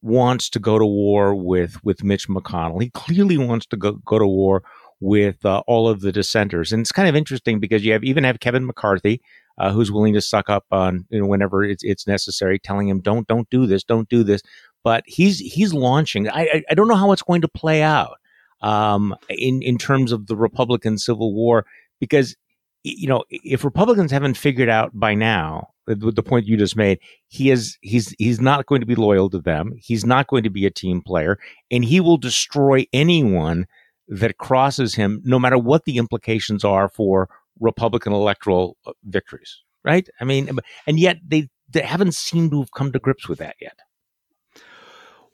wants 0.00 0.48
to 0.48 0.58
go 0.58 0.78
to 0.78 0.86
war 0.86 1.34
with 1.34 1.76
with 1.84 2.02
Mitch 2.02 2.26
McConnell. 2.26 2.80
He 2.80 2.88
clearly 2.88 3.36
wants 3.36 3.66
to 3.66 3.76
go 3.76 3.92
go 3.92 4.18
to 4.18 4.26
war 4.26 4.62
with 4.98 5.44
uh, 5.44 5.62
all 5.66 5.88
of 5.88 6.00
the 6.00 6.10
dissenters. 6.10 6.72
And 6.72 6.80
it's 6.80 6.92
kind 6.92 7.08
of 7.08 7.14
interesting 7.14 7.60
because 7.60 7.84
you 7.84 7.92
have 7.92 8.02
even 8.02 8.24
have 8.24 8.40
Kevin 8.40 8.64
McCarthy, 8.64 9.20
uh, 9.58 9.72
who's 9.72 9.92
willing 9.92 10.14
to 10.14 10.22
suck 10.22 10.48
up 10.48 10.64
on 10.70 11.04
you 11.10 11.20
know 11.20 11.26
whenever 11.26 11.64
it's, 11.64 11.84
it's 11.84 12.06
necessary, 12.06 12.58
telling 12.58 12.88
him 12.88 13.00
don't 13.00 13.28
don't 13.28 13.50
do 13.50 13.66
this, 13.66 13.84
don't 13.84 14.08
do 14.08 14.24
this. 14.24 14.40
But 14.84 15.04
he's 15.06 15.38
he's 15.38 15.74
launching. 15.74 16.30
I 16.30 16.40
I, 16.40 16.62
I 16.70 16.74
don't 16.74 16.88
know 16.88 16.96
how 16.96 17.12
it's 17.12 17.22
going 17.22 17.42
to 17.42 17.48
play 17.48 17.82
out 17.82 18.16
um, 18.62 19.14
in 19.28 19.62
in 19.62 19.78
terms 19.78 20.12
of 20.12 20.26
the 20.26 20.36
Republican 20.36 20.98
Civil 20.98 21.34
War 21.34 21.66
because 22.00 22.36
you 22.84 23.08
know 23.08 23.24
if 23.30 23.64
Republicans 23.64 24.10
haven't 24.10 24.36
figured 24.36 24.68
out 24.68 24.90
by 24.94 25.14
now 25.14 25.68
the, 25.86 26.12
the 26.12 26.22
point 26.22 26.46
you 26.46 26.56
just 26.56 26.76
made, 26.76 26.98
he 27.28 27.50
is 27.50 27.76
he's 27.80 28.14
he's 28.18 28.40
not 28.40 28.66
going 28.66 28.80
to 28.80 28.86
be 28.86 28.94
loyal 28.94 29.28
to 29.30 29.38
them. 29.38 29.72
He's 29.78 30.04
not 30.04 30.28
going 30.28 30.44
to 30.44 30.50
be 30.50 30.66
a 30.66 30.70
team 30.70 31.02
player, 31.02 31.38
and 31.70 31.84
he 31.84 32.00
will 32.00 32.18
destroy 32.18 32.86
anyone 32.92 33.66
that 34.08 34.38
crosses 34.38 34.94
him, 34.94 35.20
no 35.24 35.38
matter 35.38 35.58
what 35.58 35.84
the 35.84 35.96
implications 35.96 36.64
are 36.64 36.88
for 36.88 37.28
Republican 37.60 38.12
electoral 38.12 38.76
uh, 38.86 38.92
victories. 39.04 39.62
Right? 39.84 40.08
I 40.20 40.24
mean, 40.24 40.48
and 40.86 40.98
yet 41.00 41.18
they 41.26 41.48
they 41.68 41.80
haven't 41.80 42.14
seemed 42.14 42.52
to 42.52 42.60
have 42.60 42.70
come 42.72 42.92
to 42.92 42.98
grips 42.98 43.28
with 43.28 43.38
that 43.38 43.56
yet. 43.60 43.78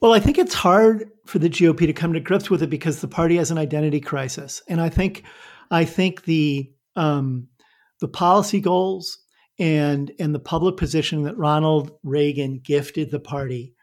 Well, 0.01 0.13
I 0.13 0.21
think 0.21 0.39
it's 0.39 0.55
hard 0.55 1.11
for 1.27 1.41
the 1.41 1.51
GOP 1.51 1.79
to 1.81 1.93
come 1.93 2.13
to 2.13 2.21
grips 2.21 2.49
with 2.49 2.63
it 2.63 2.71
because 2.71 3.01
the 3.01 3.09
party 3.09 3.37
has 3.37 3.51
an 3.51 3.59
identity 3.59 4.01
crisis, 4.01 4.63
and 4.69 4.81
I 4.81 4.89
think, 4.89 5.25
I 5.73 5.85
think 5.85 6.25
the 6.25 6.71
um, 6.95 7.49
the 8.01 8.07
policy 8.07 8.61
goals 8.61 9.19
and 9.59 10.13
and 10.21 10.33
the 10.33 10.39
public 10.39 10.77
position 10.77 11.25
that 11.25 11.37
Ronald 11.37 11.91
Reagan 12.05 12.61
gifted 12.63 13.11
the 13.11 13.19
party 13.19 13.75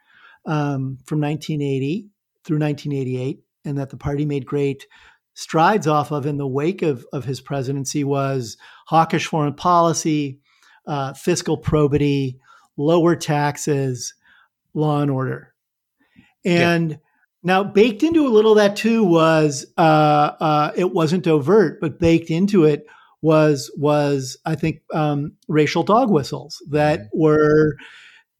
um, 0.46 0.98
from 1.04 1.20
1980 1.20 2.08
through 2.44 2.60
1988, 2.60 3.40
and 3.66 3.76
that 3.76 3.90
the 3.90 3.98
party 3.98 4.24
made 4.24 4.46
great 4.46 4.86
strides 5.34 5.86
off 5.86 6.12
of 6.12 6.24
in 6.24 6.38
the 6.38 6.48
wake 6.48 6.80
of 6.80 7.04
of 7.12 7.26
his 7.26 7.42
presidency 7.42 8.04
was 8.04 8.56
hawkish 8.86 9.26
foreign 9.26 9.52
policy, 9.52 10.40
uh, 10.86 11.12
fiscal 11.12 11.58
probity, 11.58 12.38
lower 12.78 13.14
taxes, 13.14 14.14
law 14.72 15.02
and 15.02 15.10
order 15.10 15.52
and 16.46 16.90
yeah. 16.92 16.96
now 17.42 17.64
baked 17.64 18.02
into 18.02 18.26
a 18.26 18.30
little 18.30 18.52
of 18.52 18.58
that 18.58 18.76
too 18.76 19.04
was 19.04 19.66
uh, 19.76 19.80
uh, 20.40 20.72
it 20.76 20.92
wasn't 20.92 21.26
overt, 21.26 21.80
but 21.80 21.98
baked 21.98 22.30
into 22.30 22.64
it 22.64 22.86
was 23.22 23.70
was 23.76 24.36
I 24.44 24.54
think 24.54 24.82
um, 24.92 25.32
racial 25.48 25.82
dog 25.82 26.10
whistles 26.10 26.62
that 26.70 27.00
mm-hmm. 27.00 27.18
were 27.20 27.76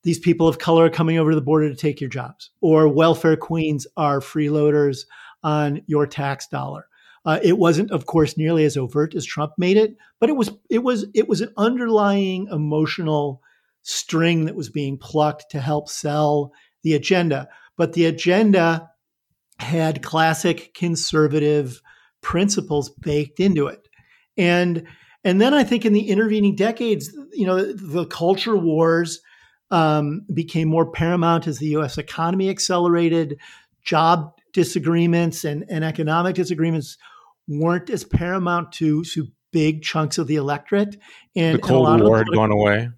these 0.04 0.18
people 0.20 0.46
of 0.46 0.58
color 0.58 0.88
coming 0.88 1.18
over 1.18 1.30
to 1.30 1.34
the 1.34 1.42
border 1.42 1.68
to 1.68 1.76
take 1.76 2.00
your 2.00 2.10
jobs, 2.10 2.50
or 2.60 2.88
welfare 2.88 3.36
queens 3.36 3.86
are 3.96 4.20
freeloaders 4.20 5.00
on 5.42 5.82
your 5.86 6.06
tax 6.06 6.46
dollar. 6.46 6.86
Uh, 7.24 7.40
it 7.42 7.58
wasn't, 7.58 7.90
of 7.90 8.06
course, 8.06 8.36
nearly 8.36 8.64
as 8.64 8.76
overt 8.76 9.16
as 9.16 9.26
Trump 9.26 9.52
made 9.58 9.76
it, 9.76 9.96
but 10.20 10.30
it 10.30 10.36
was 10.36 10.50
it 10.70 10.84
was 10.84 11.06
it 11.12 11.28
was 11.28 11.40
an 11.40 11.52
underlying 11.56 12.46
emotional 12.52 13.42
string 13.82 14.44
that 14.44 14.54
was 14.54 14.70
being 14.70 14.96
plucked 14.96 15.50
to 15.50 15.60
help 15.60 15.88
sell 15.88 16.52
the 16.82 16.94
agenda 16.94 17.48
but 17.76 17.92
the 17.92 18.06
agenda 18.06 18.90
had 19.58 20.02
classic 20.02 20.74
conservative 20.74 21.80
principles 22.20 22.90
baked 22.90 23.40
into 23.40 23.66
it. 23.66 23.88
And 24.36 24.86
and 25.24 25.40
then 25.40 25.54
I 25.54 25.64
think 25.64 25.84
in 25.84 25.92
the 25.92 26.08
intervening 26.08 26.54
decades, 26.54 27.12
you 27.32 27.46
know, 27.46 27.72
the 27.72 28.06
culture 28.06 28.56
wars 28.56 29.20
um, 29.72 30.24
became 30.32 30.68
more 30.68 30.90
paramount 30.90 31.48
as 31.48 31.58
the 31.58 31.66
U.S. 31.68 31.98
economy 31.98 32.48
accelerated. 32.48 33.38
Job 33.82 34.32
disagreements 34.52 35.44
and, 35.44 35.64
and 35.68 35.84
economic 35.84 36.34
disagreements 36.36 36.96
weren't 37.48 37.90
as 37.90 38.04
paramount 38.04 38.72
to, 38.72 39.02
to 39.04 39.26
big 39.52 39.82
chunks 39.82 40.18
of 40.18 40.26
the 40.26 40.36
electorate. 40.36 40.96
And 41.34 41.58
the 41.58 41.62
Cold 41.62 42.02
War 42.02 42.18
had 42.18 42.28
gone 42.28 42.52
away. 42.52 42.90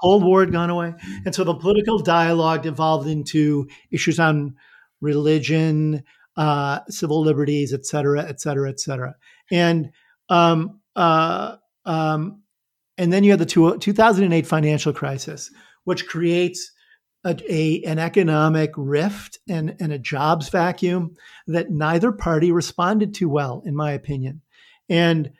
Cold 0.00 0.24
War 0.24 0.40
had 0.40 0.52
gone 0.52 0.70
away. 0.70 0.94
And 1.24 1.34
so 1.34 1.44
the 1.44 1.54
political 1.54 1.98
dialogue 1.98 2.66
evolved 2.66 3.08
into 3.08 3.68
issues 3.90 4.18
on 4.18 4.54
religion, 5.00 6.02
uh, 6.36 6.80
civil 6.88 7.20
liberties, 7.20 7.72
et 7.72 7.86
cetera, 7.86 8.22
et 8.22 8.40
cetera, 8.40 8.68
et 8.68 8.80
cetera. 8.80 9.14
And 9.50 9.90
um, 10.28 10.80
uh, 10.96 11.56
um, 11.84 12.42
and 12.98 13.12
then 13.12 13.24
you 13.24 13.30
had 13.30 13.40
the 13.40 13.46
two, 13.46 13.78
2008 13.78 14.46
financial 14.46 14.92
crisis, 14.92 15.50
which 15.84 16.06
creates 16.06 16.70
a, 17.24 17.36
a, 17.48 17.82
an 17.84 17.98
economic 17.98 18.72
rift 18.76 19.38
and, 19.48 19.74
and 19.80 19.92
a 19.92 19.98
jobs 19.98 20.48
vacuum 20.48 21.14
that 21.46 21.70
neither 21.70 22.12
party 22.12 22.52
responded 22.52 23.14
to 23.14 23.28
well, 23.28 23.62
in 23.64 23.74
my 23.74 23.92
opinion. 23.92 24.42
And 24.88 25.30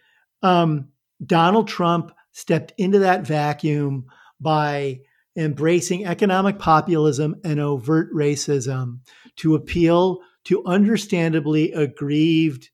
um, 0.43 0.89
Donald 1.25 1.69
Trump 1.69 2.13
stepped 2.33 2.73
into 2.79 3.01
that 3.01 3.27
vacuum 3.27 4.07
by 4.41 5.01
embracing 5.36 6.07
economic 6.07 6.59
populism 6.59 7.36
and 7.45 7.61
overt 7.61 8.12
racism 8.12 9.01
to 9.36 9.55
appeal 9.55 10.20
to 10.45 10.64
understandably 10.64 11.72
aggrieved 11.72 12.70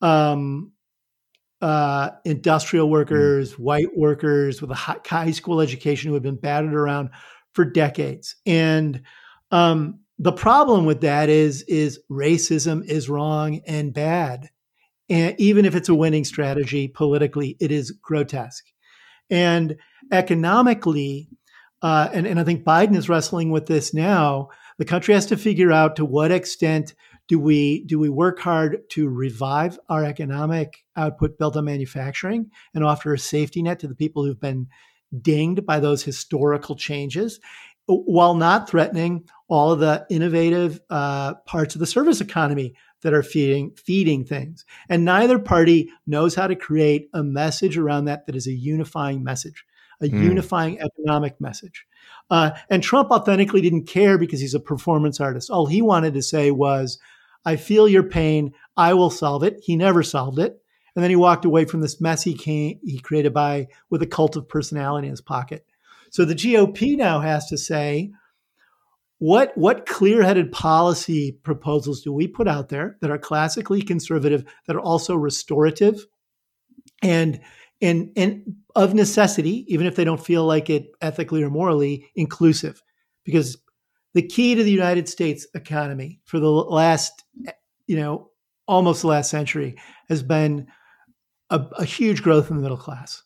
um, 0.00 0.72
uh, 1.60 2.10
industrial 2.24 2.86
hmm. 2.86 2.92
workers, 2.92 3.54
mm. 3.54 3.58
white 3.58 3.96
workers 3.96 4.60
with 4.60 4.70
a 4.70 4.74
high, 4.74 4.98
high, 5.04 5.30
school 5.32 5.60
education 5.60 6.08
who 6.08 6.14
had 6.14 6.22
been 6.22 6.36
battered 6.36 6.74
around 6.74 7.10
for 7.52 7.64
decades. 7.64 8.36
And 8.46 9.02
um, 9.50 10.00
the 10.18 10.32
problem 10.32 10.84
with 10.84 11.00
that 11.00 11.28
is 11.28 11.62
is 11.62 12.00
racism 12.10 12.84
is 12.84 13.08
wrong 13.08 13.60
and 13.66 13.92
bad. 13.92 14.50
And 15.08 15.34
even 15.40 15.64
if 15.64 15.74
it's 15.74 15.88
a 15.88 15.94
winning 15.94 16.24
strategy 16.24 16.86
politically, 16.86 17.56
it 17.60 17.72
is 17.72 17.90
grotesque. 17.90 18.66
And 19.30 19.76
economically, 20.12 21.28
uh, 21.82 22.08
and, 22.12 22.26
and 22.26 22.40
I 22.40 22.44
think 22.44 22.64
Biden 22.64 22.96
is 22.96 23.08
wrestling 23.08 23.50
with 23.50 23.66
this 23.66 23.94
now. 23.94 24.48
The 24.78 24.84
country 24.84 25.14
has 25.14 25.26
to 25.26 25.36
figure 25.36 25.72
out 25.72 25.96
to 25.96 26.04
what 26.04 26.30
extent 26.30 26.94
do 27.28 27.38
we 27.38 27.84
do 27.84 27.98
we 27.98 28.08
work 28.08 28.40
hard 28.40 28.88
to 28.90 29.08
revive 29.08 29.78
our 29.88 30.04
economic 30.04 30.84
output 30.96 31.38
built 31.38 31.56
on 31.56 31.66
manufacturing 31.66 32.50
and 32.74 32.82
offer 32.82 33.12
a 33.12 33.18
safety 33.18 33.62
net 33.62 33.80
to 33.80 33.88
the 33.88 33.94
people 33.94 34.24
who've 34.24 34.40
been 34.40 34.66
dinged 35.20 35.64
by 35.64 35.78
those 35.78 36.02
historical 36.02 36.74
changes, 36.74 37.38
while 37.86 38.34
not 38.34 38.68
threatening 38.68 39.28
all 39.48 39.72
of 39.72 39.80
the 39.80 40.06
innovative 40.10 40.80
uh, 40.90 41.34
parts 41.46 41.74
of 41.74 41.80
the 41.80 41.86
service 41.86 42.20
economy 42.20 42.74
that 43.02 43.14
are 43.14 43.22
feeding 43.22 43.72
feeding 43.76 44.24
things. 44.24 44.64
And 44.88 45.04
neither 45.04 45.38
party 45.38 45.90
knows 46.06 46.34
how 46.34 46.46
to 46.46 46.56
create 46.56 47.08
a 47.12 47.22
message 47.22 47.76
around 47.78 48.06
that 48.06 48.26
that 48.26 48.36
is 48.36 48.46
a 48.46 48.52
unifying 48.52 49.22
message, 49.22 49.64
a 50.00 50.06
mm. 50.06 50.22
unifying 50.22 50.80
economic 50.80 51.40
message. 51.40 51.86
Uh, 52.30 52.50
and 52.70 52.82
Trump 52.82 53.10
authentically 53.10 53.60
didn't 53.60 53.86
care 53.86 54.18
because 54.18 54.40
he's 54.40 54.54
a 54.54 54.60
performance 54.60 55.20
artist. 55.20 55.50
All 55.50 55.66
he 55.66 55.82
wanted 55.82 56.14
to 56.14 56.22
say 56.22 56.50
was, 56.50 56.98
"I 57.44 57.56
feel 57.56 57.88
your 57.88 58.02
pain. 58.02 58.52
I 58.76 58.94
will 58.94 59.10
solve 59.10 59.42
it." 59.42 59.58
He 59.62 59.76
never 59.76 60.02
solved 60.02 60.38
it. 60.38 60.60
And 60.94 61.02
then 61.04 61.10
he 61.10 61.16
walked 61.16 61.44
away 61.44 61.64
from 61.64 61.80
this 61.80 62.00
mess 62.00 62.24
he, 62.24 62.34
came, 62.34 62.80
he 62.82 62.98
created 62.98 63.32
by 63.32 63.68
with 63.88 64.02
a 64.02 64.06
cult 64.06 64.34
of 64.34 64.48
personality 64.48 65.06
in 65.06 65.12
his 65.12 65.20
pocket. 65.20 65.64
So 66.10 66.24
the 66.24 66.34
GOP 66.34 66.96
now 66.96 67.20
has 67.20 67.46
to 67.50 67.56
say, 67.56 68.10
what 69.18 69.56
what 69.56 69.86
clear-headed 69.86 70.52
policy 70.52 71.38
proposals 71.42 72.02
do 72.02 72.12
we 72.12 72.26
put 72.26 72.48
out 72.48 72.68
there 72.68 72.96
that 73.00 73.10
are 73.10 73.18
classically 73.18 73.82
conservative 73.82 74.44
that 74.66 74.74
are 74.76 74.80
also 74.80 75.14
restorative 75.14 76.06
and 77.02 77.40
and 77.80 78.10
and 78.16 78.56
of 78.78 78.94
necessity 78.94 79.64
even 79.72 79.86
if 79.86 79.96
they 79.96 80.04
don't 80.04 80.24
feel 80.24 80.44
like 80.44 80.70
it 80.70 80.90
ethically 81.00 81.42
or 81.42 81.50
morally 81.50 82.10
inclusive 82.14 82.82
because 83.24 83.56
the 84.14 84.22
key 84.22 84.54
to 84.54 84.64
the 84.64 84.70
United 84.70 85.08
States 85.08 85.46
economy 85.54 86.20
for 86.24 86.38
the 86.38 86.50
last 86.50 87.24
you 87.86 87.96
know 87.96 88.30
almost 88.66 89.02
the 89.02 89.08
last 89.08 89.30
century 89.30 89.76
has 90.08 90.22
been 90.22 90.66
a, 91.50 91.60
a 91.78 91.84
huge 91.84 92.22
growth 92.22 92.50
in 92.50 92.56
the 92.56 92.62
middle 92.62 92.76
class 92.76 93.22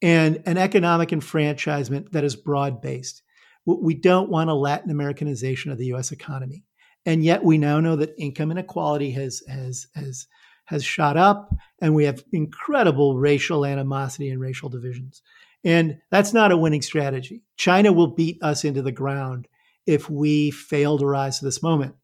and 0.00 0.42
an 0.46 0.58
economic 0.58 1.12
enfranchisement 1.12 2.12
that 2.12 2.24
is 2.24 2.36
broad 2.36 2.80
based 2.80 3.22
we 3.64 3.94
don't 3.94 4.30
want 4.30 4.50
a 4.50 4.54
Latin 4.54 4.90
Americanization 4.90 5.70
of 5.70 5.78
the 5.78 5.86
U.S. 5.86 6.10
economy, 6.12 6.64
and 7.06 7.24
yet 7.24 7.44
we 7.44 7.58
now 7.58 7.80
know 7.80 7.96
that 7.96 8.14
income 8.18 8.50
inequality 8.50 9.10
has 9.12 9.42
has 9.48 9.86
has 9.94 10.26
has 10.64 10.84
shot 10.84 11.16
up, 11.16 11.54
and 11.80 11.94
we 11.94 12.04
have 12.04 12.24
incredible 12.32 13.16
racial 13.16 13.64
animosity 13.64 14.30
and 14.30 14.40
racial 14.40 14.68
divisions. 14.68 15.22
And 15.64 15.98
that's 16.10 16.32
not 16.32 16.52
a 16.52 16.56
winning 16.56 16.82
strategy. 16.82 17.42
China 17.56 17.92
will 17.92 18.08
beat 18.08 18.42
us 18.42 18.64
into 18.64 18.82
the 18.82 18.92
ground 18.92 19.48
if 19.86 20.08
we 20.08 20.50
fail 20.50 20.98
to 20.98 21.06
rise 21.06 21.38
to 21.38 21.44
this 21.44 21.62
moment. 21.62 21.94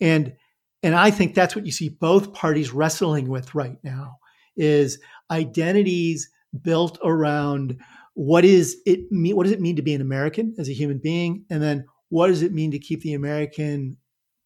And 0.00 0.34
and 0.82 0.94
I 0.94 1.10
think 1.10 1.34
that's 1.34 1.56
what 1.56 1.64
you 1.64 1.72
see 1.72 1.88
both 1.88 2.34
parties 2.34 2.70
wrestling 2.70 3.28
with 3.28 3.54
right 3.54 3.78
now 3.82 4.18
is 4.54 4.98
identities 5.30 6.28
built 6.62 6.98
around 7.02 7.80
what 8.12 8.44
is 8.44 8.76
it 8.86 9.10
mean? 9.10 9.34
What 9.34 9.44
does 9.44 9.52
it 9.52 9.62
mean 9.62 9.76
to 9.76 9.82
be 9.82 9.94
an 9.94 10.02
American 10.02 10.54
as 10.58 10.68
a 10.68 10.74
human 10.74 10.98
being? 10.98 11.46
And 11.50 11.62
then 11.62 11.86
what 12.10 12.28
does 12.28 12.42
it 12.42 12.52
mean 12.52 12.70
to 12.72 12.78
keep 12.78 13.00
the 13.00 13.14
American 13.14 13.96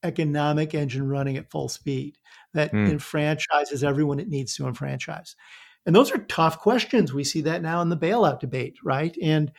economic 0.02 0.74
engine 0.74 1.08
running 1.08 1.36
at 1.36 1.50
full 1.50 1.68
speed? 1.68 2.16
That 2.54 2.72
mm. 2.72 2.90
enfranchises 2.90 3.84
everyone 3.84 4.20
it 4.20 4.28
needs 4.28 4.54
to 4.56 4.66
enfranchise? 4.66 5.36
And 5.86 5.94
those 5.94 6.12
are 6.12 6.18
tough 6.18 6.58
questions. 6.58 7.12
We 7.12 7.24
see 7.24 7.40
that 7.42 7.62
now 7.62 7.80
in 7.80 7.88
the 7.88 7.96
bailout 7.96 8.40
debate, 8.40 8.76
right? 8.82 9.16
And 9.22 9.52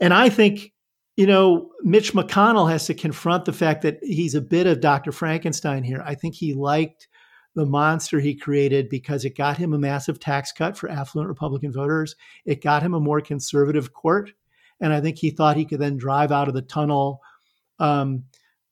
and 0.00 0.12
I 0.12 0.28
think 0.28 0.72
you 1.16 1.26
know, 1.26 1.70
Mitch 1.82 2.12
McConnell 2.12 2.68
has 2.70 2.86
to 2.86 2.94
confront 2.94 3.44
the 3.44 3.52
fact 3.52 3.82
that 3.82 3.98
he's 4.02 4.34
a 4.34 4.40
bit 4.40 4.66
of 4.66 4.80
Dr. 4.80 5.12
Frankenstein 5.12 5.84
here. 5.84 6.02
I 6.04 6.14
think 6.16 6.34
he 6.34 6.54
liked 6.54 7.06
the 7.54 7.64
monster 7.64 8.18
he 8.18 8.34
created 8.34 8.88
because 8.88 9.24
it 9.24 9.36
got 9.36 9.56
him 9.56 9.72
a 9.72 9.78
massive 9.78 10.18
tax 10.18 10.50
cut 10.50 10.76
for 10.76 10.90
affluent 10.90 11.28
Republican 11.28 11.72
voters. 11.72 12.16
It 12.44 12.62
got 12.62 12.82
him 12.82 12.94
a 12.94 13.00
more 13.00 13.20
conservative 13.20 13.92
court. 13.92 14.32
And 14.80 14.92
I 14.92 15.00
think 15.00 15.18
he 15.18 15.30
thought 15.30 15.56
he 15.56 15.64
could 15.64 15.78
then 15.78 15.96
drive 15.96 16.32
out 16.32 16.48
of 16.48 16.54
the 16.54 16.62
tunnel, 16.62 17.20
um, 17.78 18.24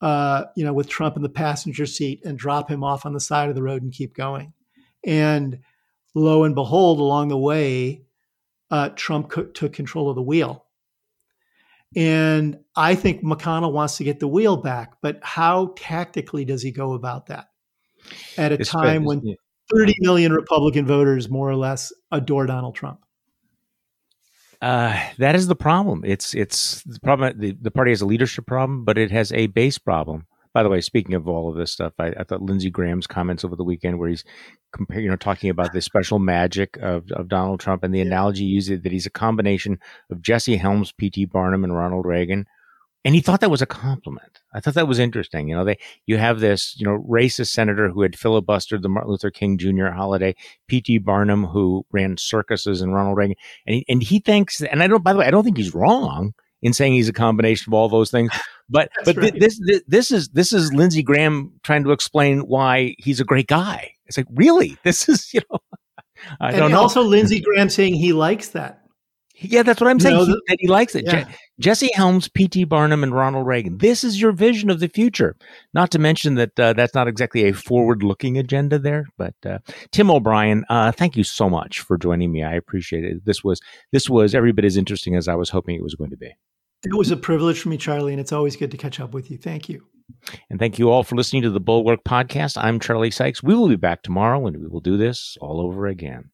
uh, 0.03 0.45
you 0.55 0.63
know, 0.63 0.73
with 0.73 0.87
Trump 0.87 1.15
in 1.15 1.23
the 1.23 1.29
passenger 1.29 1.87
seat 1.87 2.21
and 2.23 2.37
drop 2.37 2.69
him 2.69 2.83
off 2.83 3.05
on 3.05 3.13
the 3.13 3.19
side 3.19 3.49
of 3.49 3.55
the 3.55 3.63
road 3.63 3.81
and 3.81 3.91
keep 3.91 4.13
going. 4.13 4.53
And 5.05 5.59
lo 6.13 6.43
and 6.43 6.53
behold, 6.53 6.99
along 6.99 7.29
the 7.29 7.37
way, 7.37 8.03
uh, 8.69 8.89
Trump 8.95 9.29
co- 9.29 9.45
took 9.45 9.73
control 9.73 10.09
of 10.09 10.15
the 10.15 10.21
wheel 10.21 10.63
and 11.95 12.59
I 12.75 12.95
think 12.95 13.23
McConnell 13.23 13.71
wants 13.71 13.97
to 13.97 14.03
get 14.03 14.19
the 14.19 14.27
wheel 14.27 14.57
back, 14.57 14.93
but 15.01 15.19
how 15.21 15.73
tactically 15.77 16.45
does 16.45 16.61
he 16.61 16.71
go 16.71 16.93
about 16.93 17.27
that 17.27 17.49
at 18.37 18.51
a 18.51 18.55
it's 18.55 18.69
time 18.69 19.03
when 19.03 19.35
30 19.73 19.95
million 19.99 20.31
Republican 20.33 20.87
voters 20.87 21.29
more 21.29 21.49
or 21.49 21.55
less 21.55 21.93
adore 22.11 22.47
Donald 22.47 22.75
Trump? 22.75 22.99
Uh, 24.63 24.97
that 25.17 25.35
is 25.35 25.47
the 25.47 25.57
problem. 25.57 26.03
It's 26.05 26.33
it's 26.33 26.83
the 26.83 26.99
problem. 27.01 27.37
The, 27.37 27.51
the 27.61 27.69
party 27.69 27.91
has 27.91 27.99
a 27.99 28.05
leadership 28.05 28.45
problem, 28.45 28.85
but 28.85 28.97
it 28.97 29.11
has 29.11 29.33
a 29.33 29.47
base 29.47 29.77
problem. 29.77 30.25
By 30.53 30.63
the 30.63 30.69
way, 30.69 30.79
speaking 30.79 31.15
of 31.15 31.27
all 31.27 31.49
of 31.49 31.57
this 31.57 31.73
stuff, 31.73 31.91
I, 31.99 32.13
I 32.17 32.23
thought 32.23 32.41
Lindsey 32.41 32.69
Graham's 32.69 33.05
comments 33.05 33.43
over 33.43 33.57
the 33.57 33.63
weekend, 33.65 33.99
where 33.99 34.07
he's 34.07 34.23
compare, 34.71 35.01
you 35.01 35.09
know, 35.09 35.17
talking 35.17 35.49
about 35.49 35.73
the 35.73 35.81
special 35.81 36.17
magic 36.17 36.77
of, 36.77 37.11
of 37.11 37.27
Donald 37.27 37.59
Trump 37.59 37.83
and 37.83 37.93
the 37.93 37.97
yeah. 37.97 38.05
analogy 38.05 38.45
used 38.45 38.69
that 38.69 38.91
he's 38.91 39.05
a 39.05 39.11
combination 39.11 39.79
of 40.09 40.21
Jesse 40.21 40.55
Helms, 40.55 40.93
P.T. 40.93 41.25
Barnum, 41.25 41.65
and 41.65 41.75
Ronald 41.75 42.05
Reagan. 42.05 42.45
And 43.05 43.15
he 43.15 43.21
thought 43.21 43.41
that 43.41 43.51
was 43.51 43.61
a 43.61 43.65
compliment. 43.65 44.39
I 44.53 44.61
thought 44.61 44.75
that 44.75 44.87
was 44.87 44.99
interesting. 44.99 45.49
You 45.49 45.55
know, 45.55 45.65
they 45.65 45.77
you 46.05 46.17
have 46.17 46.39
this 46.39 46.75
you 46.77 46.85
know 46.85 47.03
racist 47.09 47.49
senator 47.49 47.89
who 47.89 48.01
had 48.01 48.13
filibustered 48.13 48.81
the 48.81 48.89
Martin 48.89 49.11
Luther 49.11 49.29
King 49.29 49.57
Jr. 49.57 49.87
holiday, 49.87 50.35
P.T. 50.67 50.99
Barnum 50.99 51.45
who 51.45 51.85
ran 51.91 52.15
circuses, 52.17 52.81
and 52.81 52.93
Ronald 52.93 53.17
Reagan, 53.17 53.35
and 53.67 53.75
he, 53.75 53.85
and 53.89 54.03
he 54.03 54.19
thinks, 54.19 54.61
and 54.61 54.81
I 54.81 54.87
don't. 54.87 55.03
By 55.03 55.13
the 55.13 55.19
way, 55.19 55.25
I 55.25 55.31
don't 55.31 55.43
think 55.43 55.57
he's 55.57 55.75
wrong 55.75 56.33
in 56.61 56.71
saying 56.71 56.93
he's 56.93 57.09
a 57.09 57.13
combination 57.13 57.69
of 57.69 57.73
all 57.75 57.89
those 57.89 58.09
things. 58.11 58.31
But 58.69 58.89
but 59.03 59.17
right. 59.17 59.31
th- 59.33 59.41
this, 59.43 59.59
this 59.61 59.81
this 59.87 60.11
is 60.11 60.29
this 60.29 60.53
is 60.53 60.73
Lindsey 60.73 61.03
Graham 61.03 61.51
trying 61.63 61.83
to 61.83 61.91
explain 61.91 62.39
why 62.39 62.95
he's 62.97 63.19
a 63.19 63.25
great 63.25 63.47
guy. 63.47 63.91
It's 64.05 64.15
like 64.15 64.25
really, 64.33 64.77
this 64.85 65.09
is 65.09 65.29
you 65.33 65.41
know. 65.51 65.59
I 66.39 66.51
and 66.51 66.57
don't 66.57 66.71
know. 66.71 66.79
Also, 66.79 67.01
Lindsey 67.01 67.41
Graham 67.41 67.69
saying 67.69 67.95
he 67.95 68.13
likes 68.13 68.49
that. 68.49 68.82
Yeah, 69.35 69.63
that's 69.63 69.81
what 69.81 69.89
I'm 69.89 69.99
saying. 69.99 70.19
You 70.19 70.27
know, 70.27 70.33
he, 70.33 70.41
that 70.47 70.57
he 70.59 70.67
likes 70.67 70.93
it. 70.95 71.05
Yeah. 71.05 71.23
Je- 71.23 71.35
Jesse 71.59 71.91
Helms, 71.93 72.29
P.T. 72.29 72.65
Barnum, 72.65 73.03
and 73.03 73.13
Ronald 73.15 73.47
Reagan. 73.47 73.79
This 73.79 74.03
is 74.03 74.21
your 74.21 74.31
vision 74.31 74.69
of 74.69 74.79
the 74.79 74.87
future. 74.87 75.35
Not 75.73 75.89
to 75.91 75.99
mention 75.99 76.35
that 76.35 76.59
uh, 76.59 76.73
that's 76.73 76.93
not 76.93 77.07
exactly 77.07 77.45
a 77.45 77.53
forward-looking 77.53 78.37
agenda 78.37 78.77
there. 78.77 79.05
But 79.17 79.33
uh, 79.45 79.59
Tim 79.91 80.11
O'Brien, 80.11 80.65
uh, 80.69 80.91
thank 80.91 81.17
you 81.17 81.23
so 81.23 81.49
much 81.49 81.79
for 81.79 81.97
joining 81.97 82.31
me. 82.31 82.43
I 82.43 82.53
appreciate 82.53 83.03
it. 83.03 83.25
This 83.25 83.43
was 83.43 83.59
this 83.91 84.09
was 84.09 84.35
every 84.35 84.51
bit 84.51 84.65
as 84.65 84.77
interesting 84.77 85.15
as 85.15 85.27
I 85.27 85.35
was 85.35 85.49
hoping 85.49 85.75
it 85.75 85.83
was 85.83 85.95
going 85.95 86.11
to 86.11 86.17
be. 86.17 86.31
It 86.85 86.93
was 86.93 87.11
a 87.11 87.17
privilege 87.17 87.59
for 87.61 87.69
me, 87.69 87.77
Charlie, 87.77 88.13
and 88.13 88.19
it's 88.19 88.33
always 88.33 88.55
good 88.55 88.71
to 88.71 88.77
catch 88.77 88.99
up 88.99 89.13
with 89.13 89.31
you. 89.31 89.37
Thank 89.37 89.69
you. 89.69 89.83
And 90.49 90.59
thank 90.59 90.77
you 90.77 90.89
all 90.89 91.03
for 91.03 91.15
listening 91.15 91.41
to 91.43 91.49
the 91.49 91.59
Bulwark 91.59 92.03
Podcast. 92.03 92.61
I'm 92.61 92.79
Charlie 92.79 93.09
Sykes. 93.09 93.41
We 93.41 93.55
will 93.55 93.69
be 93.69 93.77
back 93.77 94.01
tomorrow 94.01 94.45
and 94.45 94.57
we 94.57 94.67
will 94.67 94.81
do 94.81 94.97
this 94.97 95.37
all 95.41 95.61
over 95.61 95.87
again. 95.87 96.29